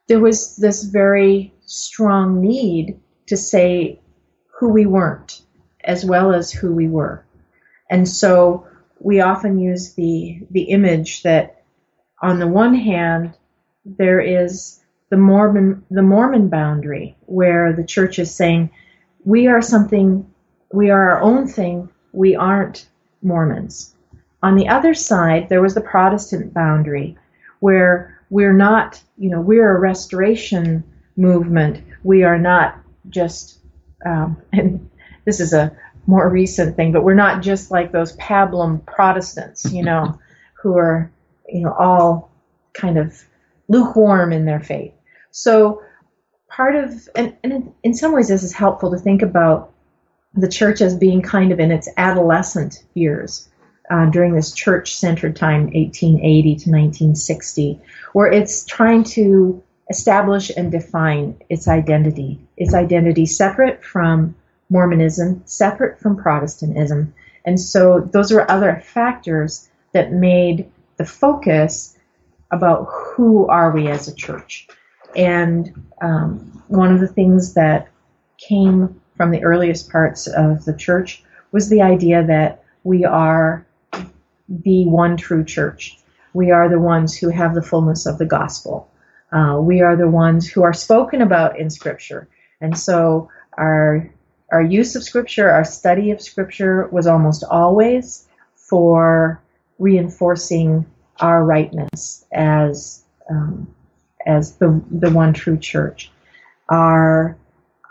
there 0.08 0.20
was 0.20 0.56
this 0.56 0.84
very 0.84 1.52
strong 1.66 2.40
need 2.40 3.00
to 3.26 3.36
say 3.36 4.00
who 4.58 4.68
we 4.68 4.86
weren't 4.86 5.42
as 5.84 6.04
well 6.04 6.32
as 6.32 6.52
who 6.52 6.72
we 6.74 6.88
were. 6.88 7.24
And 7.90 8.08
so 8.08 8.66
we 9.00 9.20
often 9.20 9.58
use 9.58 9.94
the 9.94 10.46
the 10.50 10.62
image 10.62 11.22
that 11.22 11.64
on 12.20 12.38
the 12.38 12.46
one 12.46 12.74
hand 12.74 13.36
there 13.84 14.20
is 14.20 14.80
the 15.10 15.16
Mormon 15.16 15.84
the 15.90 16.02
Mormon 16.02 16.48
boundary 16.48 17.16
where 17.26 17.72
the 17.72 17.84
church 17.84 18.18
is 18.18 18.34
saying 18.34 18.70
we 19.24 19.48
are 19.48 19.60
something 19.60 20.32
we 20.72 20.90
are 20.90 21.10
our 21.10 21.20
own 21.20 21.46
thing 21.48 21.88
we 22.12 22.36
aren't 22.36 22.88
Mormons. 23.22 23.94
On 24.42 24.56
the 24.56 24.68
other 24.68 24.94
side 24.94 25.48
there 25.48 25.62
was 25.62 25.74
the 25.74 25.80
Protestant 25.80 26.52
boundary 26.52 27.16
where 27.60 28.20
we're 28.30 28.52
not 28.52 29.00
you 29.16 29.30
know 29.30 29.40
we're 29.40 29.76
a 29.76 29.80
restoration 29.80 30.84
movement 31.16 31.84
we 32.02 32.22
are 32.22 32.38
not 32.38 32.78
just 33.08 33.58
um, 34.04 34.40
and 34.52 34.90
this 35.24 35.40
is 35.40 35.52
a 35.52 35.76
more 36.06 36.28
recent 36.28 36.76
thing, 36.76 36.92
but 36.92 37.04
we're 37.04 37.14
not 37.14 37.42
just 37.42 37.70
like 37.70 37.92
those 37.92 38.16
pablum 38.16 38.84
Protestants, 38.86 39.70
you 39.72 39.82
know, 39.82 40.18
who 40.62 40.76
are, 40.76 41.10
you 41.48 41.60
know, 41.60 41.72
all 41.72 42.30
kind 42.72 42.98
of 42.98 43.24
lukewarm 43.68 44.32
in 44.32 44.44
their 44.44 44.60
faith. 44.60 44.92
So 45.30 45.82
part 46.48 46.76
of, 46.76 47.08
and, 47.14 47.36
and 47.42 47.72
in 47.82 47.94
some 47.94 48.12
ways 48.12 48.28
this 48.28 48.42
is 48.42 48.52
helpful 48.52 48.90
to 48.92 48.98
think 48.98 49.22
about 49.22 49.72
the 50.34 50.48
church 50.48 50.80
as 50.80 50.96
being 50.96 51.22
kind 51.22 51.52
of 51.52 51.60
in 51.60 51.70
its 51.70 51.88
adolescent 51.96 52.84
years. 52.94 53.48
Uh, 53.92 54.06
during 54.06 54.34
this 54.34 54.52
church-centered 54.52 55.36
time, 55.36 55.64
1880 55.64 56.42
to 56.42 56.70
1960, 56.70 57.78
where 58.14 58.32
it's 58.32 58.64
trying 58.64 59.04
to 59.04 59.62
establish 59.90 60.50
and 60.56 60.72
define 60.72 61.36
its 61.50 61.68
identity, 61.68 62.40
its 62.56 62.72
identity 62.72 63.26
separate 63.26 63.84
from 63.84 64.34
Mormonism, 64.70 65.42
separate 65.44 66.00
from 66.00 66.16
Protestantism. 66.16 67.12
And 67.44 67.60
so 67.60 68.00
those 68.00 68.32
were 68.32 68.50
other 68.50 68.82
factors 68.82 69.68
that 69.92 70.10
made 70.10 70.70
the 70.96 71.04
focus 71.04 71.94
about 72.50 72.88
who 72.90 73.46
are 73.48 73.72
we 73.72 73.88
as 73.88 74.08
a 74.08 74.14
church. 74.14 74.68
And 75.14 75.90
um, 76.00 76.62
one 76.68 76.94
of 76.94 77.00
the 77.00 77.08
things 77.08 77.52
that 77.54 77.88
came 78.38 79.02
from 79.18 79.32
the 79.32 79.44
earliest 79.44 79.90
parts 79.90 80.28
of 80.28 80.64
the 80.64 80.74
church 80.74 81.22
was 81.50 81.68
the 81.68 81.82
idea 81.82 82.26
that 82.26 82.64
we 82.84 83.04
are 83.04 83.66
the 84.48 84.86
one 84.86 85.16
true 85.16 85.44
church. 85.44 85.98
We 86.34 86.50
are 86.50 86.68
the 86.68 86.80
ones 86.80 87.16
who 87.16 87.28
have 87.28 87.54
the 87.54 87.62
fullness 87.62 88.06
of 88.06 88.18
the 88.18 88.26
gospel. 88.26 88.90
Uh, 89.30 89.58
we 89.60 89.80
are 89.80 89.96
the 89.96 90.08
ones 90.08 90.48
who 90.48 90.62
are 90.62 90.72
spoken 90.74 91.22
about 91.22 91.58
in 91.58 91.70
Scripture. 91.70 92.28
And 92.60 92.78
so 92.78 93.30
our 93.58 94.10
our 94.52 94.62
use 94.62 94.94
of 94.96 95.02
scripture, 95.02 95.50
our 95.50 95.64
study 95.64 96.10
of 96.10 96.20
scripture 96.20 96.86
was 96.88 97.06
almost 97.06 97.42
always 97.42 98.28
for 98.54 99.40
reinforcing 99.78 100.84
our 101.20 101.42
rightness 101.42 102.24
as 102.32 103.02
um, 103.30 103.74
as 104.26 104.56
the 104.56 104.82
the 104.90 105.10
one 105.10 105.32
true 105.32 105.58
church. 105.58 106.10
Our 106.68 107.36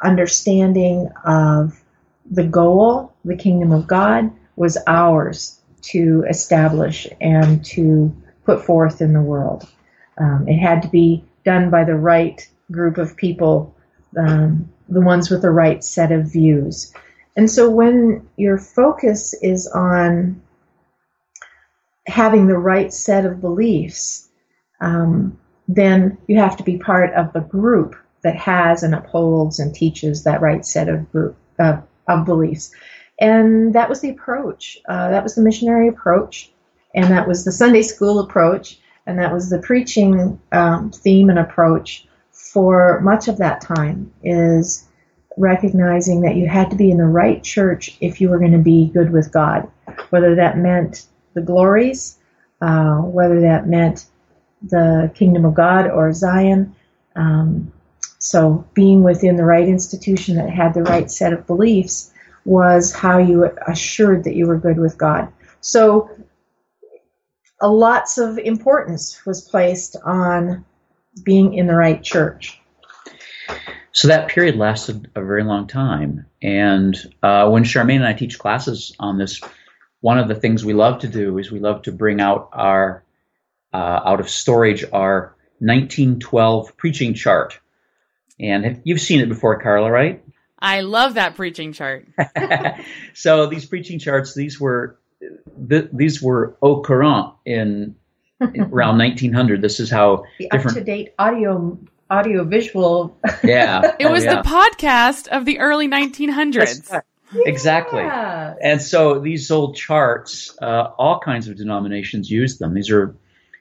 understanding 0.03 1.09
of 1.25 1.81
the 2.29 2.43
goal, 2.43 3.13
the 3.25 3.35
kingdom 3.35 3.71
of 3.71 3.87
God, 3.87 4.31
was 4.55 4.77
ours 4.87 5.59
to 5.81 6.25
establish 6.29 7.07
and 7.19 7.63
to 7.65 8.15
put 8.45 8.65
forth 8.65 9.01
in 9.01 9.13
the 9.13 9.21
world. 9.21 9.67
Um, 10.17 10.47
it 10.47 10.57
had 10.57 10.81
to 10.83 10.87
be 10.87 11.23
done 11.43 11.69
by 11.69 11.83
the 11.83 11.95
right 11.95 12.47
group 12.71 12.97
of 12.97 13.15
people 13.15 13.75
um, 14.17 14.71
the 14.89 15.01
ones 15.01 15.29
with 15.29 15.41
the 15.41 15.49
right 15.49 15.83
set 15.83 16.11
of 16.11 16.31
views. 16.31 16.93
And 17.35 17.49
so 17.49 17.69
when 17.69 18.27
your 18.35 18.57
focus 18.57 19.33
is 19.41 19.67
on 19.67 20.41
having 22.05 22.47
the 22.47 22.57
right 22.57 22.91
set 22.91 23.25
of 23.25 23.39
beliefs, 23.39 24.27
um, 24.81 25.39
then 25.67 26.17
you 26.27 26.39
have 26.39 26.57
to 26.57 26.63
be 26.63 26.77
part 26.77 27.13
of 27.13 27.31
the 27.31 27.39
group 27.39 27.95
that 28.23 28.35
has 28.35 28.83
and 28.83 28.93
upholds 28.93 29.59
and 29.59 29.73
teaches 29.73 30.23
that 30.23 30.41
right 30.41 30.65
set 30.65 30.89
of 30.89 31.09
group 31.11 31.37
uh, 31.57 31.79
of 32.07 32.25
beliefs. 32.25 32.73
And 33.21 33.75
that 33.75 33.87
was 33.87 34.01
the 34.01 34.09
approach. 34.09 34.79
Uh, 34.89 35.11
that 35.11 35.23
was 35.23 35.35
the 35.35 35.43
missionary 35.43 35.87
approach, 35.87 36.51
and 36.95 37.05
that 37.11 37.27
was 37.27 37.45
the 37.45 37.51
Sunday 37.51 37.83
school 37.83 38.19
approach, 38.19 38.79
and 39.05 39.19
that 39.19 39.31
was 39.31 39.49
the 39.49 39.59
preaching 39.59 40.41
um, 40.51 40.91
theme 40.91 41.29
and 41.29 41.39
approach 41.39 42.07
for 42.31 42.99
much 43.01 43.27
of 43.27 43.37
that 43.37 43.61
time 43.61 44.11
is 44.23 44.87
recognizing 45.37 46.21
that 46.21 46.35
you 46.35 46.47
had 46.47 46.71
to 46.71 46.75
be 46.75 46.91
in 46.91 46.97
the 46.97 47.05
right 47.05 47.43
church 47.43 47.95
if 48.01 48.19
you 48.19 48.29
were 48.29 48.39
going 48.39 48.51
to 48.51 48.57
be 48.57 48.89
good 48.89 49.11
with 49.11 49.31
God, 49.31 49.69
whether 50.09 50.35
that 50.35 50.57
meant 50.57 51.05
the 51.33 51.41
glories, 51.41 52.17
uh, 52.61 52.97
whether 52.97 53.41
that 53.41 53.67
meant 53.67 54.07
the 54.63 55.11
kingdom 55.15 55.45
of 55.45 55.53
God 55.53 55.89
or 55.89 56.11
Zion. 56.11 56.75
Um, 57.15 57.71
so 58.17 58.67
being 58.73 59.03
within 59.03 59.35
the 59.35 59.45
right 59.45 59.67
institution 59.67 60.35
that 60.35 60.49
had 60.49 60.73
the 60.73 60.83
right 60.83 61.09
set 61.09 61.33
of 61.33 61.47
beliefs 61.47 62.10
was 62.45 62.91
how 62.91 63.17
you 63.17 63.49
assured 63.67 64.23
that 64.23 64.35
you 64.35 64.47
were 64.47 64.57
good 64.57 64.79
with 64.79 64.97
God. 64.97 65.31
So 65.61 66.09
lots 67.61 68.17
of 68.17 68.37
importance 68.37 69.23
was 69.25 69.41
placed 69.41 69.95
on 70.03 70.65
being 71.23 71.53
in 71.53 71.67
the 71.67 71.75
right 71.75 72.01
church. 72.01 72.59
So 73.91 74.07
that 74.07 74.29
period 74.29 74.55
lasted 74.55 75.11
a 75.15 75.23
very 75.23 75.43
long 75.43 75.67
time. 75.67 76.25
And 76.41 76.95
uh, 77.21 77.49
when 77.49 77.63
Charmaine 77.63 77.97
and 77.97 78.05
I 78.05 78.13
teach 78.13 78.39
classes 78.39 78.95
on 78.99 79.17
this, 79.17 79.41
one 79.99 80.17
of 80.17 80.27
the 80.27 80.35
things 80.35 80.63
we 80.63 80.73
love 80.73 81.01
to 81.01 81.07
do 81.07 81.37
is 81.37 81.51
we 81.51 81.59
love 81.59 81.83
to 81.83 81.91
bring 81.91 82.21
out 82.21 82.49
our 82.53 83.03
uh, 83.73 84.01
out 84.05 84.19
of 84.19 84.29
storage 84.29 84.83
our 84.91 85.35
1912 85.59 86.75
preaching 86.75 87.13
chart. 87.13 87.59
And 88.39 88.81
you've 88.83 89.01
seen 89.01 89.19
it 89.19 89.29
before, 89.29 89.61
Carla, 89.61 89.91
right? 89.91 90.23
I 90.61 90.81
love 90.81 91.15
that 91.15 91.35
preaching 91.35 91.73
chart. 91.73 92.07
so 93.13 93.47
these 93.47 93.65
preaching 93.65 93.99
charts, 93.99 94.33
these 94.33 94.59
were 94.59 94.99
th- 95.69 95.89
these 95.91 96.21
were 96.21 96.55
au 96.61 96.81
courant 96.81 97.33
in 97.45 97.95
around 98.41 98.97
1900. 98.97 99.61
This 99.61 99.79
is 99.79 99.89
how 99.89 100.23
the 100.39 100.49
different 100.49 100.77
up 100.77 100.83
to 100.83 100.83
date 100.83 101.13
audio 101.17 101.77
audio 102.09 102.43
visual. 102.43 103.17
Yeah, 103.43 103.95
it 103.99 104.09
was 104.09 104.23
oh, 104.23 104.27
yeah. 104.27 104.41
the 104.41 104.47
podcast 104.47 105.27
of 105.27 105.45
the 105.45 105.59
early 105.59 105.87
1900s. 105.87 107.01
Exactly. 107.33 108.01
Yeah. 108.01 108.55
And 108.61 108.81
so 108.81 109.19
these 109.19 109.49
old 109.51 109.75
charts, 109.75 110.55
uh, 110.61 110.91
all 110.97 111.19
kinds 111.19 111.47
of 111.47 111.55
denominations 111.55 112.29
use 112.29 112.57
them. 112.57 112.73
These 112.73 112.91
are, 112.91 113.15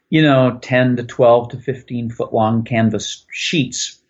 you 0.09 0.23
know, 0.23 0.59
10 0.61 0.97
to 0.97 1.05
12 1.05 1.51
to 1.51 1.57
15 1.59 2.11
foot 2.11 2.33
long 2.33 2.65
canvas 2.65 3.25
sheets 3.31 4.01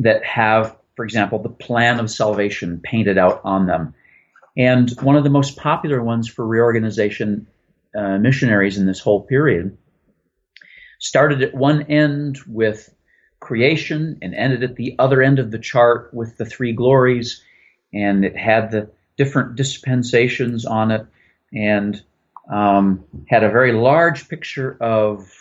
that 0.00 0.24
have, 0.24 0.76
for 0.98 1.04
example, 1.04 1.38
the 1.38 1.48
plan 1.48 2.00
of 2.00 2.10
salvation 2.10 2.80
painted 2.82 3.18
out 3.18 3.42
on 3.44 3.66
them. 3.66 3.94
And 4.56 4.90
one 5.00 5.14
of 5.14 5.22
the 5.22 5.30
most 5.30 5.56
popular 5.56 6.02
ones 6.02 6.26
for 6.28 6.44
reorganization 6.44 7.46
uh, 7.96 8.18
missionaries 8.18 8.78
in 8.78 8.84
this 8.84 8.98
whole 8.98 9.22
period 9.22 9.78
started 10.98 11.44
at 11.44 11.54
one 11.54 11.82
end 11.82 12.40
with 12.48 12.92
creation 13.38 14.18
and 14.22 14.34
ended 14.34 14.64
at 14.64 14.74
the 14.74 14.96
other 14.98 15.22
end 15.22 15.38
of 15.38 15.52
the 15.52 15.60
chart 15.60 16.12
with 16.12 16.36
the 16.36 16.44
three 16.44 16.72
glories. 16.72 17.44
And 17.94 18.24
it 18.24 18.36
had 18.36 18.72
the 18.72 18.90
different 19.16 19.54
dispensations 19.54 20.66
on 20.66 20.90
it 20.90 21.06
and 21.54 22.02
um, 22.52 23.04
had 23.28 23.44
a 23.44 23.50
very 23.50 23.72
large 23.72 24.28
picture 24.28 24.76
of 24.80 25.32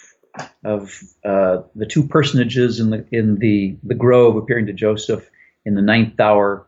of 0.63 1.01
uh, 1.25 1.63
the 1.73 1.87
two 1.87 2.07
personages 2.07 2.79
in 2.79 2.91
the 2.91 3.07
in 3.11 3.39
the 3.39 3.75
the 3.81 3.95
grove 3.95 4.35
appearing 4.35 4.67
to 4.67 4.73
Joseph 4.73 5.27
in 5.67 5.75
the 5.75 5.81
ninth 5.81 6.17
hour 6.19 6.65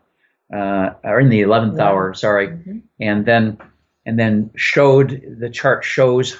uh, 0.53 0.89
or 1.03 1.21
in 1.21 1.29
the 1.29 1.41
eleventh 1.41 1.77
yeah. 1.77 1.87
hour, 1.87 2.13
sorry, 2.13 2.49
mm-hmm. 2.49 2.79
and 2.99 3.25
then 3.25 3.57
and 4.05 4.19
then 4.19 4.51
showed 4.55 5.37
the 5.39 5.49
chart 5.49 5.85
shows 5.85 6.37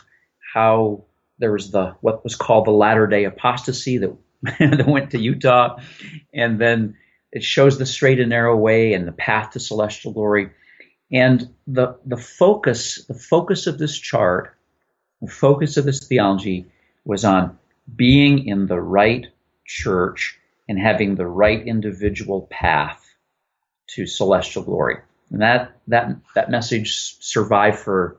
how 0.54 1.06
there 1.38 1.54
was 1.54 1.72
the 1.72 1.96
what 2.02 2.24
was 2.24 2.36
called 2.36 2.66
the 2.66 2.72
latter 2.72 3.08
day 3.08 3.24
apostasy 3.24 3.98
that 4.00 4.16
that 4.60 4.88
went 4.88 5.12
to 5.12 5.18
Utah, 5.18 5.78
and 6.34 6.60
then 6.60 6.98
it 7.32 7.44
shows 7.44 7.78
the 7.78 7.86
straight 7.86 8.20
and 8.20 8.30
narrow 8.30 8.58
way 8.58 8.94
and 8.94 9.08
the 9.08 9.14
path 9.14 9.52
to 9.52 9.60
celestial 9.60 10.12
glory. 10.12 10.52
And 11.12 11.50
the 11.66 11.98
the 12.06 12.18
focus 12.18 13.06
the 13.06 13.14
focus 13.14 13.68
of 13.68 13.78
this 13.78 13.98
chart, 13.98 14.58
the 15.22 15.32
focus 15.32 15.78
of 15.78 15.86
this 15.86 16.06
theology 16.06 16.68
was 17.06 17.24
on 17.24 17.58
being 17.96 18.48
in 18.48 18.68
the 18.68 18.82
right 18.82 19.28
church 19.66 20.39
and 20.70 20.80
having 20.80 21.16
the 21.16 21.28
right 21.28 21.68
individual 21.68 22.48
path 22.50 23.04
to 23.88 24.06
celestial 24.06 24.64
glory. 24.64 24.98
And 25.32 25.42
that 25.42 25.76
that 25.88 26.16
that 26.36 26.50
message 26.50 26.96
survived 27.20 27.80
for 27.80 28.18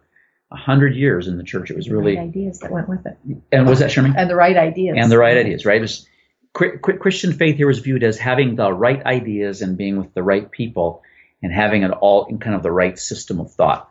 a 0.51 0.57
hundred 0.57 0.97
years 0.97 1.29
in 1.29 1.39
the 1.39 1.45
church. 1.45 1.71
It 1.71 1.77
was 1.77 1.89
really 1.89 2.17
right 2.17 2.29
ideas 2.29 2.59
that 2.59 2.73
went 2.73 2.89
with 2.89 3.07
it. 3.07 3.17
And 3.53 3.69
was 3.69 3.79
that 3.79 3.91
Sherman? 3.91 4.15
And 4.17 4.29
the 4.29 4.37
right 4.37 4.57
ideas. 4.57 4.97
And 5.01 5.11
the 5.11 5.17
right 5.17 5.37
ideas, 5.37 5.65
right? 5.65 5.81
Was, 5.81 6.07
Christian 6.53 7.33
faith 7.33 7.57
here 7.57 7.69
was 7.69 7.79
viewed 7.79 8.03
as 8.03 8.19
having 8.19 8.57
the 8.57 8.73
right 8.73 9.05
ideas 9.07 9.63
and 9.63 9.77
being 9.77 9.97
with 9.97 10.13
the 10.15 10.23
right 10.23 10.51
people 10.51 11.03
and 11.41 11.53
having 11.53 11.85
it 11.85 11.93
all 11.93 12.27
in 12.27 12.39
kind 12.39 12.57
of 12.57 12.65
the 12.65 12.73
right 12.73 12.99
system 12.99 13.39
of 13.39 13.53
thought. 13.53 13.89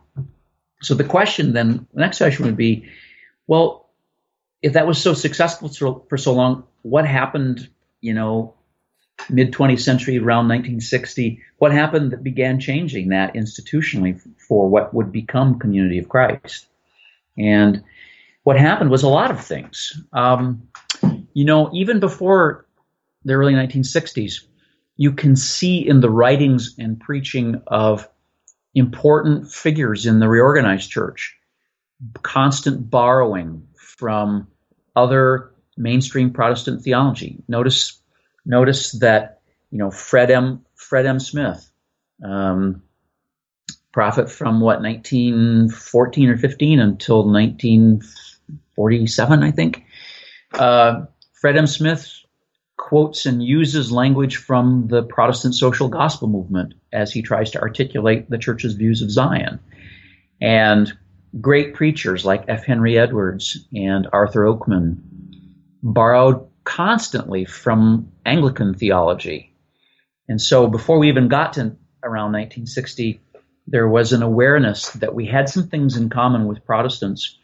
So 0.82 0.94
the 0.94 1.06
question 1.06 1.54
then, 1.54 1.88
the 1.94 2.02
next 2.02 2.18
question 2.18 2.46
would 2.46 2.58
be, 2.58 2.90
well, 3.48 3.90
if 4.62 4.74
that 4.74 4.86
was 4.86 5.02
so 5.02 5.14
successful 5.14 5.70
for 6.10 6.18
so 6.18 6.34
long, 6.34 6.66
what 6.82 7.08
happened, 7.08 7.70
you 8.02 8.14
know, 8.14 8.54
mid 9.30 9.52
20th 9.52 9.82
century, 9.82 10.18
around 10.18 10.48
1960, 10.48 11.42
what 11.58 11.72
happened 11.72 12.12
that 12.12 12.24
began 12.24 12.60
changing 12.60 13.10
that 13.10 13.34
institutionally 13.34 14.20
for 14.48 14.70
what 14.70 14.94
would 14.94 15.12
become 15.12 15.60
Community 15.60 15.98
of 15.98 16.10
Christ? 16.10 16.68
And 17.38 17.84
what 18.44 18.60
happened 18.60 18.90
was 18.90 19.04
a 19.04 19.10
lot 19.10 19.32
of 19.32 19.44
things. 19.44 20.02
Um, 20.14 20.68
you 21.34 21.46
know, 21.46 21.70
even 21.74 22.00
before 22.00 22.66
the 23.24 23.34
early 23.34 23.54
1960s, 23.54 24.46
you 24.98 25.14
can 25.14 25.36
see 25.36 25.88
in 25.88 26.02
the 26.02 26.10
writings 26.10 26.76
and 26.78 27.00
preaching 27.00 27.62
of 27.68 28.10
important 28.76 29.52
figures 29.52 30.06
in 30.06 30.20
the 30.20 30.28
reorganized 30.28 30.90
church 30.90 31.36
constant 32.22 32.90
borrowing 32.90 33.68
from 33.76 34.48
other 34.96 35.52
mainstream 35.80 36.32
Protestant 36.32 36.84
theology. 36.84 37.38
Notice 37.48 38.00
notice 38.46 38.92
that 39.00 39.42
you 39.72 39.80
know 39.80 39.90
Fred 39.90 40.30
M. 40.30 40.66
Fred 40.76 41.06
M. 41.06 41.20
Smith, 41.20 41.72
um, 42.24 42.84
prophet 43.92 44.30
from 44.30 44.60
what 44.60 44.82
1914 44.82 46.30
or 46.30 46.38
15 46.38 46.80
until 46.80 47.26
1947, 47.26 49.44
I 49.44 49.52
think. 49.52 49.86
Uh, 50.54 51.06
Fred 51.34 51.58
M. 51.58 51.68
Smith 51.68 52.12
quotes 52.78 53.26
and 53.26 53.44
uses 53.44 53.92
language 53.92 54.38
from 54.38 54.88
the 54.88 55.04
Protestant 55.04 55.54
social 55.54 55.90
gospel 55.90 56.28
movement 56.28 56.74
as 56.92 57.12
he 57.12 57.22
tries 57.22 57.52
to 57.52 57.62
articulate 57.62 58.30
the 58.30 58.38
church's 58.38 58.74
views 58.74 59.02
of 59.02 59.12
Zion. 59.12 59.60
And 60.42 60.92
great 61.40 61.76
preachers 61.76 62.26
like 62.26 62.46
F. 62.48 62.66
Henry 62.66 62.98
Edwards 62.98 63.68
and 63.74 64.08
Arthur 64.12 64.46
Oakman 64.46 64.98
borrowed 65.82 66.48
constantly 66.64 67.46
from 67.46 68.12
Anglican 68.26 68.74
theology. 68.74 69.54
And 70.28 70.42
so 70.42 70.68
before 70.68 71.00
we 71.00 71.10
even 71.10 71.28
got 71.28 71.54
to 71.54 71.76
around 72.04 72.34
1960, 72.34 73.22
there 73.68 73.88
was 73.88 74.14
an 74.14 74.24
awareness 74.24 74.90
that 74.92 75.14
we 75.14 75.26
had 75.26 75.50
some 75.50 75.68
things 75.68 75.98
in 75.98 76.10
common 76.10 76.48
with 76.48 76.66
Protestants 76.66 77.38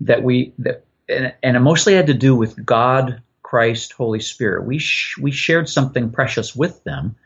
that 0.00 0.22
we 0.22 0.52
that 0.58 0.84
and, 1.08 1.34
and 1.42 1.56
it 1.56 1.60
mostly 1.60 1.94
had 1.94 2.08
to 2.08 2.14
do 2.14 2.34
with 2.34 2.64
God, 2.64 3.22
Christ, 3.42 3.92
Holy 3.92 4.20
Spirit. 4.20 4.66
We 4.66 4.78
sh- 4.78 5.18
we 5.18 5.30
shared 5.30 5.68
something 5.68 6.10
precious 6.10 6.54
with 6.54 6.82
them, 6.84 7.16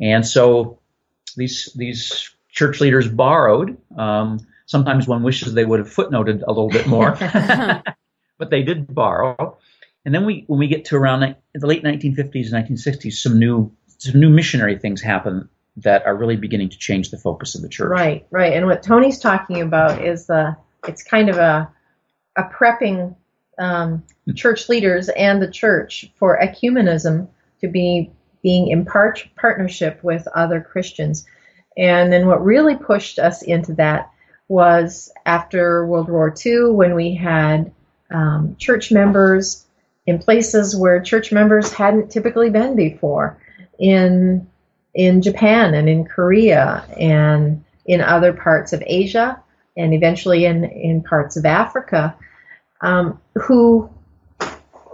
and 0.00 0.26
so 0.26 0.78
these 1.36 1.72
these 1.74 2.30
church 2.50 2.80
leaders 2.80 3.08
borrowed. 3.08 3.76
Um, 3.96 4.46
sometimes 4.66 5.08
one 5.08 5.22
wishes 5.22 5.52
they 5.52 5.64
would 5.64 5.80
have 5.80 5.92
footnoted 5.92 6.42
a 6.46 6.52
little 6.52 6.68
bit 6.68 6.86
more, 6.86 7.12
but 8.38 8.50
they 8.50 8.62
did 8.62 8.94
borrow. 8.94 9.58
And 10.04 10.14
then 10.14 10.24
we, 10.24 10.44
when 10.46 10.58
we 10.58 10.66
get 10.66 10.86
to 10.86 10.96
around 10.96 11.36
the 11.54 11.66
late 11.66 11.82
1950s 11.82 12.52
and 12.52 12.66
1960s, 12.66 13.14
some 13.14 13.38
new 13.38 13.72
some 13.98 14.18
new 14.18 14.30
missionary 14.30 14.78
things 14.78 15.02
happen 15.02 15.48
that 15.76 16.06
are 16.06 16.16
really 16.16 16.36
beginning 16.36 16.70
to 16.70 16.78
change 16.78 17.10
the 17.10 17.18
focus 17.18 17.54
of 17.54 17.60
the 17.60 17.68
church. 17.68 17.90
Right, 17.90 18.26
right. 18.30 18.54
And 18.54 18.66
what 18.66 18.82
Tony's 18.82 19.18
talking 19.18 19.60
about 19.60 20.02
is 20.02 20.26
the 20.26 20.56
it's 20.88 21.02
kind 21.02 21.28
of 21.28 21.36
a 21.36 21.70
a 22.36 22.44
prepping 22.44 23.14
um, 23.58 24.04
hmm. 24.24 24.34
church 24.34 24.68
leaders 24.68 25.08
and 25.10 25.42
the 25.42 25.50
church 25.50 26.10
for 26.16 26.38
ecumenism 26.40 27.28
to 27.60 27.68
be 27.68 28.10
being 28.42 28.68
in 28.68 28.86
part, 28.86 29.26
partnership 29.36 30.02
with 30.02 30.26
other 30.34 30.60
Christians. 30.60 31.26
And 31.76 32.12
then 32.12 32.26
what 32.26 32.42
really 32.42 32.76
pushed 32.76 33.18
us 33.18 33.42
into 33.42 33.74
that 33.74 34.10
was 34.48 35.12
after 35.26 35.86
World 35.86 36.08
War 36.08 36.34
II 36.44 36.70
when 36.70 36.94
we 36.94 37.14
had 37.14 37.72
um, 38.10 38.56
church 38.58 38.90
members 38.90 39.66
in 40.06 40.18
places 40.18 40.76
where 40.76 41.00
church 41.00 41.32
members 41.32 41.72
hadn't 41.72 42.10
typically 42.10 42.50
been 42.50 42.76
before, 42.76 43.38
in 43.78 44.46
in 44.94 45.22
Japan 45.22 45.74
and 45.74 45.88
in 45.88 46.04
Korea 46.04 46.84
and 46.98 47.64
in 47.86 48.00
other 48.00 48.32
parts 48.32 48.72
of 48.72 48.82
Asia 48.86 49.40
and 49.76 49.94
eventually 49.94 50.44
in, 50.44 50.64
in 50.64 51.02
parts 51.02 51.36
of 51.36 51.44
Africa, 51.46 52.14
um, 52.80 53.20
who 53.34 53.88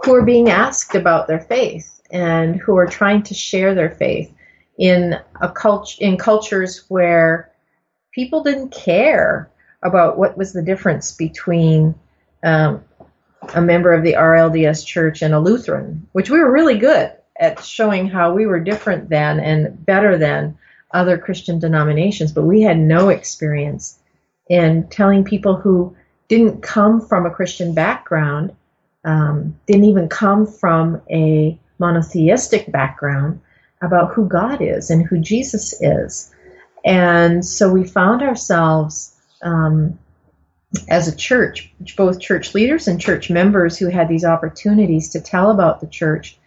who 0.03 0.13
are 0.15 0.23
being 0.23 0.49
asked 0.49 0.95
about 0.95 1.27
their 1.27 1.39
faith 1.39 2.01
and 2.11 2.55
who 2.55 2.77
are 2.77 2.87
trying 2.87 3.23
to 3.23 3.33
share 3.33 3.75
their 3.75 3.89
faith 3.89 4.33
in 4.77 5.19
a 5.41 5.51
cult- 5.51 5.99
in 5.99 6.17
cultures 6.17 6.85
where 6.87 7.51
people 8.13 8.43
didn't 8.43 8.69
care 8.69 9.49
about 9.83 10.17
what 10.17 10.37
was 10.37 10.53
the 10.53 10.61
difference 10.61 11.11
between 11.11 11.93
um, 12.43 12.83
a 13.53 13.61
member 13.61 13.93
of 13.93 14.03
the 14.03 14.13
RLDS 14.13 14.85
church 14.85 15.21
and 15.21 15.33
a 15.33 15.39
Lutheran, 15.39 16.07
which 16.11 16.29
we 16.29 16.39
were 16.39 16.51
really 16.51 16.77
good 16.77 17.11
at 17.39 17.63
showing 17.63 18.07
how 18.07 18.33
we 18.33 18.45
were 18.45 18.59
different 18.59 19.09
than 19.09 19.39
and 19.39 19.85
better 19.85 20.17
than 20.17 20.57
other 20.91 21.17
Christian 21.17 21.59
denominations, 21.59 22.31
but 22.31 22.45
we 22.45 22.61
had 22.61 22.77
no 22.77 23.09
experience 23.09 23.99
in 24.49 24.87
telling 24.89 25.23
people 25.23 25.55
who 25.55 25.95
didn't 26.27 26.61
come 26.61 27.01
from 27.01 27.25
a 27.25 27.31
Christian 27.31 27.73
background, 27.73 28.55
um, 29.03 29.57
didn't 29.65 29.85
even 29.85 30.09
come 30.09 30.45
from 30.47 31.01
a 31.09 31.59
monotheistic 31.79 32.71
background 32.71 33.39
about 33.81 34.13
who 34.13 34.27
God 34.27 34.61
is 34.61 34.89
and 34.89 35.05
who 35.05 35.19
Jesus 35.19 35.79
is. 35.81 36.33
And 36.83 37.45
so 37.45 37.71
we 37.71 37.85
found 37.85 38.21
ourselves 38.21 39.15
um, 39.41 39.99
as 40.87 41.07
a 41.07 41.15
church, 41.15 41.71
both 41.95 42.19
church 42.19 42.53
leaders 42.53 42.87
and 42.87 42.99
church 42.99 43.29
members 43.29 43.77
who 43.77 43.87
had 43.87 44.07
these 44.07 44.25
opportunities 44.25 45.09
to 45.09 45.21
tell 45.21 45.51
about 45.51 45.81
the 45.81 45.87
church, 45.87 46.37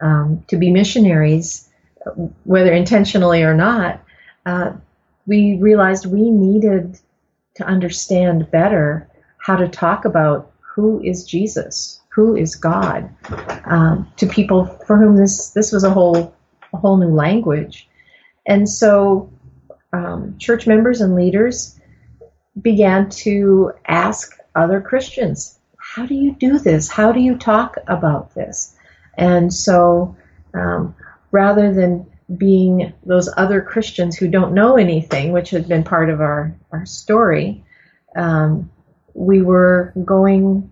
um, 0.00 0.44
to 0.48 0.56
be 0.56 0.70
missionaries, 0.70 1.68
whether 2.44 2.72
intentionally 2.72 3.42
or 3.42 3.54
not, 3.54 4.02
uh, 4.44 4.72
we 5.26 5.56
realized 5.56 6.06
we 6.06 6.30
needed 6.30 6.98
to 7.54 7.64
understand 7.64 8.50
better 8.50 9.08
how 9.38 9.56
to 9.56 9.68
talk 9.68 10.04
about 10.04 10.52
who 10.60 11.02
is 11.02 11.24
Jesus, 11.24 12.00
who 12.08 12.36
is 12.36 12.54
God, 12.54 13.10
um, 13.64 14.10
to 14.16 14.26
people 14.26 14.66
for 14.86 14.96
whom 14.96 15.16
this 15.16 15.50
this 15.50 15.72
was 15.72 15.84
a 15.84 15.90
whole 15.90 16.34
a 16.72 16.76
whole 16.76 16.96
new 16.96 17.14
language, 17.14 17.88
and 18.46 18.68
so 18.68 19.30
um, 19.92 20.36
church 20.38 20.66
members 20.66 21.00
and 21.00 21.14
leaders 21.14 21.80
began 22.60 23.08
to 23.10 23.72
ask 23.86 24.38
other 24.54 24.80
Christians, 24.80 25.58
How 25.78 26.06
do 26.06 26.14
you 26.14 26.32
do 26.32 26.58
this? 26.58 26.88
How 26.88 27.12
do 27.12 27.20
you 27.20 27.36
talk 27.36 27.76
about 27.86 28.34
this? 28.34 28.74
And 29.14 29.52
so 29.52 30.16
um, 30.54 30.94
rather 31.30 31.72
than 31.72 32.06
being 32.36 32.92
those 33.04 33.28
other 33.36 33.60
Christians 33.60 34.16
who 34.16 34.28
don't 34.28 34.54
know 34.54 34.76
anything, 34.76 35.32
which 35.32 35.50
had 35.50 35.68
been 35.68 35.84
part 35.84 36.10
of 36.10 36.20
our, 36.20 36.54
our 36.72 36.84
story, 36.84 37.64
um, 38.16 38.70
we 39.14 39.42
were 39.42 39.92
going 40.04 40.70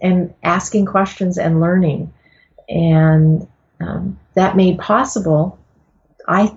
and 0.00 0.34
asking 0.42 0.86
questions 0.86 1.38
and 1.38 1.60
learning. 1.60 2.12
And 2.68 3.46
um, 3.80 4.18
that 4.34 4.56
made 4.56 4.78
possible, 4.78 5.58
I, 6.28 6.54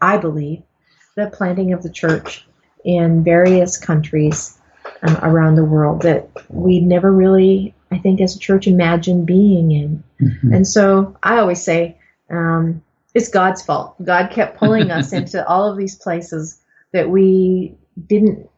I 0.00 0.16
believe, 0.16 0.62
the 1.16 1.30
planting 1.30 1.72
of 1.72 1.82
the 1.82 1.90
church 1.90 2.47
in 2.88 3.22
various 3.22 3.76
countries 3.76 4.58
um, 5.02 5.18
around 5.22 5.56
the 5.56 5.64
world 5.64 6.00
that 6.02 6.30
we 6.48 6.80
never 6.80 7.12
really, 7.12 7.74
I 7.90 7.98
think, 7.98 8.22
as 8.22 8.34
a 8.34 8.38
church 8.38 8.66
imagined 8.66 9.26
being 9.26 9.70
in. 9.72 10.04
Mm-hmm. 10.18 10.54
And 10.54 10.66
so 10.66 11.14
I 11.22 11.36
always 11.36 11.62
say, 11.62 11.98
um, 12.30 12.82
it's 13.12 13.28
God's 13.28 13.60
fault. 13.60 14.02
God 14.02 14.30
kept 14.30 14.56
pulling 14.56 14.90
us 14.90 15.12
into 15.18 15.46
all 15.46 15.70
of 15.70 15.76
these 15.76 15.96
places 15.96 16.62
that 16.92 17.10
we 17.10 17.76
didn't 18.06 18.48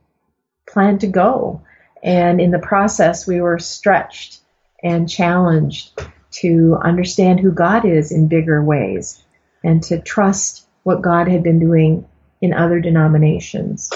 plan 0.68 1.00
to 1.00 1.08
go. 1.08 1.62
And 2.00 2.40
in 2.40 2.52
the 2.52 2.60
process, 2.60 3.26
we 3.26 3.40
were 3.40 3.58
stretched 3.58 4.38
and 4.80 5.10
challenged 5.10 6.00
to 6.42 6.78
understand 6.80 7.40
who 7.40 7.50
God 7.50 7.84
is 7.84 8.12
in 8.12 8.28
bigger 8.28 8.62
ways 8.62 9.20
and 9.64 9.82
to 9.82 10.00
trust 10.00 10.68
what 10.84 11.02
God 11.02 11.26
had 11.26 11.42
been 11.42 11.58
doing 11.58 12.06
in 12.40 12.54
other 12.54 12.78
denominations. 12.78 13.90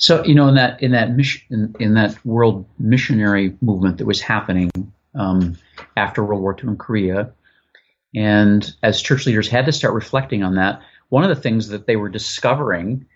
So 0.00 0.24
you 0.24 0.34
know, 0.34 0.48
in 0.48 0.54
that 0.54 0.82
in 0.82 0.92
that 0.92 1.14
mission 1.14 1.74
in, 1.78 1.94
that 1.94 2.24
world 2.24 2.64
missionary 2.78 3.54
movement 3.60 3.98
that 3.98 4.06
was 4.06 4.20
happening 4.20 4.70
um, 5.14 5.58
after 5.96 6.24
World 6.24 6.40
War 6.40 6.56
II 6.58 6.70
in 6.70 6.76
Korea. 6.78 7.32
And 8.14 8.68
as 8.82 9.02
church 9.02 9.26
leaders 9.26 9.48
had 9.48 9.66
to 9.66 9.72
start 9.72 9.94
reflecting 9.94 10.42
on 10.42 10.56
that, 10.56 10.80
one 11.10 11.22
of 11.22 11.28
the 11.28 11.40
things 11.40 11.68
that 11.68 11.86
they 11.86 11.96
were 11.96 12.08
discovering 12.08 13.06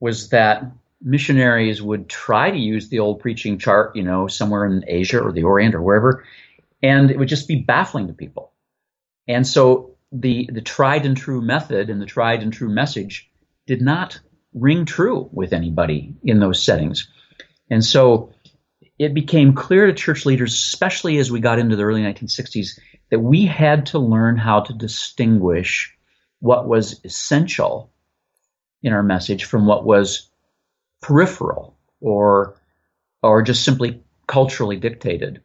was 0.00 0.30
that 0.30 0.64
missionaries 1.00 1.80
would 1.80 2.08
try 2.08 2.50
to 2.50 2.58
use 2.58 2.88
the 2.88 2.98
old 2.98 3.20
preaching 3.20 3.58
chart, 3.58 3.94
you 3.94 4.02
know, 4.02 4.26
somewhere 4.26 4.66
in 4.66 4.84
Asia 4.88 5.20
or 5.20 5.30
the 5.30 5.44
Orient 5.44 5.76
or 5.76 5.80
wherever, 5.80 6.24
and 6.82 7.10
it 7.10 7.18
would 7.18 7.28
just 7.28 7.46
be 7.46 7.56
baffling 7.56 8.08
to 8.08 8.12
people. 8.12 8.50
And 9.28 9.46
so 9.46 9.92
the 10.10 10.50
the 10.52 10.60
tried 10.60 11.06
and 11.06 11.16
true 11.16 11.40
method 11.40 11.88
and 11.88 12.02
the 12.02 12.06
tried 12.06 12.42
and 12.42 12.52
true 12.52 12.68
message 12.68 13.30
did 13.66 13.80
not 13.80 14.18
ring 14.56 14.86
true 14.86 15.28
with 15.32 15.52
anybody 15.52 16.16
in 16.24 16.40
those 16.40 16.62
settings. 16.62 17.08
And 17.70 17.84
so 17.84 18.32
it 18.98 19.12
became 19.14 19.52
clear 19.52 19.86
to 19.86 19.92
church 19.92 20.24
leaders, 20.24 20.54
especially 20.54 21.18
as 21.18 21.30
we 21.30 21.40
got 21.40 21.58
into 21.58 21.76
the 21.76 21.82
early 21.82 22.00
1960s, 22.00 22.78
that 23.10 23.20
we 23.20 23.44
had 23.44 23.86
to 23.86 23.98
learn 23.98 24.36
how 24.36 24.60
to 24.60 24.72
distinguish 24.72 25.94
what 26.40 26.66
was 26.66 27.00
essential 27.04 27.92
in 28.82 28.92
our 28.92 29.02
message 29.02 29.44
from 29.44 29.66
what 29.66 29.84
was 29.84 30.30
peripheral 31.02 31.76
or 32.00 32.60
or 33.22 33.42
just 33.42 33.64
simply 33.64 34.02
culturally 34.26 34.76
dictated. 34.76 35.42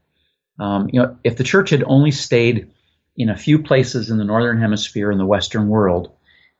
Um, 0.59 0.89
you 0.91 1.01
know, 1.01 1.17
if 1.23 1.37
the 1.37 1.43
church 1.43 1.71
had 1.71 1.83
only 1.83 2.11
stayed 2.11 2.71
in 3.15 3.29
a 3.29 3.37
few 3.37 3.63
places 3.63 4.09
in 4.09 4.17
the 4.17 4.23
northern 4.23 4.59
hemisphere 4.59 5.11
in 5.11 5.17
the 5.17 5.25
Western 5.25 5.67
world, 5.67 6.11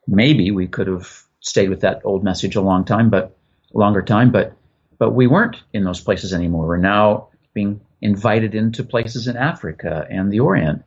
maybe 0.07 0.51
we 0.51 0.67
could 0.67 0.87
have 0.87 1.23
stayed 1.41 1.69
with 1.69 1.81
that 1.81 2.01
old 2.03 2.23
message 2.23 2.55
a 2.55 2.61
long 2.61 2.85
time, 2.85 3.09
but 3.09 3.35
a 3.73 3.77
longer 3.77 4.01
time. 4.01 4.31
But 4.31 4.53
but 4.97 5.11
we 5.11 5.27
weren't 5.27 5.57
in 5.73 5.83
those 5.83 5.99
places 5.99 6.33
anymore. 6.33 6.67
We're 6.67 6.77
now 6.77 7.29
being 7.53 7.81
invited 8.01 8.55
into 8.55 8.83
places 8.83 9.27
in 9.27 9.35
Africa 9.35 10.07
and 10.09 10.31
the 10.31 10.39
Orient 10.39 10.83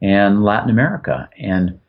and 0.00 0.44
Latin 0.44 0.70
America, 0.70 1.28
and 1.38 1.80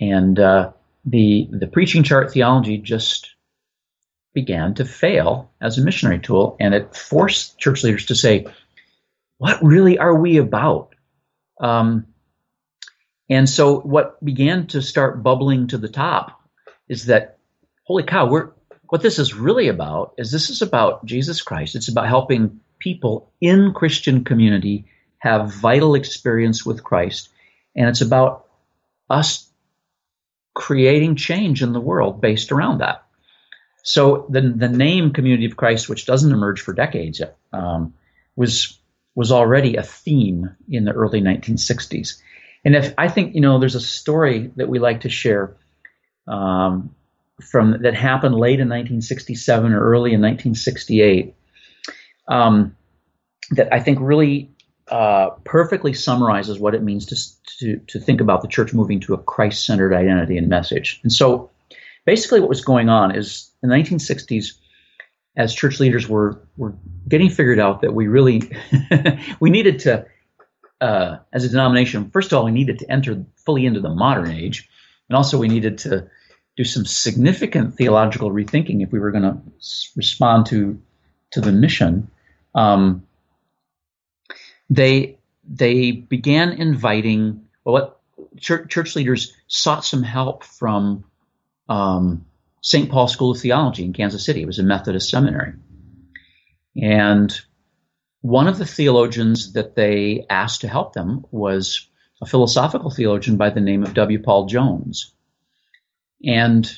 and 0.00 0.38
uh, 0.38 0.72
the 1.04 1.48
the 1.50 1.66
preaching 1.66 2.02
chart 2.02 2.32
theology 2.32 2.78
just 2.78 3.34
began 4.32 4.74
to 4.74 4.84
fail 4.84 5.50
as 5.60 5.76
a 5.76 5.82
missionary 5.82 6.20
tool, 6.20 6.56
and 6.60 6.74
it 6.74 6.94
forced 6.96 7.58
church 7.58 7.82
leaders 7.82 8.06
to 8.06 8.14
say, 8.14 8.46
"What 9.38 9.62
really 9.62 9.98
are 9.98 10.14
we 10.14 10.38
about?" 10.38 10.94
Um, 11.60 12.06
and 13.28 13.48
so, 13.48 13.80
what 13.80 14.22
began 14.24 14.66
to 14.68 14.82
start 14.82 15.22
bubbling 15.22 15.68
to 15.68 15.78
the 15.78 15.88
top 15.88 16.40
is 16.88 17.06
that, 17.06 17.38
holy 17.90 18.04
cow, 18.04 18.28
we're 18.28 18.52
what 18.88 19.02
this 19.02 19.18
is 19.18 19.34
really 19.34 19.66
about 19.66 20.14
is 20.16 20.30
this 20.30 20.48
is 20.48 20.62
about 20.62 21.04
Jesus 21.04 21.42
Christ. 21.42 21.74
It's 21.74 21.88
about 21.88 22.06
helping 22.06 22.60
people 22.78 23.32
in 23.40 23.72
Christian 23.74 24.22
community 24.22 24.86
have 25.18 25.52
vital 25.54 25.96
experience 25.96 26.64
with 26.64 26.84
Christ, 26.84 27.30
and 27.74 27.88
it's 27.88 28.00
about 28.00 28.46
us 29.08 29.50
creating 30.54 31.16
change 31.16 31.64
in 31.64 31.72
the 31.72 31.80
world 31.80 32.20
based 32.20 32.52
around 32.52 32.78
that. 32.78 33.04
So 33.82 34.26
the 34.30 34.40
the 34.40 34.68
name 34.68 35.12
Community 35.12 35.46
of 35.46 35.56
Christ, 35.56 35.88
which 35.88 36.06
doesn't 36.06 36.32
emerge 36.32 36.60
for 36.60 36.72
decades, 36.72 37.20
um, 37.52 37.94
was 38.36 38.78
was 39.16 39.32
already 39.32 39.74
a 39.74 39.82
theme 39.82 40.54
in 40.68 40.84
the 40.84 40.92
early 40.92 41.20
1960s. 41.22 42.22
And 42.64 42.76
if 42.76 42.94
I 42.96 43.08
think 43.08 43.34
you 43.34 43.40
know, 43.40 43.58
there's 43.58 43.74
a 43.74 43.80
story 43.80 44.52
that 44.54 44.68
we 44.68 44.78
like 44.78 45.00
to 45.00 45.08
share 45.08 45.56
um, 46.28 46.94
from 47.40 47.82
that 47.82 47.94
happened 47.94 48.34
late 48.34 48.60
in 48.60 48.68
1967 48.68 49.72
or 49.72 49.80
early 49.80 50.12
in 50.12 50.20
1968 50.20 51.34
um, 52.28 52.76
that 53.50 53.72
I 53.72 53.80
think 53.80 53.98
really 54.00 54.50
uh, 54.88 55.30
perfectly 55.44 55.92
summarizes 55.92 56.58
what 56.58 56.74
it 56.74 56.82
means 56.82 57.06
to, 57.06 57.16
to, 57.58 57.80
to 57.88 58.00
think 58.00 58.20
about 58.20 58.42
the 58.42 58.48
church 58.48 58.72
moving 58.72 59.00
to 59.00 59.14
a 59.14 59.18
Christ 59.18 59.64
centered 59.64 59.94
identity 59.94 60.36
and 60.36 60.48
message. 60.48 61.00
And 61.02 61.12
so 61.12 61.50
basically, 62.04 62.40
what 62.40 62.48
was 62.48 62.64
going 62.64 62.88
on 62.88 63.14
is 63.14 63.50
in 63.62 63.68
the 63.68 63.76
1960s, 63.76 64.54
as 65.36 65.54
church 65.54 65.78
leaders 65.78 66.08
were, 66.08 66.42
were 66.56 66.74
getting 67.08 67.30
figured 67.30 67.60
out 67.60 67.82
that 67.82 67.94
we 67.94 68.08
really 68.08 68.50
we 69.40 69.50
needed 69.50 69.80
to 69.80 70.06
uh, 70.80 71.18
as 71.32 71.44
a 71.44 71.48
denomination 71.48 72.10
first 72.10 72.32
of 72.32 72.38
all 72.38 72.44
we 72.44 72.50
needed 72.50 72.78
to 72.78 72.90
enter 72.90 73.24
fully 73.36 73.66
into 73.66 73.80
the 73.80 73.88
modern 73.88 74.30
age 74.30 74.68
and 75.08 75.16
also 75.16 75.38
we 75.38 75.46
needed 75.46 75.78
to 75.78 76.08
do 76.60 76.64
some 76.64 76.84
significant 76.84 77.74
theological 77.74 78.30
rethinking 78.30 78.82
if 78.82 78.92
we 78.92 78.98
were 78.98 79.10
going 79.10 79.22
to 79.22 79.38
respond 79.96 80.44
to 80.44 80.78
to 81.30 81.40
the 81.40 81.52
mission 81.52 82.10
um, 82.54 83.06
they 84.68 85.16
they 85.48 85.90
began 85.90 86.52
inviting 86.52 87.46
well, 87.64 87.98
church, 88.38 88.68
church 88.68 88.94
leaders 88.94 89.34
sought 89.46 89.86
some 89.86 90.02
help 90.02 90.44
from 90.44 91.04
um, 91.68 92.26
St. 92.60 92.90
Paul 92.90 93.08
School 93.08 93.30
of 93.30 93.40
Theology 93.40 93.84
in 93.84 93.92
Kansas 93.92 94.24
City. 94.24 94.42
It 94.42 94.46
was 94.46 94.58
a 94.58 94.62
Methodist 94.62 95.08
seminary, 95.08 95.54
and 96.76 97.40
one 98.20 98.48
of 98.48 98.58
the 98.58 98.66
theologians 98.66 99.54
that 99.54 99.76
they 99.76 100.26
asked 100.28 100.60
to 100.60 100.68
help 100.68 100.92
them 100.92 101.24
was 101.30 101.86
a 102.20 102.26
philosophical 102.26 102.90
theologian 102.90 103.38
by 103.38 103.48
the 103.48 103.60
name 103.60 103.82
of 103.82 103.94
W. 103.94 104.22
Paul 104.22 104.44
Jones. 104.44 105.14
And 106.24 106.70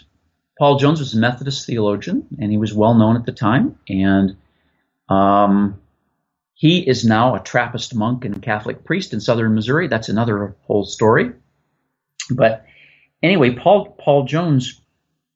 Paul 0.59 0.78
Jones 0.78 1.01
was 1.01 1.14
a 1.14 1.18
Methodist 1.18 1.66
theologian, 1.66 2.26
and 2.38 2.51
he 2.51 2.59
was 2.59 2.74
well 2.74 2.95
known 2.95 3.16
at 3.16 3.26
the 3.26 3.32
time. 3.32 3.78
And 3.88 4.36
um, 5.09 5.80
he 6.55 6.86
is 6.86 7.05
now 7.05 7.34
a 7.34 7.40
Trappist 7.40 7.95
monk 7.95 8.24
and 8.24 8.43
Catholic 8.43 8.84
priest 8.84 9.12
in 9.12 9.20
southern 9.20 9.55
Missouri. 9.55 9.88
That's 9.88 10.09
another 10.09 10.55
whole 10.62 10.84
story. 10.84 11.32
But 12.30 12.64
anyway, 13.22 13.51
Paul 13.51 13.97
Paul 13.99 14.26
Jones, 14.26 14.80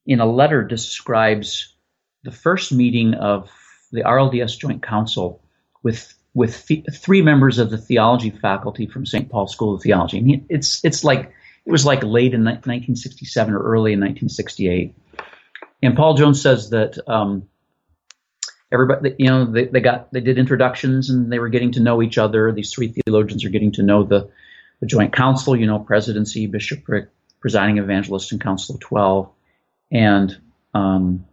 in 0.06 0.20
a 0.20 0.26
letter, 0.26 0.62
describes 0.62 1.74
the 2.22 2.30
first 2.30 2.72
meeting 2.72 3.14
of 3.14 3.50
the 3.92 4.02
RLDS 4.02 4.58
Joint 4.58 4.82
Council 4.82 5.42
with 5.82 6.14
with 6.34 6.66
th- 6.66 6.84
three 6.92 7.22
members 7.22 7.58
of 7.58 7.70
the 7.70 7.78
theology 7.78 8.30
faculty 8.30 8.86
from 8.86 9.06
St. 9.06 9.28
Paul 9.28 9.48
School 9.48 9.74
of 9.74 9.82
Theology. 9.82 10.18
And 10.18 10.46
it's 10.48 10.84
it's 10.84 11.02
like 11.02 11.32
it 11.66 11.72
was 11.72 11.84
like 11.84 12.02
late 12.04 12.32
in 12.32 12.44
1967 12.44 13.52
or 13.52 13.58
early 13.58 13.92
in 13.92 14.00
1968. 14.00 14.94
And 15.82 15.96
Paul 15.96 16.14
Jones 16.14 16.40
says 16.40 16.70
that 16.70 16.96
um, 17.08 17.48
everybody, 18.72 19.14
you 19.18 19.26
know, 19.26 19.44
they, 19.50 19.64
they 19.66 19.80
got 19.80 20.12
they 20.12 20.20
did 20.20 20.38
introductions 20.38 21.10
and 21.10 21.30
they 21.30 21.38
were 21.38 21.48
getting 21.48 21.72
to 21.72 21.80
know 21.80 22.02
each 22.02 22.18
other. 22.18 22.52
These 22.52 22.72
three 22.72 22.88
theologians 22.88 23.44
are 23.44 23.50
getting 23.50 23.72
to 23.72 23.82
know 23.82 24.04
the 24.04 24.30
the 24.80 24.86
joint 24.86 25.12
council, 25.12 25.56
you 25.56 25.66
know, 25.66 25.78
presidency, 25.78 26.46
bishopric, 26.46 27.08
presiding 27.40 27.78
evangelist, 27.78 28.32
and 28.32 28.40
council 28.40 28.76
of 28.76 28.80
twelve, 28.80 29.30
and 29.90 30.38
um, 30.72 31.26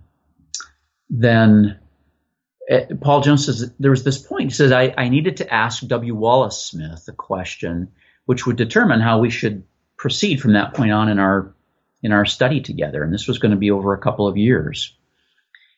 then 1.09 1.79
uh, 2.71 2.95
Paul 3.01 3.21
Jones 3.21 3.45
says 3.45 3.71
there 3.79 3.91
was 3.91 4.03
this 4.03 4.17
point. 4.17 4.45
He 4.45 4.55
says 4.55 4.71
I, 4.71 4.93
I 4.97 5.09
needed 5.09 5.37
to 5.37 5.53
ask 5.53 5.85
W. 5.85 6.15
Wallace 6.15 6.65
Smith 6.65 7.05
a 7.07 7.13
question 7.13 7.91
which 8.25 8.45
would 8.45 8.55
determine 8.55 9.01
how 9.01 9.19
we 9.19 9.29
should 9.29 9.63
proceed 10.03 10.41
from 10.41 10.51
that 10.51 10.73
point 10.73 10.91
on 10.91 11.07
in 11.07 11.17
our 11.17 11.55
in 12.01 12.11
our 12.11 12.25
study 12.25 12.59
together. 12.59 13.01
And 13.01 13.13
this 13.13 13.25
was 13.25 13.39
going 13.39 13.51
to 13.51 13.57
be 13.57 13.71
over 13.71 13.93
a 13.93 14.01
couple 14.01 14.27
of 14.27 14.35
years. 14.35 14.93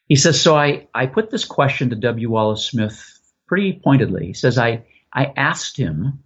He 0.09 0.15
says, 0.15 0.41
so 0.41 0.57
I, 0.57 0.87
I 0.95 1.05
put 1.05 1.29
this 1.29 1.45
question 1.45 1.91
to 1.91 1.95
W. 1.95 2.31
Wallace 2.31 2.65
Smith 2.65 3.19
pretty 3.45 3.79
pointedly. 3.83 4.25
He 4.25 4.33
says, 4.33 4.57
I, 4.57 4.83
I 5.13 5.31
asked 5.37 5.77
him 5.77 6.23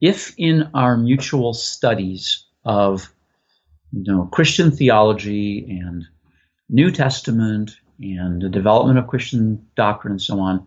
if 0.00 0.32
in 0.38 0.70
our 0.72 0.96
mutual 0.96 1.52
studies 1.52 2.46
of 2.64 3.12
you 3.90 4.12
know, 4.12 4.26
Christian 4.26 4.70
theology 4.70 5.80
and 5.82 6.06
New 6.68 6.92
Testament 6.92 7.72
and 8.00 8.40
the 8.40 8.48
development 8.48 9.00
of 9.00 9.08
Christian 9.08 9.66
doctrine 9.74 10.12
and 10.12 10.22
so 10.22 10.38
on, 10.38 10.64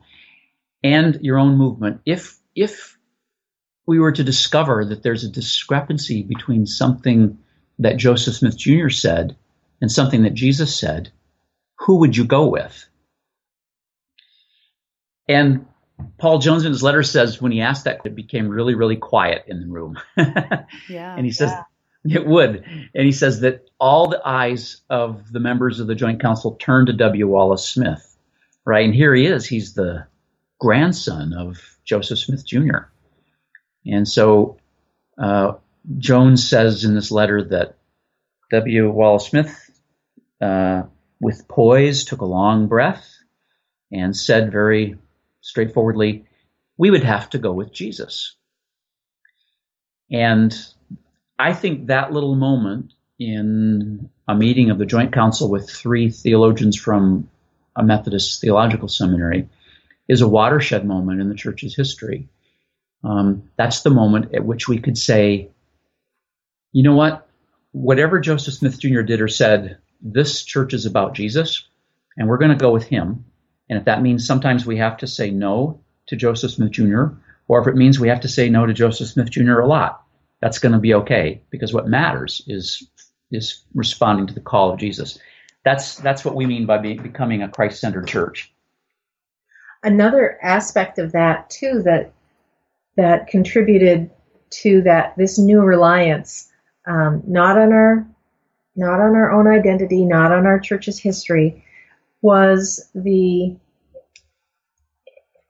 and 0.84 1.18
your 1.22 1.39
own 1.39 1.56
movement, 1.56 2.02
if 2.06 2.38
if 2.54 2.98
we 3.86 3.99
were 3.99 4.11
to 4.11 4.23
discover 4.23 4.86
that 4.86 5.03
there's 5.03 5.23
a 5.23 5.29
discrepancy 5.29 6.23
between 6.23 6.65
something 6.65 7.38
that 7.79 7.97
Joseph 7.97 8.36
Smith 8.36 8.57
Jr. 8.57 8.89
said 8.89 9.36
and 9.81 9.91
something 9.91 10.23
that 10.23 10.34
Jesus 10.34 10.77
said, 10.77 11.11
who 11.75 11.97
would 11.97 12.15
you 12.15 12.23
go 12.23 12.47
with? 12.47 12.88
And 15.27 15.65
Paul 16.17 16.39
Jones 16.39 16.65
in 16.65 16.71
his 16.71 16.84
letter 16.84 17.03
says 17.03 17.41
when 17.41 17.51
he 17.51 17.61
asked 17.61 17.86
that, 17.86 18.01
it 18.05 18.15
became 18.15 18.47
really, 18.47 18.75
really 18.75 18.95
quiet 18.95 19.45
in 19.47 19.59
the 19.59 19.67
room. 19.67 19.99
yeah. 20.17 21.15
And 21.15 21.25
he 21.25 21.31
says 21.31 21.51
yeah. 22.03 22.19
it 22.19 22.25
would. 22.25 22.63
And 22.95 23.05
he 23.05 23.11
says 23.11 23.41
that 23.41 23.69
all 23.79 24.07
the 24.07 24.21
eyes 24.25 24.81
of 24.89 25.31
the 25.31 25.39
members 25.39 25.79
of 25.79 25.88
the 25.88 25.95
Joint 25.95 26.21
Council 26.21 26.55
turned 26.55 26.88
to 26.88 26.93
W. 26.93 27.27
Wallace 27.27 27.67
Smith, 27.67 28.17
right? 28.65 28.86
And 28.86 28.95
here 28.95 29.13
he 29.13 29.25
is. 29.25 29.45
He's 29.45 29.73
the 29.73 30.07
grandson 30.59 31.34
of 31.34 31.77
Joseph 31.84 32.19
Smith 32.19 32.45
Jr. 32.45 32.88
And 33.86 34.07
so 34.07 34.57
uh, 35.17 35.53
Jones 35.97 36.47
says 36.47 36.84
in 36.84 36.95
this 36.95 37.11
letter 37.11 37.43
that 37.49 37.77
W. 38.51 38.91
Wallace 38.91 39.27
Smith 39.27 39.71
uh, 40.41 40.84
with 41.19 41.47
poise, 41.47 42.03
took 42.03 42.21
a 42.21 42.25
long 42.25 42.67
breath, 42.67 43.09
and 43.91 44.15
said 44.15 44.51
very 44.51 44.97
straightforwardly, 45.41 46.25
we 46.77 46.91
would 46.91 47.03
have 47.03 47.29
to 47.29 47.38
go 47.38 47.51
with 47.53 47.71
Jesus. 47.71 48.36
And 50.11 50.55
I 51.39 51.53
think 51.53 51.88
that 51.88 52.11
little 52.11 52.36
moment 52.36 52.93
in 53.19 54.09
a 54.27 54.36
meeting 54.36 54.69
of 54.69 54.77
the 54.77 54.86
Joint 54.86 55.13
Council 55.13 55.49
with 55.49 55.69
three 55.69 56.09
theologians 56.09 56.77
from 56.77 57.29
a 57.75 57.84
Methodist 57.84 58.41
theological 58.41 58.88
seminary 58.88 59.47
is 60.07 60.21
a 60.21 60.27
watershed 60.27 60.86
moment 60.86 61.21
in 61.21 61.29
the 61.29 61.36
church's 61.36 61.75
history. 61.75 62.27
Um, 63.04 63.49
that's 63.58 63.82
the 63.82 63.89
moment 63.89 64.34
at 64.34 64.45
which 64.45 64.68
we 64.68 64.80
could 64.80 64.97
say, 64.97 65.49
you 66.72 66.84
know 66.84 66.95
what? 66.95 67.28
Whatever 67.72 68.20
Joseph 68.20 68.54
Smith 68.54 68.80
Jr. 68.80 69.01
did 69.01 69.22
or 69.22 69.28
said, 69.28 69.78
this 70.01 70.43
church 70.43 70.74
is 70.74 70.86
about 70.86 71.14
Jesus, 71.14 71.68
and 72.18 72.28
we're 72.28 72.38
going 72.38 72.51
to 72.51 72.58
go 72.58 72.72
with 72.72 72.86
him. 72.86 73.26
And 73.70 73.80
if 73.80 73.86
that 73.86 74.01
means 74.01 74.26
sometimes 74.26 74.66
we 74.66 74.78
have 74.78 74.97
to 74.97 75.08
say 75.08 75.32
no 75.32 75.82
to 76.08 76.16
Joseph 76.16 76.51
Smith 76.51 76.72
Jr., 76.72 77.06
or 77.47 77.62
if 77.62 77.68
it 77.68 77.76
means 77.76 77.99
we 77.99 78.10
have 78.10 78.22
to 78.22 78.28
say 78.28 78.49
no 78.49 78.66
to 78.66 78.74
Joseph 78.74 79.10
Smith 79.10 79.30
Jr. 79.30 79.60
a 79.60 79.68
lot, 79.68 80.04
that's 80.39 80.60
going 80.60 80.74
to 80.74 80.80
be 80.80 80.93
okay 80.93 81.41
because 81.49 81.74
what 81.74 81.88
matters 81.88 82.41
is 82.47 82.88
is 83.32 83.64
responding 83.74 84.28
to 84.28 84.34
the 84.34 84.41
call 84.41 84.72
of 84.72 84.80
Jesus. 84.80 85.18
That's 85.66 85.95
that's 85.95 86.24
what 86.24 86.36
we 86.36 86.45
mean 86.45 86.66
by 86.66 86.78
be, 86.78 86.95
becoming 86.95 87.41
a 87.41 87.49
Christ-centered 87.49 88.08
church. 88.08 88.54
Another 89.82 90.38
aspect 90.41 90.99
of 90.99 91.14
that 91.14 91.49
too 91.49 91.82
that 91.84 92.14
that 92.96 93.28
contributed 93.28 94.10
to 94.50 94.82
that 94.84 95.16
this 95.18 95.39
new 95.39 95.62
reliance, 95.62 96.52
um, 96.86 97.24
not 97.28 97.58
on 97.58 97.74
our 97.74 98.08
not 98.76 99.00
on 99.00 99.16
our 99.16 99.32
own 99.32 99.48
identity, 99.48 100.04
not 100.04 100.32
on 100.32 100.46
our 100.48 100.60
church's 100.60 100.98
history, 100.98 101.64
was 102.22 102.89
the 102.96 103.56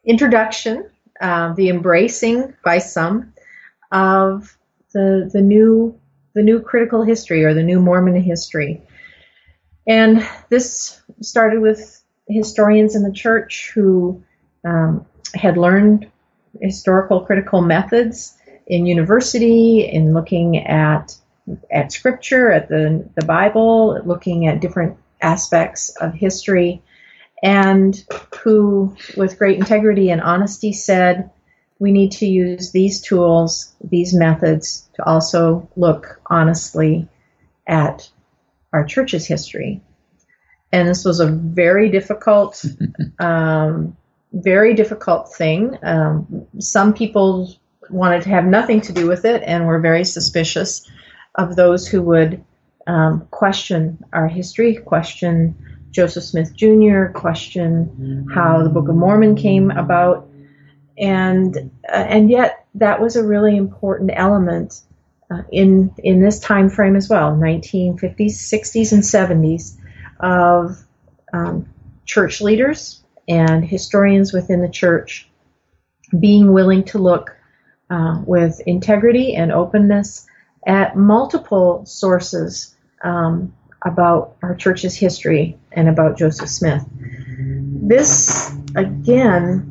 introduction, 0.03 0.89
uh, 1.21 1.53
the 1.53 1.69
embracing 1.69 2.53
by 2.63 2.77
some 2.79 3.33
of 3.91 4.57
the 4.93 5.29
the 5.31 5.41
new 5.41 5.99
the 6.33 6.43
new 6.43 6.59
critical 6.59 7.03
history 7.03 7.43
or 7.43 7.53
the 7.53 7.63
new 7.63 7.79
Mormon 7.79 8.21
history. 8.21 8.81
And 9.85 10.27
this 10.49 11.01
started 11.21 11.61
with 11.61 12.01
historians 12.27 12.95
in 12.95 13.03
the 13.03 13.11
church 13.11 13.71
who 13.73 14.23
um, 14.65 15.05
had 15.35 15.57
learned 15.57 16.09
historical 16.61 17.21
critical 17.21 17.61
methods 17.61 18.37
in 18.67 18.85
university, 18.85 19.81
in 19.81 20.13
looking 20.13 20.57
at 20.57 21.15
at 21.71 21.91
scripture, 21.91 22.51
at 22.51 22.69
the 22.69 23.09
the 23.15 23.25
Bible, 23.25 24.01
looking 24.05 24.47
at 24.47 24.61
different 24.61 24.97
aspects 25.21 25.89
of 26.01 26.13
history, 26.13 26.81
and 27.41 28.05
who, 28.43 28.95
with 29.17 29.37
great 29.37 29.57
integrity 29.57 30.09
and 30.09 30.21
honesty, 30.21 30.71
said, 30.73 31.29
we 31.79 31.91
need 31.91 32.13
to 32.13 32.25
use 32.25 32.71
these 32.71 33.01
tools, 33.01 33.75
these 33.83 34.13
methods, 34.13 34.89
to 34.95 35.03
also 35.03 35.67
look 35.75 36.21
honestly 36.27 37.09
at 37.67 38.09
our 38.71 38.85
church's 38.85 39.25
history. 39.25 39.81
And 40.71 40.87
this 40.87 41.03
was 41.03 41.19
a 41.19 41.27
very 41.27 41.89
difficult, 41.89 42.63
um, 43.19 43.97
very 44.33 44.73
difficult 44.73 45.33
thing. 45.33 45.77
Um, 45.83 46.47
some 46.59 46.93
people 46.93 47.53
wanted 47.89 48.23
to 48.23 48.29
have 48.29 48.45
nothing 48.45 48.81
to 48.81 48.93
do 48.93 49.07
with 49.07 49.25
it 49.25 49.43
and 49.45 49.67
were 49.67 49.79
very 49.79 50.03
suspicious 50.03 50.89
of 51.35 51.55
those 51.55 51.87
who 51.87 52.01
would 52.01 52.43
um, 52.87 53.27
question 53.31 54.03
our 54.11 54.27
history, 54.27 54.75
question 54.75 55.55
Joseph 55.91 56.23
Smith 56.23 56.55
Jr., 56.55 57.05
question 57.13 58.27
how 58.33 58.63
the 58.63 58.69
Book 58.69 58.89
of 58.89 58.95
Mormon 58.95 59.35
came 59.35 59.71
about 59.71 60.27
and 60.97 61.71
uh, 61.89 61.95
and 61.95 62.29
yet 62.29 62.65
that 62.75 63.01
was 63.01 63.15
a 63.15 63.23
really 63.23 63.57
important 63.57 64.11
element 64.13 64.81
uh, 65.31 65.41
in 65.51 65.93
in 66.03 66.21
this 66.21 66.39
time 66.39 66.69
frame 66.69 66.95
as 66.95 67.09
well 67.09 67.31
1950s 67.31 68.33
60s 68.33 68.91
and 68.91 69.03
70s 69.03 69.77
of 70.19 70.77
um, 71.33 71.67
church 72.05 72.41
leaders 72.41 73.02
and 73.27 73.63
historians 73.63 74.33
within 74.33 74.61
the 74.61 74.69
church 74.69 75.29
being 76.19 76.51
willing 76.51 76.83
to 76.83 76.97
look 76.97 77.35
uh, 77.89 78.21
with 78.25 78.59
integrity 78.65 79.35
and 79.35 79.51
openness 79.51 80.27
at 80.65 80.95
multiple 80.95 81.85
sources 81.85 82.75
um, 83.03 83.53
about 83.85 84.35
our 84.41 84.55
church's 84.55 84.95
history 84.95 85.57
and 85.73 85.89
about 85.89 86.17
Joseph 86.17 86.49
Smith. 86.49 86.85
This, 87.85 88.55
again, 88.75 89.69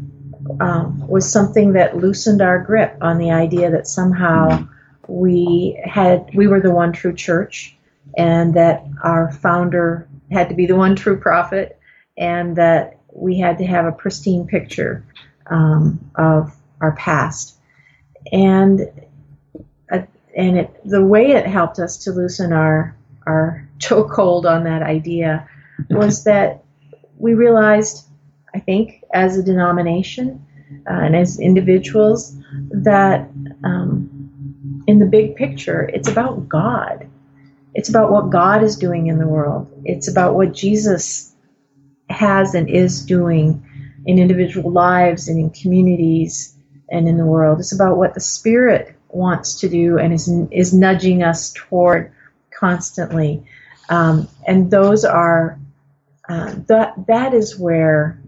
um, 0.61 1.07
was 1.09 1.31
something 1.31 1.73
that 1.73 1.97
loosened 1.97 2.43
our 2.43 2.59
grip 2.59 2.97
on 3.01 3.19
the 3.19 3.31
idea 3.31 3.71
that 3.71 3.87
somehow 3.87 4.67
we 5.09 5.81
had 5.85 6.31
we 6.35 6.47
were 6.47 6.61
the 6.61 6.71
one 6.71 6.93
true 6.93 7.15
church, 7.15 7.77
and 8.17 8.55
that 8.55 8.85
our 9.03 9.33
founder 9.33 10.09
had 10.31 10.49
to 10.49 10.55
be 10.55 10.67
the 10.67 10.77
one 10.77 10.97
true 10.97 11.19
prophet, 11.19 11.79
and 12.17 12.57
that 12.57 12.99
we 13.13 13.39
had 13.39 13.59
to 13.59 13.67
have 13.67 13.87
a 13.87 13.93
pristine 13.93 14.47
picture 14.47 15.05
um, 15.47 16.11
of 16.15 16.55
our 16.81 16.93
past, 16.93 17.57
and 18.33 18.81
uh, 19.91 20.03
and 20.37 20.59
it, 20.59 20.81
the 20.85 21.05
way 21.05 21.33
it 21.33 21.47
helped 21.47 21.79
us 21.79 21.99
to 22.05 22.13
loosen 22.13 22.53
our 22.53 22.97
our 23.27 23.69
chokehold 23.79 24.45
on 24.45 24.65
that 24.65 24.83
idea 24.83 25.49
was 25.91 26.25
that 26.25 26.65
we 27.19 27.35
realized 27.35 28.07
I 28.55 28.61
think, 28.61 29.03
as 29.13 29.39
a 29.39 29.43
denomination 29.43 30.45
uh, 30.89 30.93
and 30.93 31.17
as 31.17 31.39
individuals, 31.39 32.37
that 32.71 33.29
um, 33.65 34.83
in 34.87 34.99
the 34.99 35.07
big 35.07 35.37
picture, 35.37 35.91
it's 35.93 36.09
about 36.09 36.49
God. 36.49 37.09
It's 37.75 37.89
about 37.89 38.11
what 38.11 38.31
God 38.31 38.63
is 38.63 38.77
doing 38.77 39.07
in 39.07 39.19
the 39.19 39.27
world. 39.27 39.71
It's 39.85 40.09
about 40.09 40.35
what 40.35 40.53
Jesus 40.53 41.32
has 42.09 42.55
and 42.55 42.69
is 42.69 43.05
doing 43.05 43.65
in 44.07 44.19
individual 44.19 44.71
lives 44.71 45.29
and 45.29 45.39
in 45.39 45.51
communities 45.51 46.57
and 46.91 47.09
in 47.09 47.17
the 47.17 47.25
world. 47.25 47.61
It's 47.61 47.73
about 47.73 47.97
what 47.97 48.15
the 48.15 48.21
Spirit 48.21 48.97
wants 49.09 49.61
to 49.61 49.69
do 49.69 49.99
and 49.99 50.13
is 50.13 50.29
is 50.51 50.73
nudging 50.73 51.23
us 51.23 51.53
toward 51.55 52.13
constantly. 52.51 53.45
Um, 53.89 54.29
and 54.47 54.71
those 54.71 55.05
are 55.05 55.59
uh, 56.29 56.55
that 56.69 56.95
that 57.07 57.35
is 57.35 57.59
where 57.59 58.21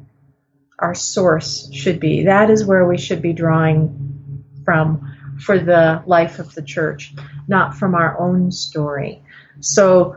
our 0.79 0.95
source 0.95 1.73
should 1.73 2.01
be. 2.01 2.25
That 2.25 2.51
is 2.51 2.65
where 2.65 2.87
we 2.87 2.99
should 2.99 3.23
be 3.23 3.33
drawing 3.33 4.45
from 4.65 5.15
for 5.41 5.59
the 5.59 6.03
life 6.07 6.39
of 6.39 6.55
the 6.55 6.63
church, 6.63 7.15
not 7.49 7.77
from 7.77 7.95
our 7.95 8.19
own 8.19 8.51
story. 8.51 9.23
So, 9.61 10.17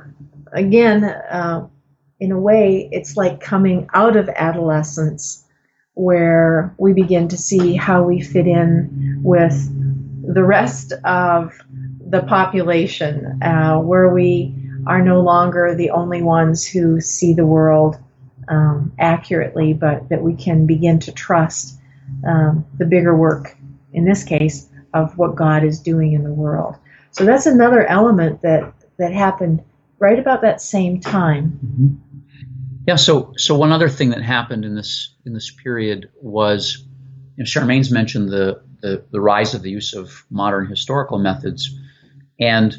again, 0.51 1.03
uh, 1.03 1.67
in 2.19 2.31
a 2.31 2.39
way, 2.39 2.89
it's 2.91 3.15
like 3.15 3.39
coming 3.39 3.89
out 3.93 4.15
of 4.15 4.29
adolescence 4.29 5.43
where 5.93 6.73
we 6.77 6.93
begin 6.93 7.27
to 7.27 7.37
see 7.37 7.75
how 7.75 8.03
we 8.03 8.21
fit 8.21 8.47
in 8.47 9.19
with 9.23 9.69
the 10.33 10.43
rest 10.43 10.93
of 11.03 11.57
the 12.09 12.21
population, 12.23 13.41
uh, 13.41 13.79
where 13.79 14.09
we 14.09 14.53
are 14.85 15.01
no 15.01 15.21
longer 15.21 15.75
the 15.75 15.89
only 15.89 16.21
ones 16.21 16.65
who 16.65 17.01
see 17.01 17.33
the 17.33 17.45
world 17.45 17.97
um, 18.47 18.93
accurately, 18.99 19.73
but 19.73 20.07
that 20.09 20.21
we 20.21 20.33
can 20.33 20.65
begin 20.65 20.99
to 20.99 21.11
trust 21.11 21.79
um, 22.27 22.65
the 22.77 22.85
bigger 22.85 23.15
work, 23.15 23.57
in 23.93 24.05
this 24.05 24.23
case, 24.23 24.69
of 24.93 25.17
what 25.17 25.35
God 25.35 25.63
is 25.63 25.79
doing 25.79 26.13
in 26.13 26.23
the 26.23 26.33
world. 26.33 26.75
So 27.11 27.25
that's 27.25 27.45
another 27.45 27.85
element 27.85 28.41
that 28.43 28.73
that 28.97 29.13
happened 29.13 29.63
right 29.99 30.19
about 30.19 30.41
that 30.41 30.61
same 30.61 30.99
time. 30.99 31.59
Mm-hmm. 31.65 32.06
Yeah. 32.87 32.95
So 32.95 33.33
so 33.37 33.57
one 33.57 33.73
other 33.73 33.89
thing 33.89 34.09
that 34.09 34.21
happened 34.21 34.63
in 34.63 34.73
this 34.73 35.13
in 35.25 35.33
this 35.33 35.51
period 35.51 36.09
was, 36.21 36.85
you 37.35 37.43
know, 37.43 37.45
Charmaine's 37.45 37.91
mentioned 37.91 38.29
the, 38.29 38.63
the 38.81 39.05
the 39.11 39.19
rise 39.19 39.53
of 39.53 39.61
the 39.61 39.69
use 39.69 39.93
of 39.93 40.25
modern 40.29 40.67
historical 40.67 41.19
methods, 41.19 41.77
and 42.39 42.73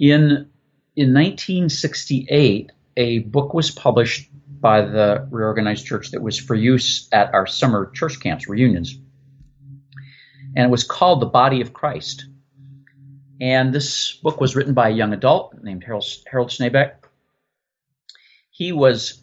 in 0.00 0.50
in 0.96 1.14
1968, 1.14 2.72
a 2.96 3.20
book 3.20 3.54
was 3.54 3.70
published 3.70 4.28
by 4.60 4.80
the 4.80 5.28
reorganized 5.30 5.86
church 5.86 6.10
that 6.10 6.22
was 6.22 6.38
for 6.38 6.54
use 6.54 7.08
at 7.12 7.32
our 7.32 7.46
summer 7.46 7.90
church 7.94 8.18
camps, 8.18 8.48
reunions. 8.48 8.98
And 10.56 10.64
it 10.64 10.70
was 10.70 10.84
called 10.84 11.20
The 11.20 11.26
Body 11.26 11.60
of 11.60 11.74
Christ. 11.74 12.24
And 13.40 13.74
this 13.74 14.14
book 14.14 14.40
was 14.40 14.56
written 14.56 14.72
by 14.72 14.88
a 14.88 14.92
young 14.92 15.12
adult 15.12 15.54
named 15.62 15.84
Harold, 15.84 16.06
Harold 16.26 16.48
Schneebeck. 16.48 16.94
He 18.50 18.72
was 18.72 19.22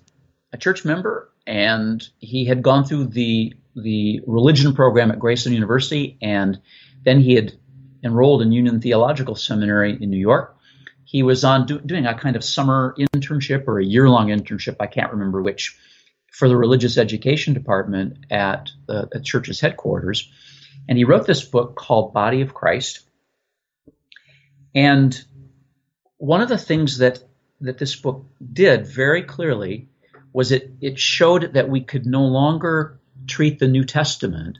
a 0.53 0.57
church 0.57 0.85
member 0.85 1.29
and 1.45 2.07
he 2.19 2.45
had 2.45 2.61
gone 2.61 2.85
through 2.85 3.07
the 3.07 3.53
the 3.75 4.21
religion 4.27 4.73
program 4.73 5.11
at 5.11 5.19
Graceland 5.19 5.53
University 5.53 6.17
and 6.21 6.61
then 7.03 7.19
he 7.19 7.33
had 7.33 7.53
enrolled 8.03 8.41
in 8.41 8.51
Union 8.51 8.79
Theological 8.79 9.35
Seminary 9.35 9.97
in 9.99 10.09
New 10.09 10.17
York 10.17 10.55
he 11.13 11.21
was 11.21 11.43
on 11.43 11.67
do, 11.67 11.79
doing 11.79 12.07
a 12.07 12.17
kind 12.17 12.35
of 12.35 12.43
summer 12.43 12.95
internship 12.97 13.67
or 13.67 13.79
a 13.79 13.85
year 13.85 14.09
long 14.09 14.29
internship. 14.29 14.77
I 14.79 14.87
can't 14.87 15.11
remember 15.11 15.43
which 15.43 15.77
for 16.31 16.47
the 16.47 16.57
religious 16.57 16.97
education 16.97 17.53
department 17.53 18.25
at 18.31 18.71
the 18.87 19.07
at 19.13 19.23
church's 19.23 19.59
headquarters. 19.59 20.31
And 20.89 20.97
he 20.97 21.03
wrote 21.03 21.27
this 21.27 21.43
book 21.43 21.75
called 21.75 22.13
Body 22.13 22.41
of 22.41 22.55
Christ. 22.55 23.01
And 24.73 25.15
one 26.17 26.41
of 26.41 26.49
the 26.49 26.57
things 26.57 26.97
that, 26.97 27.23
that 27.61 27.77
this 27.77 27.95
book 27.95 28.25
did 28.51 28.87
very 28.87 29.21
clearly 29.21 29.89
was 30.33 30.51
it, 30.51 30.71
it 30.81 30.99
showed 30.99 31.53
that 31.53 31.69
we 31.69 31.81
could 31.81 32.05
no 32.05 32.23
longer 32.23 32.99
treat 33.27 33.59
the 33.59 33.67
New 33.67 33.85
Testament 33.85 34.57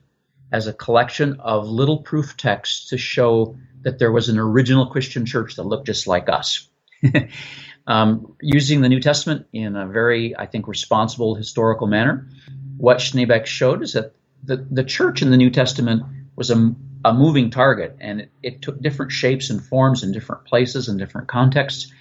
as 0.52 0.68
a 0.68 0.74
collection 0.74 1.40
of 1.40 1.68
little 1.68 1.98
proof 1.98 2.38
texts 2.38 2.90
to 2.90 2.98
show 2.98 3.58
that 3.82 3.98
there 4.00 4.12
was 4.12 4.30
an 4.30 4.38
original 4.38 4.86
Christian 4.86 5.26
church 5.26 5.56
that 5.56 5.64
looked 5.64 5.88
just 5.88 6.08
like 6.08 6.30
us. 6.30 6.70
um, 7.88 8.36
using 8.40 8.82
the 8.82 8.88
New 8.88 9.02
Testament 9.02 9.48
in 9.52 9.76
a 9.76 9.88
very, 9.88 10.38
I 10.38 10.46
think, 10.46 10.68
responsible 10.68 11.36
historical 11.36 11.88
manner, 11.88 12.30
what 12.78 12.98
Schneebeck 12.98 13.48
showed 13.48 13.82
is 13.82 13.94
that 13.94 14.14
the, 14.44 14.58
the 14.70 14.84
church 14.84 15.22
in 15.22 15.32
the 15.32 15.38
New 15.38 15.50
Testament 15.50 16.04
was 16.36 16.52
a, 16.52 16.76
a 17.04 17.14
moving 17.14 17.50
target 17.50 17.98
and 18.00 18.22
it, 18.22 18.32
it 18.44 18.62
took 18.62 18.80
different 18.80 19.12
shapes 19.12 19.50
and 19.50 19.64
forms 19.64 20.04
in 20.04 20.12
different 20.12 20.46
places 20.46 20.88
and 20.88 21.00
different 21.00 21.28
contexts. 21.28 21.92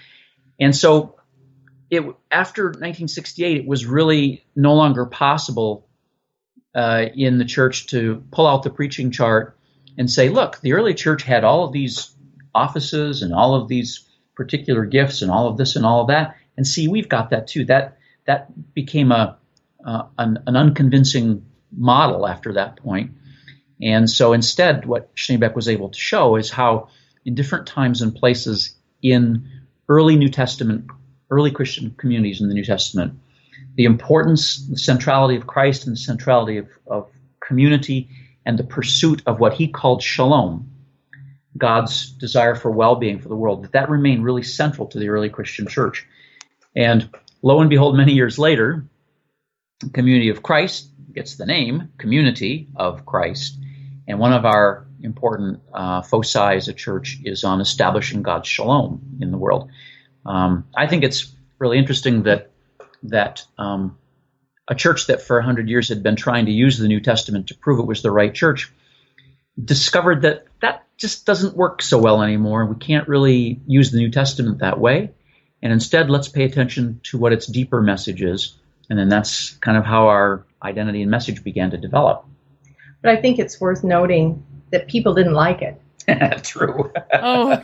And 0.60 0.76
so 0.76 1.16
it, 1.92 2.02
after 2.30 2.64
1968, 2.64 3.58
it 3.58 3.66
was 3.66 3.84
really 3.84 4.42
no 4.56 4.72
longer 4.72 5.04
possible 5.04 5.86
uh, 6.74 7.04
in 7.14 7.36
the 7.36 7.44
church 7.44 7.88
to 7.88 8.24
pull 8.30 8.46
out 8.46 8.62
the 8.62 8.70
preaching 8.70 9.10
chart 9.10 9.58
and 9.98 10.10
say, 10.10 10.30
look, 10.30 10.58
the 10.62 10.72
early 10.72 10.94
church 10.94 11.22
had 11.22 11.44
all 11.44 11.64
of 11.64 11.72
these 11.74 12.16
offices 12.54 13.20
and 13.20 13.34
all 13.34 13.54
of 13.54 13.68
these 13.68 14.08
particular 14.34 14.86
gifts 14.86 15.20
and 15.20 15.30
all 15.30 15.48
of 15.48 15.58
this 15.58 15.76
and 15.76 15.84
all 15.84 16.00
of 16.00 16.08
that, 16.08 16.34
and 16.56 16.66
see, 16.66 16.88
we've 16.88 17.10
got 17.10 17.28
that 17.28 17.46
too. 17.46 17.66
That 17.66 17.98
that 18.26 18.72
became 18.72 19.12
a 19.12 19.36
uh, 19.84 20.04
an, 20.16 20.38
an, 20.46 20.56
unconvincing 20.56 21.44
model 21.76 22.26
after 22.26 22.54
that 22.54 22.76
point. 22.76 23.10
And 23.82 24.08
so 24.08 24.32
instead, 24.32 24.86
what 24.86 25.14
Schneebeck 25.14 25.54
was 25.54 25.68
able 25.68 25.90
to 25.90 25.98
show 25.98 26.36
is 26.36 26.48
how, 26.48 26.88
in 27.24 27.34
different 27.34 27.66
times 27.66 28.00
and 28.00 28.14
places 28.14 28.76
in 29.02 29.48
early 29.88 30.16
New 30.16 30.28
Testament, 30.28 30.86
early 31.32 31.50
Christian 31.50 31.94
communities 31.96 32.40
in 32.40 32.48
the 32.48 32.54
New 32.54 32.64
Testament, 32.64 33.14
the 33.74 33.84
importance, 33.84 34.66
the 34.68 34.76
centrality 34.76 35.36
of 35.36 35.46
Christ 35.46 35.86
and 35.86 35.96
the 35.96 36.00
centrality 36.00 36.58
of, 36.58 36.68
of 36.86 37.10
community 37.40 38.10
and 38.44 38.58
the 38.58 38.64
pursuit 38.64 39.22
of 39.26 39.40
what 39.40 39.54
he 39.54 39.68
called 39.68 40.02
shalom, 40.02 40.70
God's 41.56 42.10
desire 42.10 42.54
for 42.54 42.70
well-being 42.70 43.18
for 43.20 43.28
the 43.28 43.36
world, 43.36 43.64
that 43.64 43.72
that 43.72 43.90
remained 43.90 44.24
really 44.24 44.42
central 44.42 44.86
to 44.88 44.98
the 44.98 45.08
early 45.08 45.30
Christian 45.30 45.66
church. 45.66 46.06
And 46.76 47.08
lo 47.42 47.60
and 47.60 47.70
behold, 47.70 47.96
many 47.96 48.12
years 48.12 48.38
later, 48.38 48.84
community 49.92 50.28
of 50.28 50.42
Christ 50.42 50.88
gets 51.12 51.36
the 51.36 51.46
name 51.46 51.92
Community 51.98 52.68
of 52.76 53.06
Christ. 53.06 53.58
And 54.06 54.18
one 54.18 54.32
of 54.32 54.44
our 54.44 54.86
important 55.02 55.60
uh, 55.72 56.02
foci 56.02 56.56
as 56.56 56.68
a 56.68 56.72
church 56.72 57.18
is 57.24 57.44
on 57.44 57.60
establishing 57.60 58.22
God's 58.22 58.48
shalom 58.48 59.18
in 59.20 59.30
the 59.30 59.38
world. 59.38 59.70
Um, 60.24 60.66
I 60.76 60.86
think 60.86 61.04
it's 61.04 61.34
really 61.58 61.78
interesting 61.78 62.24
that 62.24 62.50
that 63.04 63.44
um, 63.58 63.98
a 64.68 64.74
church 64.74 65.08
that 65.08 65.22
for 65.22 65.36
100 65.36 65.68
years 65.68 65.88
had 65.88 66.02
been 66.02 66.16
trying 66.16 66.46
to 66.46 66.52
use 66.52 66.78
the 66.78 66.88
New 66.88 67.00
Testament 67.00 67.48
to 67.48 67.54
prove 67.56 67.80
it 67.80 67.86
was 67.86 68.02
the 68.02 68.10
right 68.10 68.32
church 68.32 68.72
discovered 69.62 70.22
that 70.22 70.46
that 70.60 70.86
just 70.96 71.26
doesn't 71.26 71.56
work 71.56 71.82
so 71.82 71.98
well 71.98 72.22
anymore. 72.22 72.64
We 72.66 72.76
can't 72.76 73.08
really 73.08 73.60
use 73.66 73.90
the 73.90 73.98
New 73.98 74.10
Testament 74.10 74.58
that 74.58 74.78
way. 74.78 75.10
And 75.62 75.72
instead, 75.72 76.10
let's 76.10 76.28
pay 76.28 76.44
attention 76.44 77.00
to 77.04 77.18
what 77.18 77.32
its 77.32 77.46
deeper 77.46 77.80
message 77.80 78.22
is. 78.22 78.56
And 78.90 78.98
then 78.98 79.08
that's 79.08 79.50
kind 79.56 79.78
of 79.78 79.84
how 79.84 80.08
our 80.08 80.44
identity 80.62 81.02
and 81.02 81.10
message 81.10 81.44
began 81.44 81.70
to 81.70 81.76
develop. 81.76 82.26
But 83.00 83.12
I 83.12 83.20
think 83.20 83.38
it's 83.38 83.60
worth 83.60 83.84
noting 83.84 84.44
that 84.70 84.88
people 84.88 85.14
didn't 85.14 85.34
like 85.34 85.62
it. 85.62 85.80
True. 86.44 86.92
oh. 87.12 87.62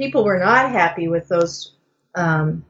People 0.00 0.24
were 0.24 0.38
not 0.38 0.70
happy 0.70 1.08
with 1.08 1.28
those 1.28 1.74
um, 2.14 2.64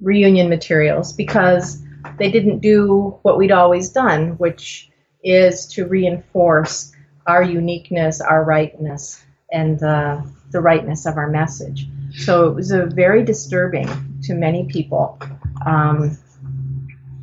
reunion 0.00 0.48
materials 0.48 1.12
because 1.12 1.82
they 2.16 2.30
didn't 2.30 2.60
do 2.60 3.18
what 3.22 3.36
we'd 3.36 3.50
always 3.50 3.88
done, 3.88 4.38
which 4.38 4.88
is 5.24 5.66
to 5.66 5.86
reinforce 5.86 6.92
our 7.26 7.42
uniqueness, 7.42 8.20
our 8.20 8.44
rightness, 8.44 9.20
and 9.50 9.82
uh, 9.82 10.22
the 10.52 10.60
rightness 10.60 11.06
of 11.06 11.16
our 11.16 11.28
message. 11.28 11.88
So 12.16 12.46
it 12.48 12.54
was 12.54 12.70
a 12.70 12.86
very 12.86 13.24
disturbing 13.24 13.88
to 14.22 14.34
many 14.34 14.66
people. 14.66 15.18
Um, 15.66 16.16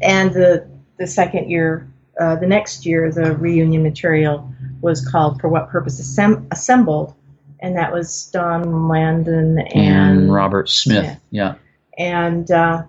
and 0.02 0.34
the 0.34 0.68
the 0.98 1.08
second 1.08 1.50
year, 1.50 1.88
uh, 2.20 2.36
the 2.36 2.48
next 2.48 2.86
year, 2.86 3.14
the 3.14 3.34
reunion 3.38 3.82
material 3.82 4.52
was 4.82 5.08
called 5.08 5.40
"For 5.40 5.48
What 5.48 5.70
Purpose 5.70 6.02
Assemb- 6.02 6.48
Assembled," 6.52 7.14
and 7.60 7.76
that 7.78 7.92
was 7.92 8.30
Don 8.32 8.88
Landon 8.88 9.60
and, 9.60 9.74
and 9.74 10.34
Robert 10.34 10.70
Smith. 10.70 11.06
Smith. 11.06 11.20
Yeah 11.32 11.56
and 11.98 12.50
uh, 12.52 12.84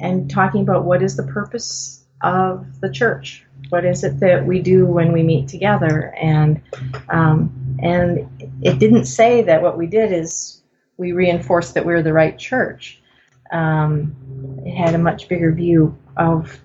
and 0.00 0.30
talking 0.30 0.62
about 0.62 0.84
what 0.84 1.02
is 1.02 1.16
the 1.16 1.22
purpose 1.22 2.04
of 2.22 2.80
the 2.80 2.90
church. 2.90 3.44
What 3.68 3.84
is 3.84 4.04
it 4.04 4.20
that 4.20 4.46
we 4.46 4.60
do 4.60 4.86
when 4.86 5.12
we 5.12 5.22
meet 5.22 5.48
together? 5.48 6.14
And 6.20 6.60
um, 7.08 7.78
and 7.82 8.28
it 8.62 8.78
didn't 8.78 9.06
say 9.06 9.42
that 9.42 9.62
what 9.62 9.76
we 9.76 9.86
did 9.86 10.12
is 10.12 10.62
we 10.96 11.12
reinforced 11.12 11.74
that 11.74 11.84
we're 11.84 12.02
the 12.02 12.12
right 12.12 12.38
church. 12.38 13.00
Um, 13.52 14.14
it 14.64 14.74
had 14.74 14.94
a 14.94 14.98
much 14.98 15.28
bigger 15.28 15.52
view 15.52 15.96
of 16.16 16.58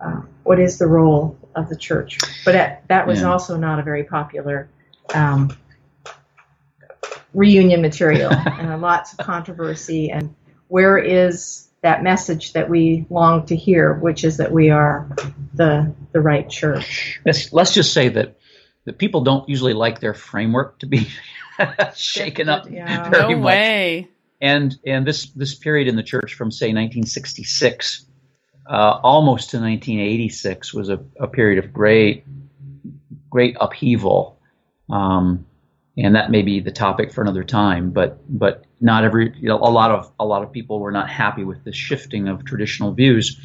uh, 0.00 0.22
what 0.42 0.58
is 0.58 0.78
the 0.78 0.86
role 0.86 1.38
of 1.54 1.68
the 1.68 1.76
church. 1.76 2.18
But 2.44 2.54
at, 2.56 2.88
that 2.88 3.06
was 3.06 3.20
yeah. 3.20 3.30
also 3.30 3.56
not 3.56 3.78
a 3.78 3.82
very 3.82 4.04
popular 4.04 4.68
um, 5.14 5.56
reunion 7.34 7.82
material, 7.82 8.32
and 8.32 8.80
lots 8.80 9.12
of 9.12 9.18
controversy 9.18 10.10
and 10.10 10.34
where 10.68 10.98
is 10.98 11.68
that 11.82 12.02
message 12.02 12.54
that 12.54 12.70
we 12.70 13.06
long 13.10 13.44
to 13.46 13.56
hear, 13.56 13.92
which 13.94 14.24
is 14.24 14.38
that 14.38 14.50
we 14.50 14.70
are 14.70 15.14
the 15.52 15.94
the 16.12 16.20
right 16.20 16.48
church. 16.48 17.20
Let's, 17.26 17.52
let's 17.52 17.74
just 17.74 17.92
say 17.92 18.08
that 18.08 18.38
that 18.86 18.98
people 18.98 19.22
don't 19.22 19.48
usually 19.48 19.74
like 19.74 20.00
their 20.00 20.14
framework 20.14 20.78
to 20.80 20.86
be 20.86 21.08
shaken 21.94 22.48
up 22.48 22.70
yeah. 22.70 23.10
very 23.10 23.34
no 23.34 23.40
much. 23.40 23.46
way. 23.46 24.08
And 24.40 24.74
and 24.86 25.06
this 25.06 25.26
this 25.30 25.54
period 25.54 25.88
in 25.88 25.96
the 25.96 26.02
church 26.02 26.34
from 26.34 26.50
say 26.50 26.66
1966 26.66 28.06
uh, 28.66 28.98
almost 29.02 29.50
to 29.50 29.58
1986 29.58 30.72
was 30.72 30.88
a, 30.88 31.00
a 31.20 31.28
period 31.28 31.62
of 31.64 31.72
great 31.72 32.24
great 33.30 33.56
upheaval. 33.60 34.38
Um, 34.88 35.46
and 35.96 36.16
that 36.16 36.30
may 36.30 36.42
be 36.42 36.60
the 36.60 36.72
topic 36.72 37.12
for 37.12 37.22
another 37.22 37.44
time. 37.44 37.90
But 37.90 38.18
but 38.28 38.64
not 38.80 39.04
every 39.04 39.34
you 39.38 39.48
know, 39.48 39.56
a 39.56 39.70
lot 39.70 39.90
of 39.90 40.10
a 40.18 40.24
lot 40.24 40.42
of 40.42 40.52
people 40.52 40.80
were 40.80 40.92
not 40.92 41.08
happy 41.08 41.44
with 41.44 41.64
the 41.64 41.72
shifting 41.72 42.28
of 42.28 42.44
traditional 42.44 42.92
views, 42.92 43.38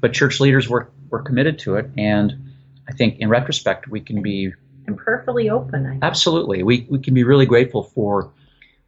but 0.00 0.12
church 0.12 0.40
leaders 0.40 0.68
were 0.68 0.90
were 1.08 1.22
committed 1.22 1.58
to 1.60 1.76
it, 1.76 1.90
and 1.96 2.52
I 2.88 2.92
think 2.92 3.18
in 3.18 3.28
retrospect 3.28 3.88
we 3.88 4.00
can 4.00 4.22
be 4.22 4.52
and 4.86 4.96
prayerfully 4.96 5.50
open. 5.50 6.00
Absolutely, 6.02 6.62
we 6.62 6.86
we 6.88 6.98
can 6.98 7.14
be 7.14 7.24
really 7.24 7.46
grateful 7.46 7.82
for 7.82 8.32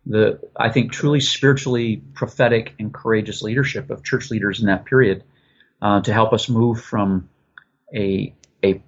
the 0.06 0.40
I 0.56 0.70
think 0.70 0.92
truly 0.92 1.20
spiritually 1.20 2.02
prophetic 2.14 2.74
and 2.78 2.92
courageous 2.92 3.42
leadership 3.42 3.90
of 3.90 4.04
church 4.04 4.30
leaders 4.30 4.60
in 4.60 4.66
that 4.66 4.84
period 4.84 5.24
uh, 5.82 6.00
to 6.02 6.12
help 6.12 6.32
us 6.32 6.48
move 6.48 6.80
from 6.80 7.28
a 7.94 8.34
a 8.64 8.82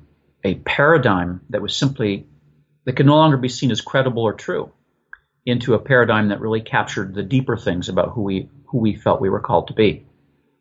a 0.44 0.54
paradigm 0.56 1.40
that 1.50 1.60
was 1.60 1.76
simply 1.76 2.26
that 2.84 2.96
could 2.96 3.06
no 3.06 3.16
longer 3.16 3.36
be 3.36 3.48
seen 3.48 3.70
as 3.70 3.80
credible 3.80 4.22
or 4.22 4.32
true 4.32 4.72
into 5.46 5.74
a 5.74 5.78
paradigm 5.78 6.28
that 6.28 6.40
really 6.40 6.60
captured 6.60 7.14
the 7.14 7.22
deeper 7.22 7.56
things 7.56 7.88
about 7.88 8.10
who 8.12 8.22
we 8.22 8.48
who 8.66 8.78
we 8.78 8.94
felt 8.94 9.20
we 9.20 9.30
were 9.30 9.40
called 9.40 9.68
to 9.68 9.74
be. 9.74 10.06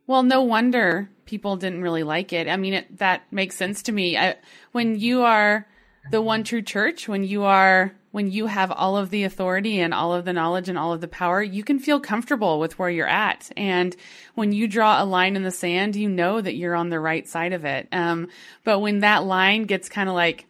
Well, 0.08 0.24
no 0.24 0.42
wonder 0.42 1.10
people 1.26 1.58
didn't 1.58 1.84
really 1.84 2.02
like 2.02 2.34
it. 2.34 2.48
I 2.48 2.58
mean, 2.58 2.74
it, 2.74 2.98
that 2.98 3.22
makes 3.32 3.56
sense 3.56 3.84
to 3.84 3.92
me. 3.92 4.18
I, 4.18 4.36
when 4.72 5.00
you 5.00 5.22
are 5.22 5.68
the 6.10 6.22
one 6.22 6.44
true 6.44 6.64
church, 6.64 7.08
when 7.08 7.24
you 7.24 7.44
are 7.44 7.94
when 8.12 8.32
you 8.32 8.48
have 8.48 8.72
all 8.72 8.98
of 8.98 9.12
the 9.12 9.24
authority 9.24 9.80
and 9.80 9.94
all 9.94 10.16
of 10.16 10.26
the 10.26 10.34
knowledge 10.34 10.68
and 10.68 10.80
all 10.80 10.94
of 10.94 11.02
the 11.02 11.08
power, 11.08 11.44
you 11.44 11.64
can 11.64 11.78
feel 11.78 12.00
comfortable 12.00 12.60
with 12.60 12.80
where 12.80 12.90
you're 12.90 13.08
at. 13.08 13.52
And 13.56 13.96
when 14.34 14.52
you 14.52 14.68
draw 14.68 15.02
a 15.02 15.06
line 15.06 15.36
in 15.36 15.44
the 15.44 15.52
sand, 15.52 15.96
you 15.96 16.10
know 16.10 16.42
that 16.42 16.56
you're 16.56 16.76
on 16.76 16.90
the 16.90 17.00
right 17.00 17.28
side 17.28 17.54
of 17.54 17.66
it. 17.66 17.88
Um, 17.92 18.30
but 18.64 18.80
when 18.80 19.02
that 19.02 19.26
line 19.26 19.66
gets 19.66 19.90
kind 19.90 20.10
of 20.10 20.16
like 20.16 20.48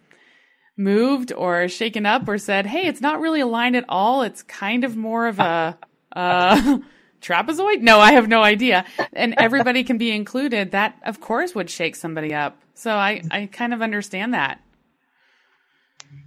moved 0.79 1.31
or 1.33 1.67
shaken 1.67 2.05
up 2.05 2.27
or 2.27 2.37
said, 2.37 2.65
"Hey, 2.65 2.87
it's 2.87 3.01
not 3.01 3.19
really 3.19 3.41
aligned 3.41 3.75
at 3.75 3.85
all. 3.89 4.23
It's 4.23 4.41
kind 4.43 4.83
of 4.83 4.95
more 4.95 5.27
of 5.27 5.39
a 5.39 5.77
uh, 6.15 6.79
trapezoid." 7.21 7.81
No, 7.81 7.99
I 7.99 8.13
have 8.13 8.27
no 8.27 8.41
idea. 8.41 8.85
And 9.13 9.35
everybody 9.37 9.83
can 9.83 9.97
be 9.99 10.11
included. 10.11 10.71
That, 10.71 10.97
of 11.05 11.19
course, 11.19 11.53
would 11.53 11.69
shake 11.69 11.95
somebody 11.95 12.33
up. 12.33 12.57
So 12.73 12.91
I, 12.95 13.21
I 13.29 13.45
kind 13.47 13.73
of 13.73 13.81
understand 13.81 14.33
that. 14.33 14.61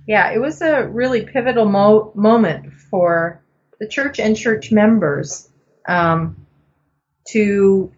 Yeah, 0.07 0.31
it 0.31 0.39
was 0.39 0.61
a 0.61 0.87
really 0.87 1.25
pivotal 1.25 1.65
mo- 1.65 2.13
moment 2.15 2.73
for 2.91 3.43
the 3.81 3.89
church 3.89 4.21
and 4.21 4.37
church 4.37 4.71
members 4.71 5.49
um, 5.89 6.47
to 7.29 7.91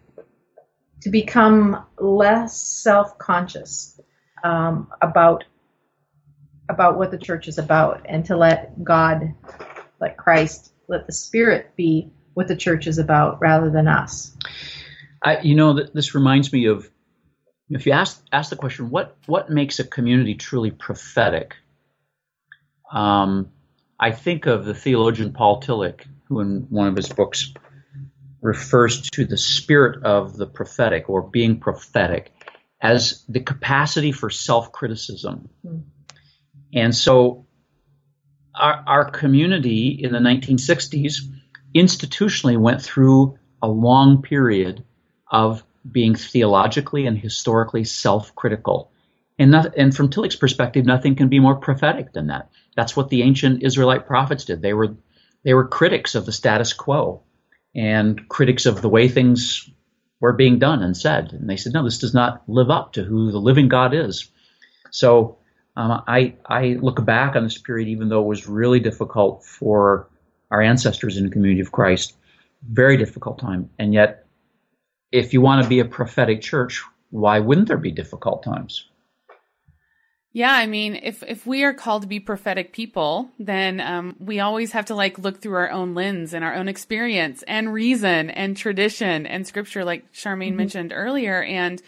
to 1.01 1.09
become 1.11 1.85
less 1.99 2.59
self-conscious 2.59 3.99
um, 4.43 4.87
about 5.01 5.43
about 6.69 6.97
what 6.97 7.11
the 7.11 7.17
church 7.17 7.47
is 7.47 7.57
about, 7.57 8.05
and 8.05 8.25
to 8.25 8.37
let 8.37 8.83
God, 8.83 9.33
let 9.99 10.17
Christ, 10.17 10.71
let 10.87 11.05
the 11.05 11.13
Spirit 11.13 11.75
be 11.75 12.11
what 12.33 12.47
the 12.47 12.55
church 12.55 12.87
is 12.87 12.97
about, 12.97 13.41
rather 13.41 13.69
than 13.69 13.87
us. 13.87 14.35
I, 15.23 15.39
you 15.39 15.55
know, 15.55 15.73
this 15.93 16.13
reminds 16.13 16.51
me 16.51 16.65
of 16.65 16.89
if 17.69 17.85
you 17.85 17.93
ask 17.93 18.23
ask 18.31 18.49
the 18.49 18.55
question, 18.55 18.89
what 18.89 19.17
what 19.25 19.49
makes 19.49 19.79
a 19.79 19.83
community 19.83 20.35
truly 20.35 20.71
prophetic? 20.71 21.55
Um, 22.91 23.51
I 23.99 24.11
think 24.11 24.45
of 24.45 24.65
the 24.65 24.73
theologian 24.73 25.33
Paul 25.33 25.61
Tillich, 25.61 26.05
who 26.27 26.41
in 26.41 26.67
one 26.69 26.87
of 26.87 26.95
his 26.95 27.09
books 27.09 27.53
refers 28.41 29.09
to 29.09 29.25
the 29.25 29.37
spirit 29.37 30.03
of 30.03 30.37
the 30.37 30.45
prophetic 30.45 31.09
or 31.09 31.23
being 31.23 31.59
prophetic 31.59 32.31
as 32.79 33.23
the 33.27 33.39
capacity 33.39 34.11
for 34.11 34.29
self 34.29 34.71
criticism. 34.71 35.49
Mm. 35.65 35.83
And 36.75 36.93
so 36.93 37.45
our, 38.53 38.83
our 38.85 39.09
community 39.09 39.87
in 39.87 40.11
the 40.11 40.19
1960s 40.19 41.21
institutionally 41.73 42.57
went 42.57 42.81
through 42.81 43.39
a 43.61 43.67
long 43.67 44.21
period 44.21 44.83
of 45.31 45.63
being 45.89 46.15
theologically 46.15 47.05
and 47.05 47.17
historically 47.17 47.85
self 47.85 48.35
critical. 48.35 48.91
And, 49.39 49.53
and 49.55 49.95
from 49.95 50.09
Tillich's 50.09 50.35
perspective, 50.35 50.85
nothing 50.85 51.15
can 51.15 51.29
be 51.29 51.39
more 51.39 51.55
prophetic 51.55 52.13
than 52.13 52.27
that. 52.27 52.49
That's 52.75 52.95
what 52.95 53.09
the 53.09 53.23
ancient 53.23 53.63
Israelite 53.63 54.05
prophets 54.05 54.45
did. 54.45 54.61
They 54.61 54.73
were, 54.73 54.95
they 55.43 55.53
were 55.53 55.67
critics 55.67 56.15
of 56.15 56.25
the 56.25 56.31
status 56.31 56.73
quo 56.73 57.23
and 57.73 58.27
critics 58.29 58.65
of 58.65 58.81
the 58.81 58.89
way 58.89 59.07
things 59.07 59.69
were 60.21 60.33
being 60.33 60.59
done 60.59 60.81
and 60.81 60.95
said. 60.95 61.33
And 61.33 61.49
they 61.49 61.57
said, 61.57 61.73
no, 61.73 61.83
this 61.83 61.99
does 61.99 62.13
not 62.13 62.43
live 62.47 62.69
up 62.69 62.93
to 62.93 63.03
who 63.03 63.31
the 63.31 63.39
living 63.39 63.67
God 63.67 63.93
is. 63.93 64.29
So 64.91 65.39
um, 65.75 66.03
I, 66.07 66.35
I 66.45 66.77
look 66.81 67.03
back 67.03 67.35
on 67.35 67.43
this 67.43 67.57
period, 67.57 67.89
even 67.89 68.09
though 68.09 68.21
it 68.21 68.27
was 68.27 68.47
really 68.47 68.79
difficult 68.79 69.43
for 69.43 70.07
our 70.51 70.61
ancestors 70.61 71.17
in 71.17 71.25
the 71.25 71.29
community 71.29 71.61
of 71.61 71.71
Christ, 71.71 72.15
very 72.67 72.97
difficult 72.97 73.39
time. 73.39 73.69
And 73.77 73.93
yet, 73.93 74.25
if 75.11 75.33
you 75.33 75.41
want 75.41 75.63
to 75.63 75.69
be 75.69 75.79
a 75.79 75.85
prophetic 75.85 76.41
church, 76.41 76.81
why 77.09 77.39
wouldn't 77.39 77.67
there 77.67 77.77
be 77.77 77.91
difficult 77.91 78.43
times? 78.43 78.89
Yeah, 80.31 80.51
I 80.53 80.65
mean, 80.65 80.99
if 81.01 81.23
if 81.23 81.47
we 81.47 81.63
are 81.63 81.73
called 81.73 82.01
to 82.01 82.09
be 82.09 82.19
prophetic 82.19 82.73
people, 82.73 83.29
then 83.39 83.79
um, 83.79 84.17
we 84.19 84.41
always 84.41 84.73
have 84.73 84.85
to 84.87 84.95
like 84.95 85.17
look 85.17 85.39
through 85.41 85.55
our 85.55 85.71
own 85.71 85.95
lens 85.95 86.33
and 86.33 86.43
our 86.43 86.53
own 86.53 86.67
experience 86.67 87.41
and 87.47 87.71
reason 87.71 88.29
and 88.29 88.57
tradition 88.57 89.25
and 89.25 89.47
scripture, 89.47 89.85
like 89.85 90.11
Charmaine 90.11 90.49
mm-hmm. 90.49 90.57
mentioned 90.57 90.93
earlier. 90.93 91.41
And 91.41 91.81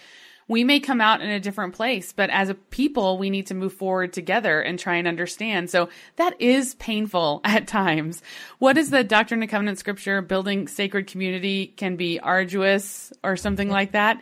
we 0.48 0.64
may 0.64 0.80
come 0.80 1.02
out 1.02 1.22
in 1.22 1.30
a 1.30 1.39
different 1.39 1.76
place, 1.76 2.14
but 2.14 2.30
as 2.30 2.50
a 2.50 2.54
people, 2.54 3.18
we 3.18 3.30
need 3.30 3.48
to 3.48 3.54
move 3.54 3.74
forward 3.74 4.14
together 4.14 4.62
and 4.62 4.80
try 4.80 4.95
and 4.95 5.08
understand. 5.08 5.70
So 5.70 5.89
that 6.16 6.41
is 6.41 6.76
painful 6.76 7.41
at 7.45 7.68
times. 7.68 8.22
What 8.60 8.78
is 8.78 8.89
the 8.89 9.04
Doctrine 9.04 9.41
and 9.41 9.52
Covenant 9.52 9.80
scripture? 9.80 10.22
Building 10.22 10.68
sacred 10.68 11.08
community 11.08 11.68
can 11.68 11.95
be 11.95 12.20
arduous 12.20 13.12
or 13.24 13.36
something 13.36 13.70
like 13.70 13.91
that. 13.91 14.22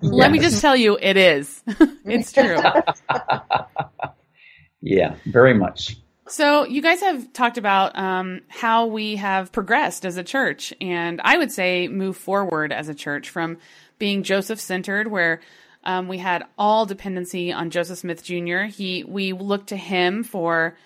Let 0.00 0.30
me 0.30 0.38
just 0.38 0.60
tell 0.60 0.76
you, 0.76 0.98
it 1.00 1.16
is. 1.16 1.62
it's 2.04 2.32
true. 2.32 2.58
yeah, 4.80 5.16
very 5.26 5.54
much. 5.54 5.96
So, 6.28 6.66
you 6.66 6.82
guys 6.82 7.00
have 7.00 7.32
talked 7.32 7.56
about 7.56 7.96
um, 7.96 8.40
how 8.48 8.86
we 8.86 9.14
have 9.16 9.52
progressed 9.52 10.04
as 10.04 10.16
a 10.16 10.24
church, 10.24 10.74
and 10.80 11.20
I 11.22 11.38
would 11.38 11.52
say 11.52 11.86
move 11.86 12.16
forward 12.16 12.72
as 12.72 12.88
a 12.88 12.94
church 12.94 13.30
from 13.30 13.58
being 13.98 14.24
Joseph 14.24 14.58
centered, 14.58 15.06
where 15.06 15.40
um, 15.86 16.08
we 16.08 16.18
had 16.18 16.44
all 16.58 16.84
dependency 16.84 17.52
on 17.52 17.70
Joseph 17.70 17.98
Smith 17.98 18.22
Jr. 18.22 18.64
He, 18.64 19.04
we 19.04 19.32
looked 19.32 19.68
to 19.68 19.76
him 19.76 20.24
for 20.24 20.76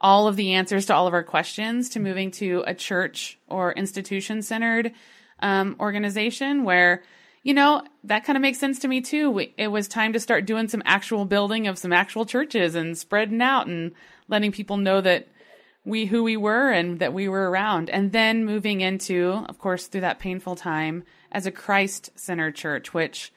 all 0.00 0.28
of 0.28 0.36
the 0.36 0.52
answers 0.52 0.86
to 0.86 0.94
all 0.94 1.06
of 1.06 1.14
our 1.14 1.22
questions, 1.22 1.88
to 1.90 2.00
moving 2.00 2.30
to 2.32 2.62
a 2.66 2.74
church 2.74 3.38
or 3.48 3.72
institution 3.72 4.42
centered 4.42 4.92
um, 5.40 5.74
organization 5.80 6.64
where 6.64 7.02
you 7.42 7.54
know, 7.54 7.82
that 8.04 8.24
kind 8.24 8.36
of 8.36 8.42
makes 8.42 8.58
sense 8.58 8.78
to 8.80 8.88
me 8.88 9.00
too. 9.00 9.30
We, 9.30 9.52
it 9.58 9.68
was 9.68 9.88
time 9.88 10.12
to 10.12 10.20
start 10.20 10.46
doing 10.46 10.68
some 10.68 10.82
actual 10.84 11.24
building 11.24 11.66
of 11.66 11.76
some 11.76 11.92
actual 11.92 12.24
churches 12.24 12.76
and 12.76 12.96
spreading 12.96 13.42
out 13.42 13.66
and 13.66 13.92
letting 14.28 14.52
people 14.52 14.76
know 14.76 15.00
that 15.00 15.26
we 15.84 16.06
who 16.06 16.22
we 16.22 16.36
were 16.36 16.70
and 16.70 17.00
that 17.00 17.12
we 17.12 17.28
were 17.28 17.50
around. 17.50 17.90
And 17.90 18.12
then 18.12 18.44
moving 18.44 18.80
into, 18.80 19.44
of 19.48 19.58
course, 19.58 19.88
through 19.88 20.02
that 20.02 20.20
painful 20.20 20.54
time 20.54 21.02
as 21.32 21.44
a 21.44 21.50
Christ 21.50 22.10
centered 22.14 22.54
church, 22.54 22.94
which 22.94 23.32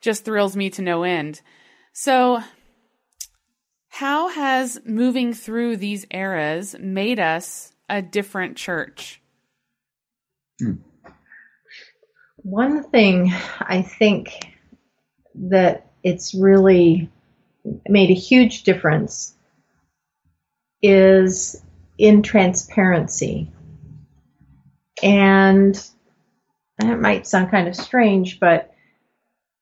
just 0.00 0.24
thrills 0.24 0.56
me 0.56 0.70
to 0.70 0.82
no 0.82 1.02
end. 1.02 1.40
So, 1.92 2.40
how 3.88 4.28
has 4.28 4.80
moving 4.84 5.32
through 5.32 5.76
these 5.76 6.06
eras 6.10 6.76
made 6.78 7.18
us 7.18 7.72
a 7.88 8.02
different 8.02 8.56
church? 8.56 9.20
One 12.36 12.84
thing 12.90 13.32
I 13.60 13.82
think 13.82 14.30
that 15.34 15.90
it's 16.02 16.34
really 16.34 17.10
made 17.88 18.10
a 18.10 18.14
huge 18.14 18.62
difference 18.62 19.34
is 20.82 21.60
in 21.96 22.22
transparency. 22.22 23.50
And 25.02 25.74
that 26.78 27.00
might 27.00 27.26
sound 27.26 27.50
kind 27.50 27.68
of 27.68 27.76
strange, 27.76 28.38
but 28.40 28.72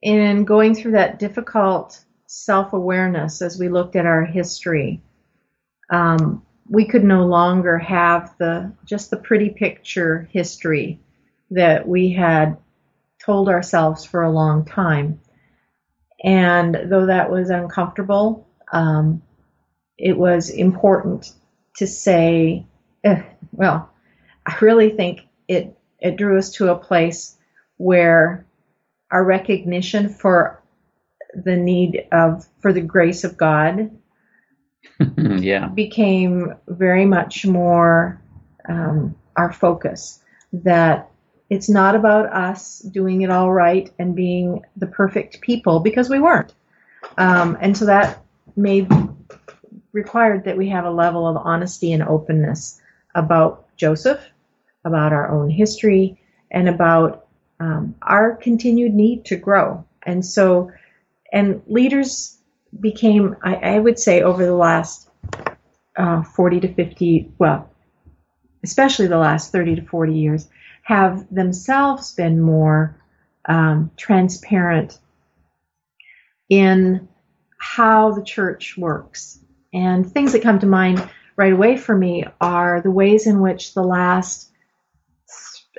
in 0.03 0.45
going 0.45 0.75
through 0.75 0.93
that 0.93 1.19
difficult 1.19 2.05
self 2.27 2.73
awareness 2.73 3.43
as 3.43 3.59
we 3.59 3.69
looked 3.69 3.97
at 3.97 4.07
our 4.07 4.25
history, 4.25 5.03
um, 5.91 6.45
we 6.69 6.87
could 6.87 7.05
no 7.05 7.27
longer 7.27 7.79
have 7.79 8.35
the 8.39 8.73
just 8.85 9.11
the 9.11 9.17
pretty 9.17 9.51
picture 9.51 10.29
history 10.33 11.01
that 11.51 11.87
we 11.87 12.13
had 12.13 12.57
told 13.25 13.49
ourselves 13.49 14.05
for 14.05 14.23
a 14.23 14.31
long 14.31 14.65
time. 14.65 15.21
And 16.25 16.77
though 16.91 17.07
that 17.07 17.31
was 17.31 17.51
uncomfortable, 17.51 18.49
um, 18.73 19.23
it 19.99 20.17
was 20.17 20.51
important 20.51 21.33
to 21.77 21.87
say, 21.87 22.67
eh, 23.05 23.23
well, 23.53 23.91
I 24.45 24.57
really 24.61 24.91
think 24.91 25.21
it 25.49 25.77
it 26.01 26.17
drew 26.17 26.39
us 26.39 26.51
to 26.53 26.71
a 26.71 26.79
place 26.79 27.37
where 27.79 28.47
our 29.11 29.25
recognition 29.25 30.09
for 30.09 30.63
the 31.35 31.57
need 31.57 32.07
of 32.13 32.47
for 32.61 32.73
the 32.73 32.81
grace 32.81 33.25
of 33.25 33.37
God 33.37 33.91
yeah. 35.19 35.69
became 35.69 36.55
very 36.67 37.05
much 37.05 37.45
more 37.47 38.21
um, 38.69 39.15
our 39.37 39.53
focus. 39.53 40.23
That 40.53 41.11
it's 41.51 41.69
not 41.69 41.95
about 41.95 42.33
us 42.33 42.81
doing 42.81 43.23
it 43.23 43.31
all 43.31 43.53
right 43.53 43.91
and 43.99 44.17
being 44.17 44.63
the 44.77 44.87
perfect 44.87 45.41
people 45.41 45.81
because 45.81 46.09
we 46.09 46.19
weren't. 46.19 46.55
Um, 47.19 47.57
and 47.61 47.77
so 47.77 47.87
that 47.87 48.23
made 48.57 48.91
required 49.93 50.45
that 50.45 50.57
we 50.57 50.69
have 50.69 50.85
a 50.85 50.91
level 50.91 51.27
of 51.27 51.37
honesty 51.37 51.93
and 51.93 52.03
openness 52.03 52.81
about 53.15 53.67
Joseph, 53.77 54.21
about 54.85 55.13
our 55.13 55.31
own 55.31 55.51
history, 55.51 56.21
and 56.51 56.69
about 56.69 57.26
um, 57.61 57.95
our 58.03 58.37
continued 58.37 58.95
need 58.95 59.25
to 59.27 59.37
grow. 59.37 59.85
And 60.05 60.25
so, 60.25 60.71
and 61.33 61.63
leaders 61.67 62.39
became, 62.79 63.37
I, 63.43 63.55
I 63.55 63.79
would 63.79 63.99
say, 63.99 64.23
over 64.23 64.45
the 64.45 64.55
last 64.55 65.09
uh, 65.97 66.23
40 66.23 66.61
to 66.61 66.75
50, 66.75 67.33
well, 67.39 67.71
especially 68.63 69.07
the 69.07 69.19
last 69.19 69.53
30 69.53 69.77
to 69.77 69.83
40 69.83 70.15
years, 70.15 70.49
have 70.83 71.27
themselves 71.35 72.13
been 72.13 72.41
more 72.41 73.01
um, 73.47 73.91
transparent 73.97 74.99
in 76.49 77.09
how 77.59 78.13
the 78.13 78.23
church 78.23 78.77
works. 78.77 79.39
And 79.73 80.11
things 80.11 80.33
that 80.33 80.43
come 80.43 80.59
to 80.61 80.67
mind 80.67 81.09
right 81.37 81.53
away 81.53 81.77
for 81.77 81.97
me 81.97 82.25
are 82.41 82.81
the 82.81 82.91
ways 82.91 83.27
in 83.27 83.41
which 83.41 83.75
the 83.75 83.83
last, 83.83 84.51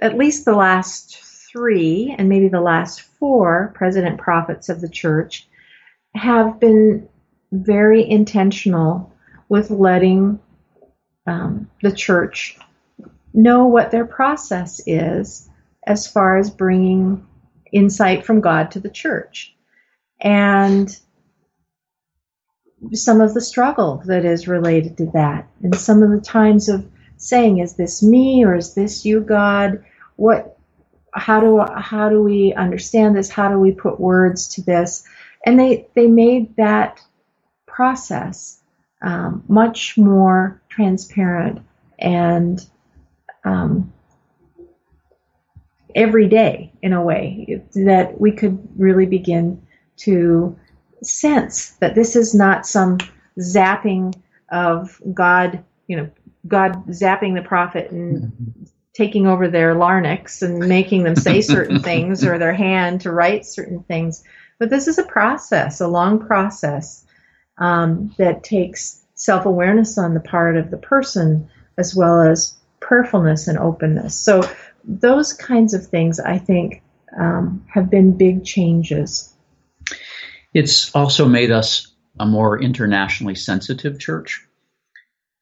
at 0.02 0.18
least 0.18 0.46
the 0.46 0.56
last 0.56 1.16
three, 1.52 2.16
and 2.18 2.30
maybe 2.30 2.48
the 2.48 2.62
last 2.62 3.02
four 3.02 3.72
president 3.76 4.20
prophets 4.20 4.70
of 4.70 4.82
the 4.82 4.89
church 4.89 5.48
have 6.16 6.60
been 6.60 7.08
very 7.52 8.08
intentional 8.10 9.14
with 9.50 9.70
letting 9.70 10.39
um, 11.26 11.70
the 11.82 11.91
church 11.91 12.58
know 13.34 13.68
what 13.68 13.91
their 13.91 14.06
process 14.06 14.82
is 14.86 15.50
as 15.86 16.08
far 16.08 16.38
as 16.38 16.50
bringing 16.50 17.26
insight 17.72 18.26
from 18.26 18.41
God 18.41 18.72
to 18.72 18.80
the 18.80 18.89
church. 18.89 19.56
And 20.20 20.95
some 22.93 23.22
of 23.22 23.34
the 23.34 23.41
struggle 23.41 24.02
that 24.06 24.26
is 24.26 24.48
related 24.48 24.98
to 24.98 25.06
that, 25.14 25.48
and 25.64 25.76
some 25.76 26.04
of 26.04 26.12
the 26.12 26.22
times 26.22 26.70
of 26.70 26.89
saying, 27.18 27.60
Is 27.60 27.76
this 27.76 28.04
me 28.04 28.43
or 28.43 28.56
is 28.56 28.74
this 28.74 29.06
you, 29.06 29.22
God? 29.22 29.84
What 30.16 30.57
how 31.14 31.39
do 31.39 31.60
how 31.76 32.10
do 32.10 32.22
we 32.22 32.53
understand 32.53 33.16
this? 33.16 33.30
How 33.30 33.49
do 33.49 33.60
we 33.60 33.72
put 33.72 33.99
words 33.99 34.47
to 34.55 34.62
this? 34.62 35.03
And 35.45 35.60
they 35.60 35.88
they 35.95 36.08
made 36.08 36.55
that 36.58 37.01
process 37.66 38.60
um, 39.01 39.43
much 39.47 39.97
more 39.97 40.62
transparent 40.70 41.62
and 41.99 42.66
um, 43.43 43.93
every 45.95 46.28
day 46.28 46.72
in 46.82 46.93
a 46.93 47.01
way 47.01 47.62
that 47.74 48.20
we 48.20 48.32
could 48.32 48.68
really 48.78 49.05
begin 49.05 49.62
to 49.97 50.58
sense 51.03 51.72
that 51.80 51.95
this 51.95 52.16
is 52.16 52.34
not 52.36 52.66
some 52.66 52.97
zapping 53.39 54.14
of 54.51 55.01
God, 55.14 55.64
you 55.88 55.97
know, 55.97 56.10
God 56.47 56.88
zapping 56.88 57.36
the 57.36 57.47
prophet 57.47 57.91
and 57.91 58.24
mm-hmm. 58.24 58.64
Taking 58.98 59.28
over 59.28 59.48
their 59.48 59.76
larynx 59.76 60.41
and 60.41 60.58
making 60.58 61.04
them 61.04 61.16
say 61.16 61.39
certain 61.39 61.80
things 61.84 62.26
or 62.26 62.39
their 62.39 62.54
hand 62.54 63.02
to 63.02 63.12
write 63.12 63.45
certain 63.45 63.84
things. 63.84 64.24
But 64.58 64.72
this 64.72 64.88
is 64.88 64.98
a 64.98 65.04
process, 65.04 65.80
a 65.80 65.88
long 65.88 66.26
process 66.26 67.06
um, 67.60 68.16
that 68.18 68.43
takes 68.43 69.00
self 69.14 69.45
awareness 69.45 70.00
on 70.00 70.16
the 70.16 70.20
part 70.20 70.58
of 70.58 70.72
the 70.72 70.78
person 70.78 71.48
as 71.78 71.95
well 71.95 72.22
as 72.22 72.56
prayerfulness 72.80 73.48
and 73.48 73.60
openness. 73.60 74.16
So 74.16 74.41
those 74.84 75.32
kinds 75.32 75.76
of 75.76 75.86
things, 75.86 76.20
I 76.20 76.39
think, 76.39 76.82
um, 77.20 77.66
have 77.72 77.91
been 77.91 78.18
big 78.18 78.45
changes. 78.45 79.32
It's 80.56 80.93
also 80.95 81.28
made 81.28 81.52
us 81.52 81.93
a 82.20 82.26
more 82.26 82.60
internationally 82.60 83.36
sensitive 83.36 84.00
church. 84.00 84.43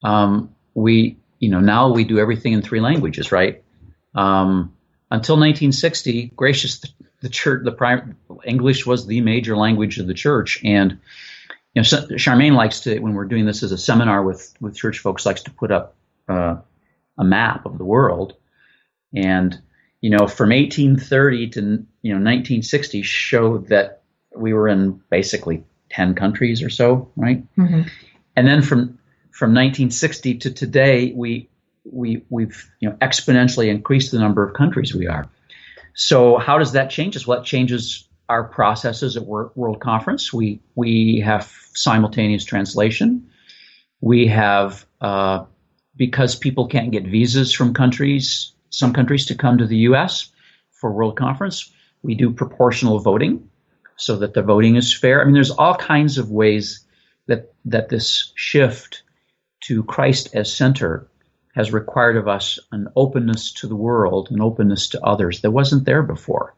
Um, 0.03 0.53
we, 0.73 1.17
you 1.45 1.51
know, 1.51 1.59
now 1.59 1.91
we 1.91 2.05
do 2.05 2.17
everything 2.17 2.53
in 2.53 2.63
three 2.63 2.79
languages, 2.79 3.31
right? 3.31 3.63
Um, 4.15 4.73
until 5.11 5.35
1960, 5.35 6.31
gracious, 6.35 6.79
the, 6.79 6.89
the 7.21 7.29
church, 7.29 7.63
the 7.63 7.71
prime, 7.71 8.17
English 8.43 8.87
was 8.87 9.05
the 9.05 9.21
major 9.21 9.55
language 9.55 9.99
of 9.99 10.07
the 10.07 10.15
church, 10.15 10.59
and 10.63 10.97
you 11.75 11.83
know, 11.83 11.83
Charmaine 11.83 12.55
likes 12.55 12.79
to, 12.81 12.97
when 12.97 13.13
we're 13.13 13.25
doing 13.25 13.45
this 13.45 13.61
as 13.61 13.71
a 13.71 13.77
seminar 13.77 14.23
with 14.23 14.55
with 14.59 14.75
church 14.75 14.97
folks, 14.97 15.23
likes 15.23 15.43
to 15.43 15.51
put 15.51 15.71
up 15.71 15.93
uh, 16.27 16.55
a 17.15 17.23
map 17.23 17.67
of 17.67 17.77
the 17.77 17.85
world, 17.85 18.33
and 19.13 19.61
you 20.01 20.09
know, 20.09 20.25
from 20.25 20.49
1830 20.49 21.49
to 21.49 21.61
you 22.01 22.13
know 22.13 22.25
1960 22.25 23.03
showed 23.03 23.67
that 23.67 24.01
we 24.35 24.51
were 24.51 24.67
in 24.67 24.99
basically 25.11 25.63
10 25.91 26.15
countries 26.15 26.63
or 26.63 26.71
so, 26.71 27.11
right? 27.15 27.43
Mm-hmm. 27.55 27.83
And 28.35 28.47
then 28.47 28.63
from 28.63 28.97
from 29.35 29.49
1960 29.49 30.37
to 30.37 30.51
today, 30.51 31.11
we 31.13 31.49
we 31.83 32.23
we've 32.29 32.71
you 32.79 32.89
know 32.89 32.95
exponentially 32.95 33.67
increased 33.67 34.11
the 34.11 34.19
number 34.19 34.47
of 34.47 34.55
countries 34.55 34.95
we 34.95 35.07
are. 35.07 35.27
So 35.93 36.37
how 36.37 36.57
does 36.57 36.71
that 36.71 36.89
change 36.89 37.17
us? 37.17 37.27
Well, 37.27 37.41
it 37.41 37.45
changes 37.45 38.07
our 38.29 38.45
processes 38.45 39.17
at 39.17 39.25
World 39.25 39.81
Conference. 39.81 40.31
We 40.31 40.61
we 40.73 41.19
have 41.25 41.51
simultaneous 41.73 42.45
translation. 42.45 43.29
We 43.99 44.27
have 44.27 44.85
uh, 45.01 45.43
because 45.97 46.37
people 46.37 46.67
can't 46.69 46.91
get 46.91 47.05
visas 47.05 47.51
from 47.51 47.73
countries, 47.73 48.53
some 48.69 48.93
countries 48.93 49.25
to 49.25 49.35
come 49.35 49.57
to 49.57 49.67
the 49.67 49.89
U.S. 49.89 50.29
for 50.71 50.93
World 50.93 51.17
Conference. 51.17 51.69
We 52.03 52.15
do 52.15 52.31
proportional 52.31 52.99
voting 52.99 53.49
so 53.97 54.15
that 54.15 54.33
the 54.33 54.43
voting 54.43 54.77
is 54.77 54.95
fair. 54.95 55.21
I 55.21 55.25
mean, 55.25 55.33
there's 55.33 55.51
all 55.51 55.75
kinds 55.75 56.17
of 56.17 56.31
ways 56.31 56.85
that 57.27 57.53
that 57.65 57.89
this 57.89 58.31
shift 58.35 59.03
to 59.67 59.83
Christ 59.83 60.29
as 60.33 60.53
center 60.53 61.07
has 61.55 61.71
required 61.71 62.17
of 62.17 62.27
us 62.27 62.59
an 62.71 62.89
openness 62.95 63.53
to 63.53 63.67
the 63.67 63.75
world, 63.75 64.27
an 64.29 64.41
openness 64.41 64.89
to 64.89 65.03
others 65.03 65.41
that 65.41 65.51
wasn't 65.51 65.85
there 65.85 66.03
before. 66.03 66.53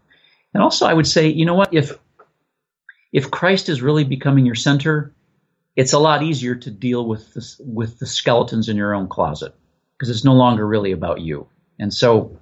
And 0.54 0.64
also, 0.64 0.88
I 0.88 0.94
would 0.94 1.08
say, 1.08 1.30
you 1.30 1.46
know 1.46 1.54
what? 1.54 1.74
If 1.74 1.98
if 3.14 3.32
Christ 3.32 3.70
is 3.70 3.82
really 3.82 4.04
becoming 4.04 4.46
your 4.46 4.56
center, 4.56 5.14
it's 5.76 5.94
a 5.94 6.00
lot 6.00 6.24
easier 6.24 6.56
to 6.56 6.72
deal 6.72 7.08
with 7.08 7.34
the, 7.34 7.56
with 7.60 8.00
the 8.00 8.06
skeletons 8.06 8.70
in 8.70 8.76
your 8.76 8.94
own 8.94 9.08
closet 9.08 9.54
because 9.94 10.10
it's 10.10 10.26
no 10.26 10.34
longer 10.34 10.66
really 10.66 10.92
about 10.92 11.22
you. 11.22 11.48
And 11.80 11.94
so, 11.94 12.40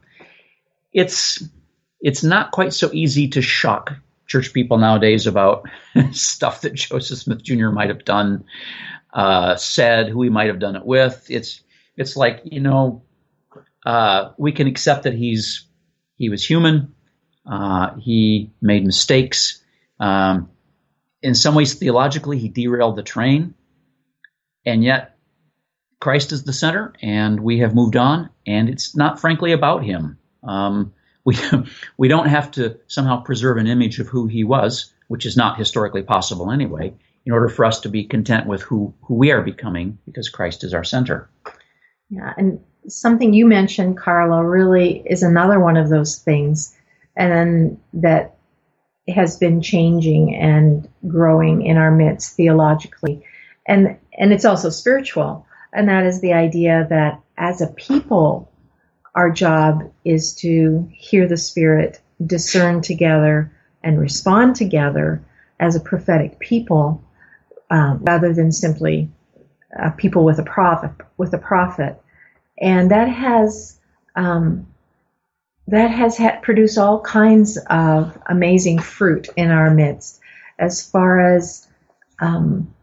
it's 0.94 1.44
it's 2.00 2.24
not 2.24 2.52
quite 2.52 2.74
so 2.74 2.90
easy 2.94 3.28
to 3.30 3.42
shock 3.42 3.94
church 4.28 4.54
people 4.54 4.78
nowadays 4.78 5.28
about 5.28 5.68
stuff 6.12 6.62
that 6.62 6.74
Joseph 6.74 7.20
Smith 7.20 7.44
Jr. 7.44 7.70
might 7.70 7.90
have 7.90 8.06
done, 8.06 8.46
uh, 9.16 9.56
said, 9.56 10.10
who 10.10 10.22
he 10.22 10.30
might 10.30 10.48
have 10.48 10.60
done 10.60 10.76
it 10.76 10.86
with. 10.86 11.26
It's 11.30 11.62
it's 11.96 12.18
like 12.18 12.42
you 12.44 12.60
know, 12.60 13.04
uh, 13.86 14.34
we 14.38 14.52
can 14.52 14.68
accept 14.68 15.04
that 15.04 15.14
he's 15.14 15.66
he 16.18 16.30
was 16.30 16.46
human, 16.46 16.94
uh, 17.50 17.96
he 17.96 18.52
made 18.62 18.86
mistakes. 18.86 19.64
Um, 20.00 20.50
in 21.22 21.34
some 21.34 21.56
ways, 21.56 21.76
theologically, 21.76 22.38
he 22.38 22.50
derailed 22.50 22.98
the 22.98 23.04
train, 23.04 23.56
and 24.66 24.84
yet 24.84 25.18
Christ 26.02 26.34
is 26.34 26.44
the 26.44 26.54
center, 26.54 26.94
and 27.02 27.40
we 27.40 27.60
have 27.60 27.74
moved 27.74 27.96
on, 27.96 28.30
and 28.46 28.70
it's 28.70 28.96
not 28.98 29.22
frankly 29.22 29.54
about 29.54 29.84
him. 29.84 30.20
Um, 30.44 30.94
we 31.24 31.38
we 31.98 32.10
don't 32.10 32.28
have 32.28 32.52
to 32.52 32.80
somehow 32.88 33.22
preserve 33.22 33.58
an 33.58 33.68
image 33.68 34.00
of 34.00 34.08
who 34.08 34.28
he 34.28 34.44
was, 34.44 34.94
which 35.08 35.26
is 35.26 35.38
not 35.38 35.58
historically 35.58 36.04
possible 36.04 36.52
anyway, 36.52 36.96
in 37.26 37.34
order 37.34 37.50
for 37.50 37.66
us 37.66 37.82
to 37.82 37.90
be 37.90 38.06
content 38.06 38.48
with 38.48 38.62
who 38.62 38.94
who 39.02 39.16
we 39.16 39.32
are 39.32 39.42
becoming, 39.42 39.98
because 40.06 40.30
Christ 40.30 40.64
is 40.64 40.74
our 40.74 40.84
center. 40.84 41.30
Yeah, 42.10 42.34
and 42.38 42.60
something 42.88 43.34
you 43.34 43.48
mentioned, 43.48 43.98
Carlo, 43.98 44.42
really 44.42 45.04
is 45.06 45.24
another 45.24 45.60
one 45.60 45.78
of 45.78 45.90
those 45.90 46.20
things, 46.20 46.76
and 47.16 47.80
that 47.94 48.38
has 49.08 49.38
been 49.38 49.62
changing 49.62 50.36
and 50.36 50.88
growing 51.08 51.66
in 51.66 51.78
our 51.78 51.92
midst 51.92 52.36
theologically, 52.36 53.24
and 53.68 53.98
and 54.18 54.34
it's 54.34 54.46
also 54.46 54.70
spiritual, 54.70 55.46
and 55.74 55.90
that 55.90 56.06
is 56.06 56.22
the 56.22 56.34
idea 56.34 56.88
that 56.90 57.22
as 57.38 57.62
a 57.62 57.68
people 57.68 58.52
our 59.16 59.32
job 59.32 59.92
is 60.04 60.36
to 60.36 60.90
hear 60.92 61.28
the 61.28 61.38
Spirit, 61.38 62.02
discern 62.24 62.82
together, 62.82 63.52
and 63.82 64.00
respond 64.00 64.58
together 64.58 65.24
as 65.60 65.76
a 65.76 65.80
prophetic 65.80 66.38
people, 66.38 67.02
um, 67.70 68.00
rather 68.04 68.34
than 68.34 68.52
simply 68.52 69.10
uh, 69.80 69.90
people 69.92 70.24
with 70.24 70.40
a 70.40 70.44
prophet 70.44 70.92
With 71.18 71.34
a 71.34 71.38
prophet, 71.38 72.02
and 72.60 72.92
that 72.92 73.10
has 73.10 73.80
um, 74.16 74.68
that 75.68 75.88
has 75.88 76.20
produced 76.42 76.78
all 76.78 77.02
kinds 77.02 77.58
of 77.70 78.18
amazing 78.28 78.80
fruit 78.80 79.28
in 79.36 79.52
our 79.52 79.72
midst, 79.72 80.20
as 80.60 80.88
far 80.88 81.36
as 81.36 81.68
um, 82.20 82.74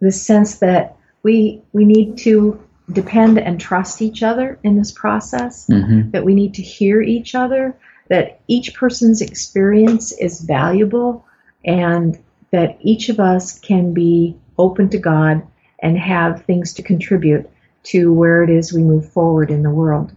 the 0.00 0.12
sense 0.12 0.58
that 0.58 0.96
we 1.22 1.62
we 1.72 1.84
need 1.84 2.18
to 2.18 2.60
depend 2.90 3.38
and 3.38 3.60
trust 3.60 4.02
each 4.02 4.22
other 4.22 4.58
in 4.62 4.76
this 4.76 4.92
process, 4.92 5.66
mm-hmm. 5.68 6.10
that 6.10 6.24
we 6.24 6.34
need 6.34 6.54
to 6.54 6.62
hear 6.62 7.00
each 7.00 7.34
other, 7.34 7.74
that 8.08 8.40
each 8.48 8.74
person's 8.74 9.22
experience 9.22 10.12
is 10.12 10.40
valuable, 10.40 11.24
and 11.64 12.18
that 12.52 12.78
each 12.80 13.08
of 13.08 13.18
us 13.18 13.58
can 13.58 13.92
be 13.92 14.36
open 14.58 14.90
to 14.90 14.98
God 14.98 15.46
and 15.80 15.98
have 15.98 16.44
things 16.44 16.74
to 16.74 16.82
contribute 16.82 17.50
to 17.84 18.12
where 18.12 18.44
it 18.44 18.50
is 18.50 18.72
we 18.72 18.82
move 18.82 19.10
forward 19.10 19.50
in 19.50 19.62
the 19.62 19.70
world. 19.70 20.14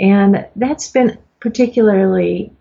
And 0.00 0.46
that's 0.56 0.90
been 0.90 1.18
particularly 1.40 2.52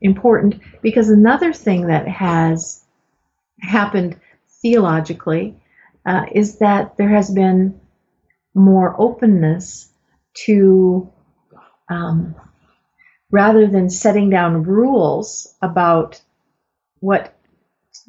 important 0.00 0.60
because 0.82 1.08
another 1.08 1.52
thing 1.52 1.86
that 1.86 2.06
has 2.06 2.84
happened 3.60 4.20
theologically 4.60 5.56
uh, 6.04 6.26
is 6.32 6.58
that 6.58 6.96
there 6.96 7.08
has 7.08 7.30
been 7.30 7.80
more 8.54 8.94
openness 8.98 9.88
to 10.34 11.10
um, 11.88 12.34
rather 13.30 13.66
than 13.66 13.90
setting 13.90 14.30
down 14.30 14.62
rules 14.62 15.54
about 15.62 16.20
what 17.00 17.33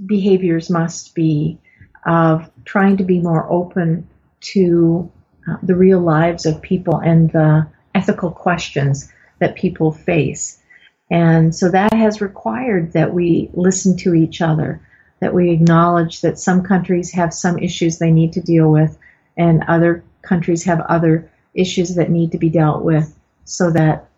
behaviors 0.04 0.70
must 0.70 1.16
be 1.16 1.60
of 2.06 2.50
trying 2.66 2.98
to 2.98 3.04
be 3.04 3.20
more 3.20 3.50
open 3.52 4.08
to 4.41 5.12
uh, 5.48 5.58
the 5.64 5.76
real 5.76 6.00
lives 6.00 6.46
of 6.46 6.62
people 6.62 6.98
and 6.98 7.32
the 7.32 7.68
ethical 7.93 8.32
questions 8.32 9.12
that 9.39 9.56
people 9.56 9.91
face. 9.91 10.62
And 11.10 11.54
so 11.56 11.70
that 11.70 11.93
has 11.93 12.22
required 12.22 12.93
that 12.93 13.14
we 13.14 13.50
listen 13.54 13.96
to 13.98 14.14
each 14.14 14.41
other, 14.41 14.82
that 15.20 15.34
we 15.34 15.52
acknowledge 15.52 16.22
that 16.22 16.39
some 16.39 16.64
countries 16.64 17.12
have 17.14 17.34
some 17.34 17.60
issues 17.60 17.98
they 17.98 18.12
need 18.12 18.34
to 18.34 18.41
deal 18.41 18.72
with 18.72 18.98
and 19.38 19.64
other 19.68 20.04
countries 20.22 20.64
have 20.64 20.82
other 20.82 21.32
issues 21.54 21.96
that 21.96 22.10
need 22.10 22.32
to 22.32 22.38
be 22.38 22.50
dealt 22.50 22.84
with 22.84 23.18
so 23.46 23.72
that 23.72 24.10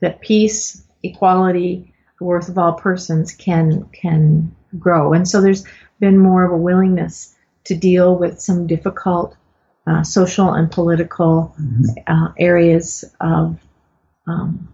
that 0.00 0.20
peace, 0.20 0.84
equality, 1.02 1.94
the 2.18 2.24
worth 2.24 2.48
of 2.48 2.58
all 2.58 2.74
persons 2.74 3.32
can 3.32 3.84
can 3.92 4.54
grow. 4.78 5.12
And 5.12 5.28
so 5.28 5.40
there's 5.40 5.64
been 6.00 6.18
more 6.18 6.44
of 6.44 6.52
a 6.52 6.56
willingness 6.56 7.34
to 7.64 7.74
deal 7.74 8.16
with 8.16 8.40
some 8.40 8.66
difficult 8.66 9.36
uh, 9.86 10.02
social 10.02 10.52
and 10.52 10.70
political 10.70 11.54
mm-hmm. 11.60 11.84
uh, 12.06 12.32
areas 12.38 13.04
of 13.20 13.58
um, 14.26 14.72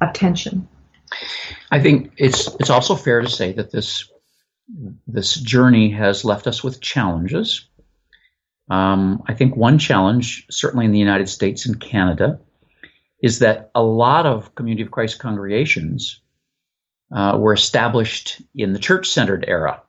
of 0.00 0.12
tension. 0.12 0.68
I 1.70 1.80
think 1.80 2.12
it's 2.16 2.48
it's 2.56 2.70
also 2.70 2.94
fair 2.94 3.20
to 3.20 3.28
say 3.28 3.52
that 3.52 3.70
this 3.70 4.10
this 5.06 5.34
journey 5.34 5.90
has 5.90 6.24
left 6.24 6.46
us 6.46 6.62
with 6.62 6.80
challenges. 6.80 7.68
Um, 8.70 9.22
I 9.26 9.34
think 9.34 9.56
one 9.56 9.78
challenge, 9.78 10.46
certainly 10.50 10.84
in 10.84 10.92
the 10.92 10.98
United 10.98 11.28
States 11.28 11.64
and 11.64 11.80
Canada, 11.80 12.40
is 13.22 13.38
that 13.38 13.70
a 13.74 13.82
lot 13.82 14.26
of 14.26 14.54
Community 14.54 14.82
of 14.82 14.90
Christ 14.90 15.18
congregations 15.18 16.20
uh, 17.12 17.36
were 17.38 17.52
established 17.52 18.40
in 18.54 18.72
the 18.72 18.78
church-centered 18.78 19.44
era, 19.46 19.82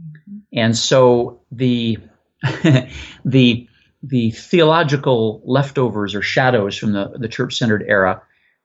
mm-hmm. 0.00 0.38
and 0.52 0.76
so 0.76 1.40
the 1.50 1.98
the 3.24 3.68
the 4.02 4.30
theological 4.32 5.42
leftovers 5.44 6.16
or 6.16 6.22
shadows 6.22 6.76
from 6.76 6.92
the, 6.92 7.12
the 7.16 7.28
church-centered 7.28 7.84
era 7.86 8.22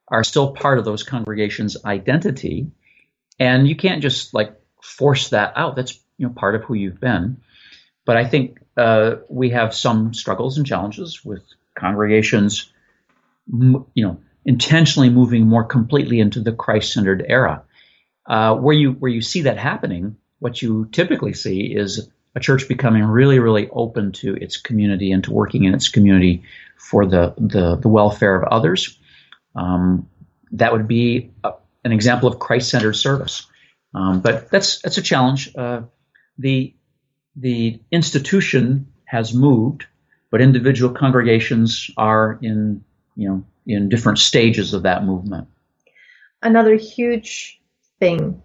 are 0.08 0.24
still 0.24 0.52
part 0.52 0.78
of 0.78 0.84
those 0.84 1.02
congregations' 1.02 1.76
identity, 1.84 2.70
and 3.38 3.68
you 3.68 3.76
can't 3.76 4.02
just 4.02 4.34
like 4.34 4.58
force 4.82 5.30
that 5.30 5.52
out. 5.56 5.76
That's 5.76 5.98
you 6.16 6.26
know 6.26 6.32
part 6.32 6.54
of 6.54 6.64
who 6.64 6.74
you've 6.74 7.00
been. 7.00 7.40
But 8.04 8.16
I 8.16 8.24
think 8.24 8.58
uh, 8.76 9.16
we 9.28 9.50
have 9.50 9.74
some 9.74 10.14
struggles 10.14 10.56
and 10.56 10.66
challenges 10.66 11.24
with 11.24 11.42
congregations, 11.78 12.72
you 13.52 13.86
know, 13.96 14.18
intentionally 14.44 15.10
moving 15.10 15.46
more 15.46 15.64
completely 15.64 16.20
into 16.20 16.40
the 16.40 16.52
Christ-centered 16.52 17.24
era. 17.28 17.64
Uh, 18.28 18.54
where 18.54 18.74
you 18.74 18.92
where 18.92 19.10
you 19.10 19.22
see 19.22 19.42
that 19.42 19.56
happening, 19.56 20.16
what 20.38 20.60
you 20.60 20.86
typically 20.92 21.32
see 21.32 21.62
is 21.62 22.10
a 22.34 22.40
church 22.40 22.68
becoming 22.68 23.04
really, 23.04 23.38
really 23.38 23.68
open 23.70 24.12
to 24.12 24.34
its 24.34 24.58
community 24.58 25.12
and 25.12 25.24
to 25.24 25.32
working 25.32 25.64
in 25.64 25.74
its 25.74 25.88
community 25.88 26.42
for 26.76 27.06
the 27.06 27.34
the, 27.38 27.76
the 27.76 27.88
welfare 27.88 28.36
of 28.36 28.46
others. 28.52 28.98
Um, 29.54 30.08
that 30.52 30.72
would 30.72 30.86
be 30.86 31.32
a, 31.42 31.52
an 31.84 31.92
example 31.92 32.28
of 32.28 32.38
Christ-centered 32.38 32.94
service. 32.94 33.46
Um, 33.94 34.20
but 34.20 34.50
that's 34.50 34.80
that's 34.82 34.98
a 34.98 35.02
challenge. 35.02 35.54
Uh, 35.56 35.82
the 36.38 36.74
the 37.34 37.80
institution 37.90 38.92
has 39.04 39.32
moved, 39.32 39.86
but 40.30 40.42
individual 40.42 40.94
congregations 40.94 41.90
are 41.96 42.38
in 42.42 42.84
you 43.16 43.28
know 43.28 43.44
in 43.66 43.88
different 43.88 44.18
stages 44.18 44.74
of 44.74 44.82
that 44.82 45.04
movement. 45.04 45.48
Another 46.42 46.76
huge 46.76 47.58
thing 47.98 48.42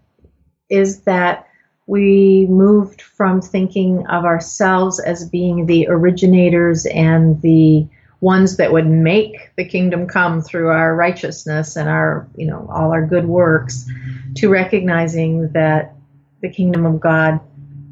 is 0.70 1.02
that 1.02 1.48
we 1.86 2.46
moved 2.50 3.02
from 3.02 3.42
thinking 3.42 4.08
of 4.08 4.26
ourselves 4.26 5.00
as 5.00 5.28
being 5.30 5.66
the 5.66 5.88
originators 5.90 6.86
and 6.86 7.42
the 7.42 7.88
ones 8.22 8.56
that 8.56 8.72
would 8.72 8.88
make 8.88 9.52
the 9.58 9.66
kingdom 9.66 10.08
come 10.08 10.42
through 10.42 10.70
our 10.70 10.96
righteousness 10.96 11.76
and 11.76 11.90
our, 11.90 12.26
you 12.38 12.48
know, 12.48 12.66
all 12.74 12.94
our 12.94 13.06
good 13.06 13.26
works, 13.26 13.86
to 14.36 14.48
recognizing 14.48 15.52
that 15.52 15.94
the 16.42 16.50
kingdom 16.50 16.86
of 16.86 17.02
God 17.02 17.42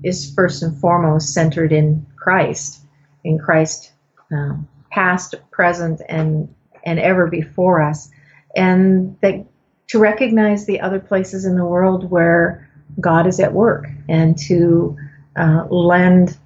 is 0.04 0.34
first 0.34 0.64
and 0.64 0.78
foremost 0.80 1.34
centered 1.34 1.74
in 1.74 2.06
Christ, 2.16 2.80
in 3.26 3.40
Christ, 3.40 3.92
um, 4.32 4.70
past, 4.90 5.36
present, 5.52 6.02
and 6.08 6.54
and 6.84 6.98
ever 6.98 7.28
before 7.28 7.82
us, 7.82 8.10
and 8.56 9.18
that 9.22 9.46
to 9.92 10.00
recognize 10.00 10.66
the 10.66 10.80
other 10.80 11.00
places 11.00 11.44
in 11.44 11.58
the 11.58 11.66
world 11.66 12.10
where 12.10 12.70
God 12.98 13.28
is 13.28 13.42
at 13.42 13.52
work, 13.52 13.88
and 14.08 14.38
to 14.48 14.98
uh, 15.36 15.66
lend 15.70 16.38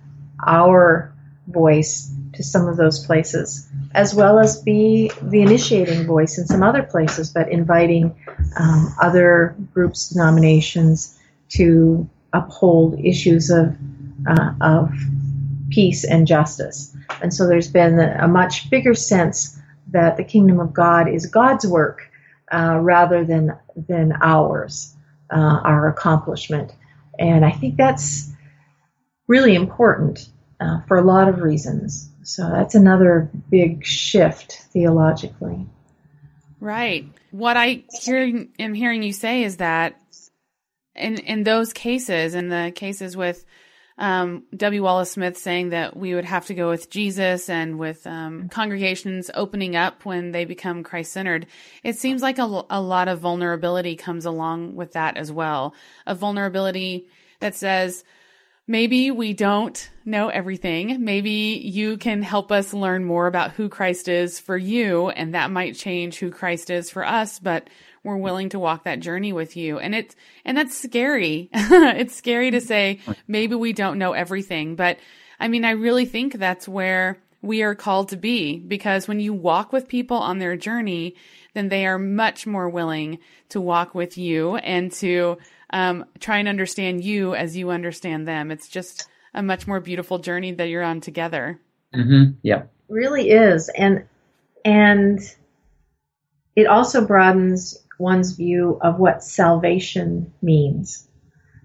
our 0.43 1.13
voice 1.47 2.11
to 2.33 2.43
some 2.43 2.67
of 2.67 2.75
those 2.75 3.05
places, 3.05 3.69
as 3.93 4.15
well 4.15 4.39
as 4.39 4.63
be 4.63 5.11
the 5.21 5.43
initiating 5.43 6.07
voice 6.07 6.39
in 6.39 6.47
some 6.47 6.63
other 6.63 6.81
places, 6.81 7.31
but 7.31 7.51
inviting 7.51 8.15
um, 8.59 8.95
other 8.99 9.55
groups, 9.75 10.09
denominations 10.09 11.19
to 11.49 12.09
uphold 12.33 12.99
issues 12.99 13.51
of 13.51 13.75
uh, 14.27 14.53
of 14.59 14.91
peace 15.69 16.03
and 16.03 16.25
justice. 16.25 16.95
And 17.21 17.31
so 17.31 17.47
there's 17.47 17.69
been 17.69 17.99
a 17.99 18.27
much 18.27 18.71
bigger 18.71 18.95
sense 18.95 19.59
that 19.91 20.17
the 20.17 20.23
kingdom 20.23 20.59
of 20.59 20.73
God 20.73 21.07
is 21.07 21.27
God's 21.27 21.67
work 21.67 22.09
uh, 22.51 22.79
rather 22.81 23.23
than 23.23 23.57
than 23.75 24.13
ours, 24.21 24.95
uh, 25.29 25.61
our 25.63 25.87
accomplishment. 25.89 26.71
And 27.17 27.45
I 27.45 27.51
think 27.51 27.77
that's 27.77 28.31
really 29.27 29.55
important 29.55 30.29
uh, 30.59 30.81
for 30.87 30.97
a 30.97 31.01
lot 31.01 31.27
of 31.27 31.41
reasons. 31.41 32.09
So 32.23 32.49
that's 32.49 32.75
another 32.75 33.29
big 33.49 33.85
shift 33.85 34.65
theologically. 34.71 35.65
Right. 36.59 37.05
What 37.31 37.57
I 37.57 37.83
hear, 38.01 38.47
am 38.57 38.73
hearing 38.73 39.03
you 39.03 39.13
say 39.13 39.43
is 39.43 39.57
that 39.57 39.99
in 40.95 41.17
in 41.17 41.43
those 41.43 41.73
cases, 41.73 42.33
in 42.35 42.49
the 42.49 42.71
cases 42.73 43.15
with 43.15 43.45
um, 43.97 44.43
W. 44.55 44.83
Wallace 44.83 45.11
Smith 45.11 45.37
saying 45.37 45.69
that 45.69 45.95
we 45.95 46.13
would 46.13 46.25
have 46.25 46.47
to 46.47 46.53
go 46.53 46.69
with 46.69 46.89
Jesus 46.89 47.49
and 47.49 47.79
with 47.79 48.05
um, 48.05 48.49
congregations 48.49 49.31
opening 49.33 49.75
up 49.75 50.03
when 50.05 50.31
they 50.31 50.43
become 50.43 50.83
Christ 50.83 51.13
centered, 51.13 51.47
it 51.83 51.95
seems 51.95 52.21
like 52.21 52.37
a, 52.37 52.63
a 52.69 52.81
lot 52.81 53.07
of 53.07 53.19
vulnerability 53.19 53.95
comes 53.95 54.25
along 54.25 54.75
with 54.75 54.93
that 54.93 55.15
as 55.15 55.31
well. 55.31 55.73
A 56.05 56.13
vulnerability 56.13 57.07
that 57.39 57.55
says, 57.55 58.03
maybe 58.67 59.11
we 59.11 59.33
don't 59.33 59.89
know 60.03 60.27
everything. 60.27 61.03
Maybe 61.03 61.61
you 61.63 61.97
can 61.97 62.21
help 62.21 62.51
us 62.51 62.73
learn 62.73 63.05
more 63.05 63.27
about 63.27 63.51
who 63.51 63.69
Christ 63.69 64.09
is 64.09 64.39
for 64.39 64.57
you, 64.57 65.09
and 65.09 65.35
that 65.35 65.51
might 65.51 65.75
change 65.75 66.19
who 66.19 66.31
Christ 66.31 66.69
is 66.69 66.89
for 66.89 67.05
us, 67.05 67.39
but 67.39 67.69
we're 68.05 68.17
willing 68.17 68.49
to 68.49 68.59
walk 68.59 68.83
that 68.83 69.01
journey 69.01 69.33
with 69.33 69.57
you. 69.57 69.79
And 69.79 69.93
it's, 69.93 70.15
and 70.45 70.57
that's 70.57 70.77
scary. 70.77 71.49
it's 71.53 72.15
scary 72.15 72.51
to 72.51 72.61
say, 72.61 72.99
maybe 73.27 73.55
we 73.55 73.73
don't 73.73 73.99
know 73.99 74.13
everything, 74.13 74.75
but 74.75 74.97
I 75.39 75.47
mean, 75.47 75.65
I 75.65 75.71
really 75.71 76.05
think 76.05 76.33
that's 76.33 76.67
where 76.67 77.17
we 77.41 77.61
are 77.61 77.75
called 77.75 78.09
to 78.09 78.17
be 78.17 78.59
because 78.59 79.07
when 79.07 79.19
you 79.19 79.33
walk 79.33 79.73
with 79.73 79.87
people 79.87 80.17
on 80.17 80.39
their 80.39 80.55
journey, 80.55 81.15
then 81.53 81.69
they 81.69 81.85
are 81.85 81.99
much 81.99 82.47
more 82.47 82.69
willing 82.69 83.19
to 83.49 83.61
walk 83.61 83.93
with 83.93 84.17
you 84.17 84.55
and 84.57 84.91
to 84.93 85.37
um, 85.71 86.05
try 86.19 86.37
and 86.37 86.47
understand 86.47 87.03
you 87.03 87.35
as 87.35 87.55
you 87.55 87.69
understand 87.69 88.27
them. 88.27 88.51
It's 88.51 88.67
just 88.67 89.07
a 89.33 89.43
much 89.43 89.67
more 89.67 89.79
beautiful 89.79 90.19
journey 90.19 90.53
that 90.53 90.69
you're 90.69 90.83
on 90.83 91.01
together. 91.01 91.59
Mm-hmm. 91.93 92.31
Yeah, 92.41 92.63
really 92.89 93.29
is, 93.29 93.69
and 93.69 94.05
and 94.63 95.19
it 96.55 96.67
also 96.67 97.05
broadens 97.05 97.77
one's 97.99 98.33
view 98.33 98.79
of 98.81 98.99
what 98.99 99.23
salvation 99.23 100.33
means, 100.41 101.07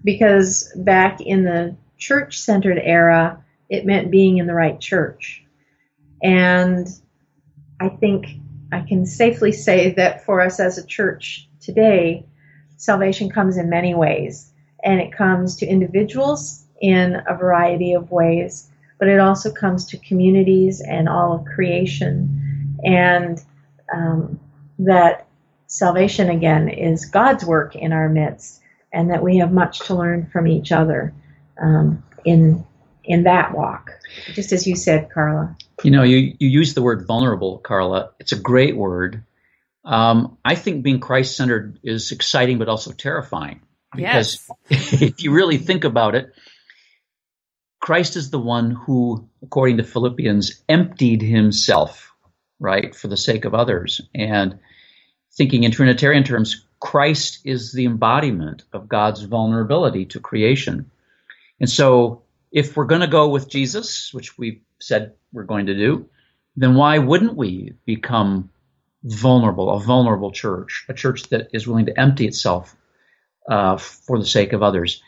because 0.03 0.71
back 0.75 1.21
in 1.21 1.43
the 1.43 1.75
church-centered 1.97 2.79
era, 2.81 3.43
it 3.69 3.85
meant 3.85 4.11
being 4.11 4.37
in 4.37 4.47
the 4.47 4.53
right 4.53 4.79
church, 4.79 5.43
and 6.21 6.87
I 7.79 7.89
think 7.89 8.27
I 8.71 8.81
can 8.81 9.05
safely 9.05 9.51
say 9.51 9.91
that 9.95 10.23
for 10.25 10.41
us 10.41 10.59
as 10.59 10.77
a 10.77 10.85
church 10.85 11.47
today, 11.59 12.25
salvation 12.77 13.29
comes 13.29 13.57
in 13.57 13.69
many 13.69 13.93
ways, 13.93 14.51
and 14.83 14.99
it 14.99 15.11
comes 15.11 15.57
to 15.57 15.65
individuals 15.65 16.65
in 16.81 17.21
a 17.27 17.35
variety 17.35 17.93
of 17.93 18.11
ways, 18.11 18.69
but 18.97 19.07
it 19.07 19.19
also 19.19 19.51
comes 19.51 19.85
to 19.87 19.97
communities 19.97 20.81
and 20.81 21.07
all 21.07 21.33
of 21.33 21.45
creation, 21.45 22.77
and 22.83 23.43
um, 23.93 24.39
that 24.79 25.27
salvation 25.71 26.29
again 26.29 26.69
is 26.69 27.05
God's 27.05 27.43
work 27.43 27.75
in 27.75 27.93
our 27.93 28.09
midst, 28.09 28.61
and 28.93 29.09
that 29.09 29.23
we 29.23 29.37
have 29.37 29.51
much 29.51 29.79
to 29.87 29.95
learn 29.95 30.29
from 30.31 30.47
each 30.47 30.71
other 30.71 31.13
um, 31.61 32.03
in 32.23 32.65
in 33.03 33.23
that 33.23 33.53
walk. 33.53 33.91
Just 34.33 34.51
as 34.51 34.67
you 34.67 34.75
said, 34.75 35.09
Carla. 35.09 35.55
You 35.83 35.91
know, 35.91 36.03
you 36.03 36.35
you 36.39 36.49
use 36.49 36.75
the 36.75 36.81
word 36.81 37.07
vulnerable, 37.07 37.57
Carla. 37.57 38.11
It's 38.19 38.31
a 38.31 38.39
great 38.39 38.77
word 38.77 39.23
um, 39.83 40.37
I 40.45 40.55
think 40.55 40.83
being 40.83 40.99
Christ 40.99 41.35
centered 41.35 41.79
is 41.83 42.11
exciting, 42.11 42.59
but 42.59 42.69
also 42.69 42.91
terrifying. 42.91 43.61
Because 43.93 44.47
yes. 44.69 45.01
if 45.01 45.23
you 45.23 45.31
really 45.31 45.57
think 45.57 45.83
about 45.83 46.15
it, 46.15 46.33
Christ 47.79 48.15
is 48.15 48.29
the 48.29 48.39
one 48.39 48.71
who, 48.71 49.27
according 49.41 49.77
to 49.77 49.83
Philippians, 49.83 50.63
emptied 50.69 51.21
himself, 51.21 52.13
right, 52.59 52.95
for 52.95 53.07
the 53.07 53.17
sake 53.17 53.45
of 53.45 53.55
others. 53.55 54.01
And 54.13 54.59
thinking 55.33 55.63
in 55.63 55.71
Trinitarian 55.71 56.23
terms, 56.23 56.65
Christ 56.79 57.39
is 57.45 57.73
the 57.73 57.85
embodiment 57.85 58.63
of 58.73 58.89
God's 58.89 59.23
vulnerability 59.23 60.05
to 60.05 60.19
creation. 60.19 60.89
And 61.59 61.69
so, 61.69 62.23
if 62.51 62.75
we're 62.75 62.85
going 62.85 63.01
to 63.01 63.07
go 63.07 63.29
with 63.29 63.49
Jesus, 63.49 64.13
which 64.13 64.37
we've 64.37 64.61
said 64.79 65.13
we're 65.31 65.43
going 65.43 65.67
to 65.67 65.75
do, 65.75 66.09
then 66.57 66.75
why 66.75 66.97
wouldn't 66.97 67.37
we 67.37 67.73
become 67.85 68.49
vulnerable, 69.03 69.71
a 69.71 69.79
vulnerable 69.79 70.31
church, 70.31 70.85
a 70.89 70.93
church 70.93 71.23
that 71.29 71.49
is 71.53 71.67
willing 71.67 71.87
to 71.87 71.99
empty 71.99 72.27
itself 72.27 72.75
uh, 73.49 73.77
for 73.77 74.19
the 74.19 74.25
sake 74.25 74.53
of 74.53 74.63
others. 74.63 75.01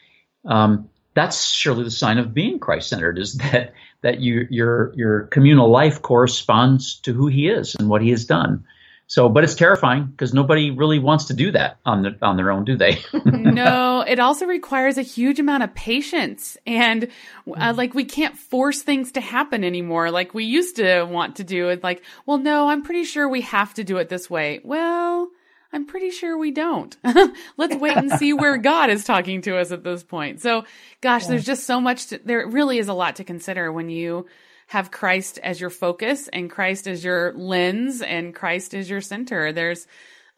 Um, 0.45 0.89
that's 1.13 1.45
surely 1.45 1.83
the 1.83 1.91
sign 1.91 2.17
of 2.17 2.33
being 2.33 2.59
Christ-centered 2.59 3.19
is 3.19 3.35
that 3.35 3.73
that 4.01 4.19
you, 4.19 4.47
your 4.49 4.93
your 4.95 5.21
communal 5.27 5.69
life 5.69 6.01
corresponds 6.01 6.99
to 7.01 7.13
who 7.13 7.27
He 7.27 7.47
is 7.47 7.75
and 7.75 7.87
what 7.87 8.01
He 8.01 8.09
has 8.09 8.25
done. 8.25 8.65
So, 9.07 9.29
but 9.29 9.43
it's 9.43 9.55
terrifying 9.55 10.05
because 10.05 10.33
nobody 10.33 10.71
really 10.71 10.97
wants 10.97 11.25
to 11.25 11.33
do 11.33 11.51
that 11.51 11.77
on 11.85 12.01
the, 12.01 12.17
on 12.21 12.37
their 12.37 12.51
own, 12.51 12.65
do 12.65 12.77
they? 12.77 12.99
no, 13.25 14.01
it 14.07 14.19
also 14.19 14.45
requires 14.45 14.97
a 14.97 15.01
huge 15.01 15.39
amount 15.39 15.63
of 15.63 15.75
patience 15.75 16.57
and 16.65 17.09
uh, 17.55 17.73
like 17.75 17.93
we 17.93 18.05
can't 18.05 18.37
force 18.37 18.81
things 18.81 19.11
to 19.11 19.21
happen 19.21 19.63
anymore 19.63 20.09
like 20.09 20.33
we 20.33 20.45
used 20.45 20.77
to 20.77 21.03
want 21.03 21.35
to 21.35 21.43
do 21.43 21.69
it 21.69 21.83
like, 21.83 22.03
well 22.25 22.37
no, 22.37 22.69
I'm 22.69 22.83
pretty 22.83 23.03
sure 23.03 23.27
we 23.27 23.41
have 23.41 23.73
to 23.75 23.83
do 23.83 23.97
it 23.97 24.09
this 24.09 24.29
way. 24.29 24.61
Well, 24.63 25.29
I'm 25.73 25.87
pretty 25.87 26.11
sure 26.11 26.37
we 26.37 26.51
don't. 26.51 26.95
Let's 27.57 27.75
wait 27.75 27.97
and 27.97 28.11
see 28.11 28.31
where 28.31 28.57
God 28.57 28.91
is 28.91 29.03
talking 29.03 29.41
to 29.41 29.57
us 29.57 29.71
at 29.71 29.83
this 29.83 30.03
point. 30.03 30.39
So, 30.39 30.65
gosh, 31.01 31.23
yeah. 31.23 31.29
there's 31.29 31.45
just 31.45 31.65
so 31.65 31.81
much 31.81 32.07
to, 32.07 32.21
there 32.23 32.47
really 32.47 32.77
is 32.77 32.89
a 32.89 32.93
lot 32.93 33.15
to 33.15 33.23
consider 33.23 33.71
when 33.71 33.89
you 33.89 34.27
have 34.67 34.91
Christ 34.91 35.39
as 35.43 35.59
your 35.59 35.69
focus 35.69 36.29
and 36.31 36.49
Christ 36.49 36.87
as 36.87 37.03
your 37.03 37.33
lens 37.33 38.01
and 38.01 38.33
Christ 38.33 38.73
as 38.73 38.89
your 38.89 39.01
center. 39.01 39.51
There's, 39.51 39.87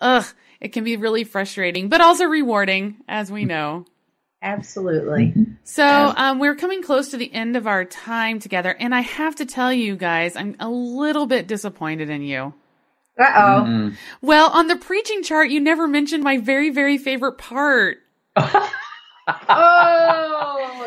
ugh, 0.02 0.26
it 0.60 0.70
can 0.70 0.84
be 0.84 0.98
really 0.98 1.24
frustrating, 1.24 1.90
but 1.90 2.02
also 2.02 2.26
rewarding, 2.26 2.98
as 3.08 3.32
we 3.32 3.46
know. 3.46 3.86
Absolutely. 4.42 5.34
So 5.64 5.86
um, 5.86 6.40
we're 6.40 6.56
coming 6.56 6.84
close 6.84 7.10
to 7.10 7.18
the 7.18 7.34
end 7.34 7.56
of 7.56 7.66
our 7.66 7.84
time 7.84 8.40
together, 8.40 8.76
and 8.80 8.94
I 8.94 9.02
have 9.02 9.36
to 9.38 9.46
tell 9.46 9.74
you 9.74 9.96
guys, 9.96 10.36
I'm 10.36 10.56
a 10.60 10.70
little 10.70 11.26
bit 11.26 11.48
disappointed 11.48 12.10
in 12.10 12.22
you. 12.22 12.54
Uh 13.18 13.24
oh. 13.24 13.64
Mm-hmm. 13.64 13.96
Well, 14.22 14.52
on 14.52 14.68
the 14.68 14.76
preaching 14.76 15.24
chart, 15.24 15.50
you 15.50 15.60
never 15.60 15.88
mentioned 15.88 16.24
my 16.24 16.38
very, 16.38 16.70
very 16.70 16.98
favorite 16.98 17.38
part. 17.38 17.98
oh 18.38 18.70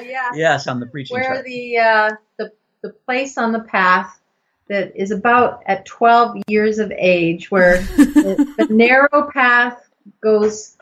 yes. 0.04 0.34
Yes, 0.36 0.66
on 0.68 0.78
the 0.78 0.86
preaching 0.86 1.14
Where 1.14 1.24
chart. 1.24 1.36
Where 1.36 1.44
the 1.44 1.78
uh, 1.78 2.10
the 2.38 2.52
the 2.82 2.90
place 2.90 3.38
on 3.38 3.52
the 3.52 3.60
path 3.60 4.20
that 4.68 4.92
is 4.94 5.10
about 5.10 5.62
at 5.66 5.86
12 5.86 6.42
years 6.46 6.78
of 6.78 6.92
age, 6.92 7.50
where 7.50 7.80
the, 7.96 8.54
the 8.58 8.66
narrow 8.72 9.30
path 9.32 9.88
goes 10.20 10.76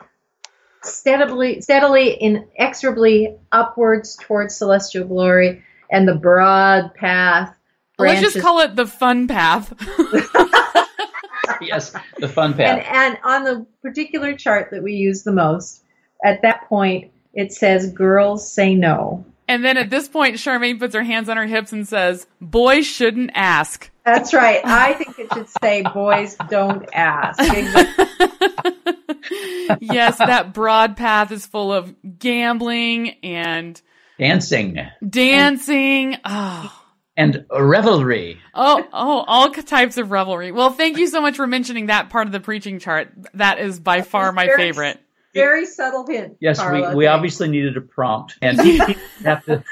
steadily, 0.83 1.61
steadily, 1.61 2.21
inexorably 2.21 3.35
upwards 3.51 4.17
towards 4.21 4.55
celestial 4.55 5.07
glory, 5.07 5.63
and 5.91 6.07
the 6.07 6.15
broad 6.15 6.93
path. 6.95 7.55
Branches. 7.97 8.21
Let's 8.21 8.33
just 8.33 8.45
call 8.45 8.59
it 8.59 8.75
the 8.75 8.85
fun 8.85 9.27
path. 9.27 9.73
yes, 11.61 11.93
the 12.19 12.27
fun 12.27 12.53
path. 12.53 12.83
And, 12.85 12.85
and 12.85 13.17
on 13.23 13.43
the 13.43 13.65
particular 13.81 14.35
chart 14.35 14.69
that 14.71 14.83
we 14.83 14.93
use 14.93 15.23
the 15.23 15.31
most, 15.31 15.83
at 16.23 16.41
that 16.41 16.67
point, 16.67 17.11
it 17.33 17.53
says 17.53 17.91
girls 17.91 18.51
say 18.51 18.75
no. 18.75 19.25
And 19.47 19.63
then 19.63 19.77
at 19.77 19.89
this 19.89 20.07
point, 20.07 20.35
Charmaine 20.35 20.79
puts 20.79 20.93
her 20.93 21.03
hands 21.03 21.29
on 21.29 21.37
her 21.37 21.45
hips 21.45 21.71
and 21.71 21.87
says, 21.87 22.27
boys 22.41 22.85
shouldn't 22.85 23.31
ask. 23.33 23.89
That's 24.05 24.33
right. 24.33 24.61
I 24.63 24.93
think 24.93 25.19
it 25.19 25.33
should 25.33 25.49
say 25.61 25.83
boys 25.93 26.35
don't 26.49 26.87
ask. 26.93 27.39
yes, 29.81 30.17
that 30.17 30.53
broad 30.53 30.97
path 30.97 31.31
is 31.31 31.45
full 31.45 31.73
of 31.73 31.93
gambling 32.19 33.15
and 33.23 33.81
dancing. 34.17 34.79
Dancing. 35.07 36.17
Oh 36.23 36.83
and 37.17 37.45
revelry. 37.51 38.39
Oh, 38.53 38.87
oh, 38.93 39.23
all 39.27 39.49
types 39.49 39.97
of 39.97 40.11
revelry. 40.11 40.51
Well, 40.51 40.69
thank 40.69 40.97
you 40.97 41.07
so 41.07 41.19
much 41.19 41.35
for 41.35 41.47
mentioning 41.47 41.87
that 41.87 42.09
part 42.09 42.27
of 42.27 42.31
the 42.31 42.39
preaching 42.39 42.79
chart. 42.79 43.11
That 43.33 43.59
is 43.59 43.79
by 43.79 44.03
far 44.03 44.31
my 44.31 44.47
favorite. 44.55 44.99
Very 45.37 45.65
subtle 45.65 46.05
hint. 46.05 46.37
Yes, 46.39 46.59
Carla, 46.59 46.89
we, 46.89 46.95
we 46.95 47.07
obviously 47.07 47.47
needed 47.47 47.77
a 47.77 47.81
prompt, 47.81 48.37
and 48.41 48.57
people 48.59 48.95
have 49.23 49.45
to. 49.45 49.63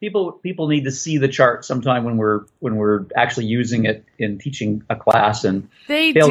people 0.00 0.32
people 0.32 0.68
need 0.68 0.84
to 0.84 0.90
see 0.90 1.18
the 1.18 1.28
chart 1.28 1.64
sometime 1.64 2.04
when 2.04 2.16
we're 2.16 2.46
when 2.60 2.76
we're 2.76 3.06
actually 3.16 3.46
using 3.46 3.84
it 3.84 4.04
in 4.18 4.38
teaching 4.38 4.82
a 4.90 4.96
class, 4.96 5.44
and 5.44 5.68
they 5.88 6.12
do 6.12 6.26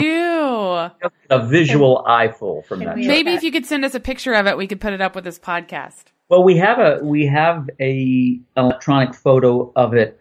a 1.29 1.47
visual 1.47 2.03
can, 2.05 2.11
eyeful 2.11 2.63
from 2.63 2.79
that. 2.79 2.97
Maybe 2.97 3.33
if 3.33 3.43
you 3.43 3.51
could 3.51 3.65
send 3.65 3.85
us 3.85 3.95
a 3.95 3.99
picture 3.99 4.33
of 4.33 4.47
it, 4.47 4.57
we 4.57 4.67
could 4.67 4.81
put 4.81 4.93
it 4.93 5.01
up 5.01 5.15
with 5.15 5.23
this 5.23 5.39
podcast. 5.39 6.03
Well, 6.27 6.43
we 6.43 6.57
have 6.57 6.79
a 6.79 6.99
we 7.03 7.27
have 7.27 7.69
a 7.79 8.39
electronic 8.57 9.13
photo 9.13 9.71
of 9.75 9.93
it 9.93 10.19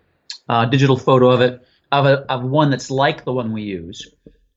uh, 0.49 0.67
digital 0.67 0.97
photo 0.97 1.31
of 1.31 1.41
it, 1.41 1.67
of, 1.93 2.07
a, 2.07 2.31
of 2.31 2.45
one 2.45 2.71
that's 2.71 2.91
like 2.91 3.25
the 3.25 3.33
one 3.33 3.53
we 3.53 3.63
use, 3.63 4.09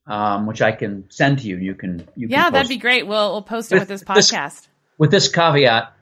um, 0.08 0.45
which 0.45 0.62
I 0.62 0.72
can 0.72 1.10
send 1.10 1.39
to 1.39 1.47
you. 1.47 1.58
You 1.58 1.76
can, 1.76 2.08
you 2.16 2.28
yeah, 2.30 2.45
can 2.45 2.53
that'd 2.53 2.70
be 2.70 2.78
great. 2.78 3.05
We'll, 3.05 3.34
we'll 3.34 3.41
post 3.41 3.72
it 3.72 3.76
with, 3.76 3.89
with 3.89 3.89
this 3.89 4.03
podcast. 4.03 4.62
This, 4.62 4.68
with 4.97 5.12
this 5.12 5.28
caveat, 5.30 5.93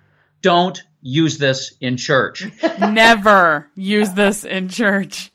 don't 0.41 0.81
use 1.01 1.37
this 1.37 1.73
in 1.81 1.97
church. 1.97 2.45
Never 2.79 3.69
use 3.75 4.11
this 4.11 4.43
in 4.43 4.69
church. 4.69 5.31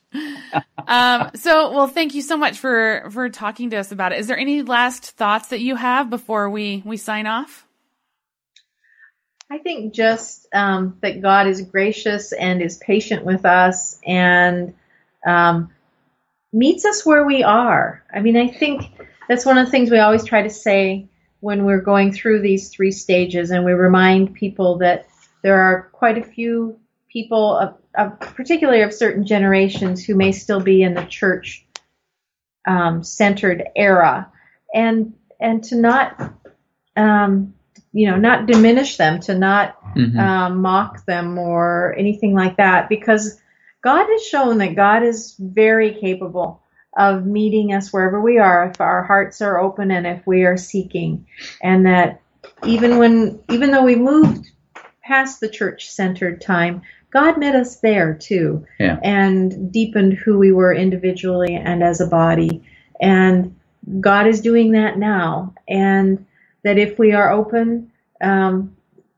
um, 0.87 1.31
so, 1.35 1.71
well, 1.71 1.87
thank 1.87 2.13
you 2.13 2.21
so 2.21 2.37
much 2.37 2.59
for 2.59 3.09
for 3.11 3.29
talking 3.29 3.69
to 3.69 3.77
us 3.77 3.91
about 3.91 4.11
it. 4.11 4.19
Is 4.19 4.27
there 4.27 4.37
any 4.37 4.61
last 4.61 5.11
thoughts 5.11 5.49
that 5.49 5.61
you 5.61 5.75
have 5.75 6.09
before 6.09 6.49
we 6.49 6.83
we 6.85 6.97
sign 6.97 7.27
off? 7.27 7.65
I 9.49 9.57
think 9.57 9.93
just 9.93 10.47
um, 10.53 10.97
that 11.01 11.21
God 11.21 11.47
is 11.47 11.61
gracious 11.61 12.31
and 12.31 12.61
is 12.61 12.77
patient 12.77 13.25
with 13.25 13.45
us 13.45 13.99
and 14.05 14.73
um, 15.25 15.71
meets 16.53 16.85
us 16.85 17.05
where 17.05 17.25
we 17.25 17.43
are. 17.43 18.03
I 18.13 18.19
mean, 18.21 18.37
I 18.37 18.47
think 18.47 18.91
that's 19.27 19.45
one 19.45 19.57
of 19.57 19.65
the 19.65 19.71
things 19.71 19.89
we 19.89 19.99
always 19.99 20.25
try 20.25 20.41
to 20.41 20.49
say 20.49 21.07
when 21.39 21.65
we're 21.65 21.81
going 21.81 22.11
through 22.11 22.41
these 22.41 22.69
three 22.69 22.91
stages, 22.91 23.51
and 23.51 23.65
we 23.65 23.71
remind 23.71 24.33
people 24.33 24.77
that 24.79 25.07
there 25.41 25.59
are 25.59 25.89
quite 25.91 26.17
a 26.17 26.23
few 26.23 26.77
people, 27.09 27.57
of, 27.57 27.77
of 27.95 28.19
particularly 28.19 28.81
of 28.81 28.93
certain 28.93 29.25
generations, 29.25 30.05
who 30.05 30.15
may 30.15 30.31
still 30.31 30.59
be 30.59 30.83
in 30.83 30.93
the 30.93 31.05
church 31.05 31.65
um, 32.67 33.03
centered 33.03 33.63
era, 33.75 34.31
and 34.73 35.13
and 35.39 35.63
to 35.63 35.75
not 35.75 36.33
um, 36.95 37.53
you 37.93 38.09
know, 38.09 38.17
not 38.17 38.45
diminish 38.45 38.97
them, 38.97 39.19
to 39.19 39.37
not 39.37 39.77
mm-hmm. 39.95 40.17
um, 40.17 40.61
mock 40.61 41.05
them 41.05 41.37
or 41.37 41.95
anything 41.97 42.33
like 42.33 42.57
that, 42.57 42.87
because 42.87 43.41
God 43.81 44.07
has 44.09 44.23
shown 44.25 44.59
that 44.59 44.75
God 44.75 45.03
is 45.03 45.35
very 45.39 45.93
capable 45.93 46.61
of 46.97 47.25
meeting 47.25 47.73
us 47.73 47.91
wherever 47.91 48.21
we 48.21 48.37
are 48.37 48.69
if 48.69 48.81
our 48.81 49.03
hearts 49.03 49.41
are 49.41 49.59
open 49.59 49.91
and 49.91 50.05
if 50.05 50.25
we 50.27 50.43
are 50.43 50.57
seeking, 50.57 51.25
and 51.61 51.85
that 51.85 52.21
even 52.65 52.97
when, 52.97 53.39
even 53.49 53.71
though 53.71 53.83
we 53.83 53.95
moved 53.95 54.47
past 55.03 55.39
the 55.39 55.49
church-centered 55.49 56.41
time, 56.41 56.81
God 57.09 57.39
met 57.39 57.55
us 57.55 57.77
there 57.77 58.13
too, 58.13 58.65
yeah. 58.79 58.99
and 59.03 59.71
deepened 59.71 60.13
who 60.13 60.37
we 60.37 60.51
were 60.51 60.73
individually 60.73 61.55
and 61.55 61.83
as 61.83 62.01
a 62.01 62.07
body, 62.07 62.63
and 63.01 63.55
God 63.99 64.27
is 64.27 64.41
doing 64.41 64.73
that 64.73 64.97
now, 64.97 65.53
and 65.67 66.25
that 66.63 66.77
if 66.77 66.99
we 66.99 67.13
are 67.13 67.31
open, 67.31 67.91
um, 68.21 68.75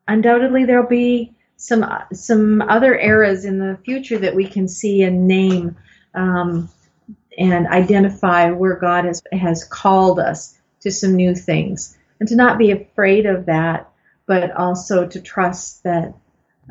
undoubtedly 0.08 0.64
there'll 0.66 0.88
be 0.88 1.34
some 1.64 1.85
some 2.11 2.61
other 2.61 2.94
eras 2.99 3.45
in 3.45 3.57
the 3.57 3.77
future 3.85 4.18
that 4.18 4.35
we 4.35 4.45
can 4.45 4.68
see 4.68 5.02
and 5.02 5.27
name 5.27 5.77
um, 6.14 6.69
and 7.38 7.68
identify 7.68 8.52
where 8.52 8.76
God 8.76 9.06
has 9.06 9.23
has 9.31 9.64
called 9.64 10.19
us 10.19 10.57
to 10.81 10.91
some 10.91 11.15
new 11.15 11.34
things, 11.34 11.98
and 12.19 12.27
to 12.27 12.35
not 12.35 12.57
be 12.57 12.72
afraid 12.72 13.26
of 13.26 13.45
that, 13.45 13.90
but 14.26 14.52
also 14.52 15.07
to 15.07 15.22
trust 15.22 15.84
that 15.84 16.14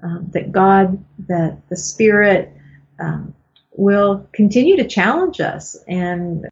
um, 0.02 0.28
that 0.34 0.52
God, 0.52 1.02
that 1.26 1.66
the 1.70 1.76
Spirit 1.76 2.52
um, 3.00 3.34
will 3.72 4.28
continue 4.32 4.76
to 4.76 4.86
challenge 4.86 5.40
us 5.40 5.74
and 5.88 6.50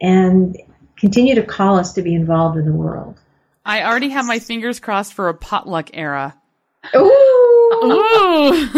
and 0.00 0.56
continue 0.96 1.36
to 1.36 1.44
call 1.44 1.78
us 1.78 1.92
to 1.92 2.02
be 2.02 2.12
involved 2.12 2.58
in 2.58 2.64
the 2.64 2.72
world. 2.72 3.20
I 3.64 3.84
already 3.84 4.08
have 4.08 4.26
my 4.26 4.40
fingers 4.40 4.80
crossed 4.80 5.14
for 5.14 5.28
a 5.28 5.34
potluck 5.34 5.90
era. 5.94 6.34
Ooh, 6.96 7.21
Ooh. 7.72 8.68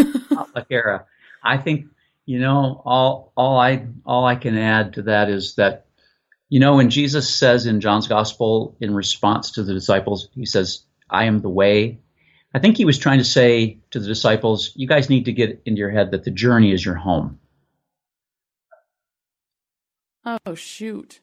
era. 0.71 1.07
I 1.43 1.59
think 1.59 1.87
you 2.27 2.39
know 2.39 2.83
all 2.85 3.33
all 3.37 3.59
I 3.59 3.87
all 4.05 4.25
I 4.25 4.37
can 4.37 4.57
add 4.57 4.95
to 4.95 5.03
that 5.03 5.29
is 5.29 5.57
that 5.57 5.87
you 6.49 6.61
know 6.61 6.77
when 6.77 6.91
Jesus 6.91 7.33
says 7.33 7.67
in 7.67 7.81
John's 7.81 8.09
gospel 8.09 8.77
in 8.81 8.95
response 8.95 9.53
to 9.53 9.63
the 9.63 9.75
disciples, 9.75 10.29
he 10.35 10.47
says, 10.47 10.85
"I 11.11 11.25
am 11.25 11.41
the 11.41 11.51
way." 11.51 12.01
I 12.57 12.61
think 12.61 12.77
he 12.77 12.85
was 12.85 12.99
trying 12.99 13.19
to 13.19 13.25
say 13.25 13.79
to 13.91 13.99
the 13.99 14.07
disciples, 14.07 14.73
"You 14.75 14.87
guys 14.87 15.11
need 15.11 15.25
to 15.25 15.33
get 15.33 15.63
into 15.65 15.81
your 15.81 15.91
head 15.91 16.13
that 16.13 16.25
the 16.25 16.31
journey 16.31 16.73
is 16.73 16.85
your 16.85 16.95
home." 16.95 17.41
Oh 20.25 20.55
shoot. 20.55 21.21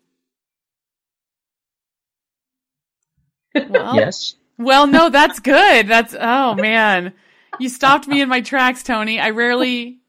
Well, 3.69 3.95
yes. 3.95 4.35
Well, 4.57 4.87
no, 4.87 5.09
that's 5.09 5.39
good. 5.39 5.87
That's 5.87 6.15
oh 6.17 6.53
man, 6.55 7.13
you 7.61 7.69
stopped 7.69 8.07
me 8.07 8.21
in 8.21 8.29
my 8.29 8.41
tracks, 8.41 8.83
Tony. 8.83 9.19
I 9.19 9.29
rarely. 9.29 9.99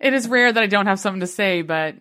It 0.00 0.14
is 0.14 0.28
rare 0.28 0.52
that 0.52 0.62
I 0.62 0.66
don't 0.66 0.86
have 0.86 0.98
something 0.98 1.20
to 1.20 1.26
say, 1.26 1.62
but 1.62 1.94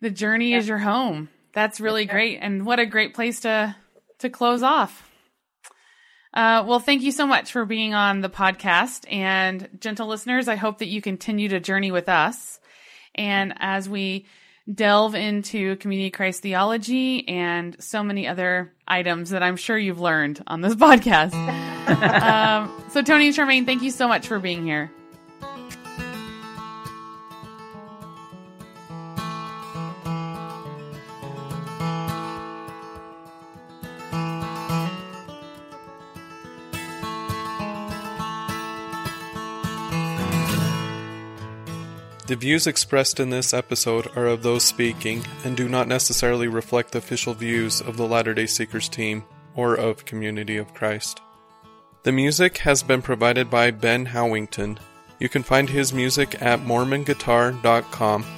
the 0.00 0.10
journey 0.10 0.50
yeah. 0.50 0.58
is 0.58 0.68
your 0.68 0.78
home. 0.78 1.28
That's 1.52 1.80
really 1.80 2.06
great, 2.06 2.38
and 2.40 2.64
what 2.66 2.80
a 2.80 2.86
great 2.86 3.14
place 3.14 3.40
to 3.40 3.74
to 4.18 4.30
close 4.30 4.62
off. 4.62 5.04
Uh, 6.34 6.62
well, 6.66 6.78
thank 6.78 7.02
you 7.02 7.12
so 7.12 7.26
much 7.26 7.52
for 7.52 7.64
being 7.64 7.94
on 7.94 8.20
the 8.20 8.28
podcast, 8.28 9.10
and 9.10 9.68
gentle 9.80 10.06
listeners, 10.06 10.48
I 10.48 10.56
hope 10.56 10.78
that 10.78 10.88
you 10.88 11.00
continue 11.00 11.48
to 11.48 11.60
journey 11.60 11.90
with 11.90 12.08
us. 12.08 12.60
And 13.14 13.54
as 13.58 13.88
we 13.88 14.26
delve 14.72 15.14
into 15.14 15.76
community 15.76 16.10
Christ 16.10 16.42
theology 16.42 17.26
and 17.28 17.76
so 17.82 18.02
many 18.02 18.26
other 18.26 18.72
items 18.86 19.30
that 19.30 19.42
I'm 19.42 19.56
sure 19.56 19.78
you've 19.78 20.00
learned 20.00 20.42
on 20.46 20.60
this 20.60 20.74
podcast. 20.76 21.34
um, 22.22 22.82
so, 22.90 23.02
Tony 23.02 23.28
and 23.28 23.36
Charmaine, 23.36 23.64
thank 23.64 23.82
you 23.82 23.90
so 23.90 24.08
much 24.08 24.26
for 24.26 24.38
being 24.38 24.64
here. 24.64 24.90
The 42.28 42.36
views 42.36 42.66
expressed 42.66 43.20
in 43.20 43.30
this 43.30 43.54
episode 43.54 44.14
are 44.14 44.26
of 44.26 44.42
those 44.42 44.62
speaking 44.62 45.24
and 45.44 45.56
do 45.56 45.66
not 45.66 45.88
necessarily 45.88 46.46
reflect 46.46 46.92
the 46.92 46.98
official 46.98 47.32
views 47.32 47.80
of 47.80 47.96
the 47.96 48.06
Latter 48.06 48.34
day 48.34 48.44
Seekers 48.44 48.90
team 48.90 49.24
or 49.54 49.74
of 49.74 50.04
Community 50.04 50.58
of 50.58 50.74
Christ. 50.74 51.22
The 52.02 52.12
music 52.12 52.58
has 52.58 52.82
been 52.82 53.00
provided 53.00 53.48
by 53.48 53.70
Ben 53.70 54.08
Howington. 54.08 54.78
You 55.18 55.30
can 55.30 55.42
find 55.42 55.70
his 55.70 55.94
music 55.94 56.42
at 56.42 56.60
mormonguitar.com. 56.60 58.37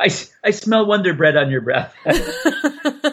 I, 0.00 0.08
I 0.42 0.50
smell 0.50 0.86
Wonder 0.86 1.12
Bread 1.14 1.36
on 1.36 1.50
your 1.50 1.60
breath. 1.60 1.94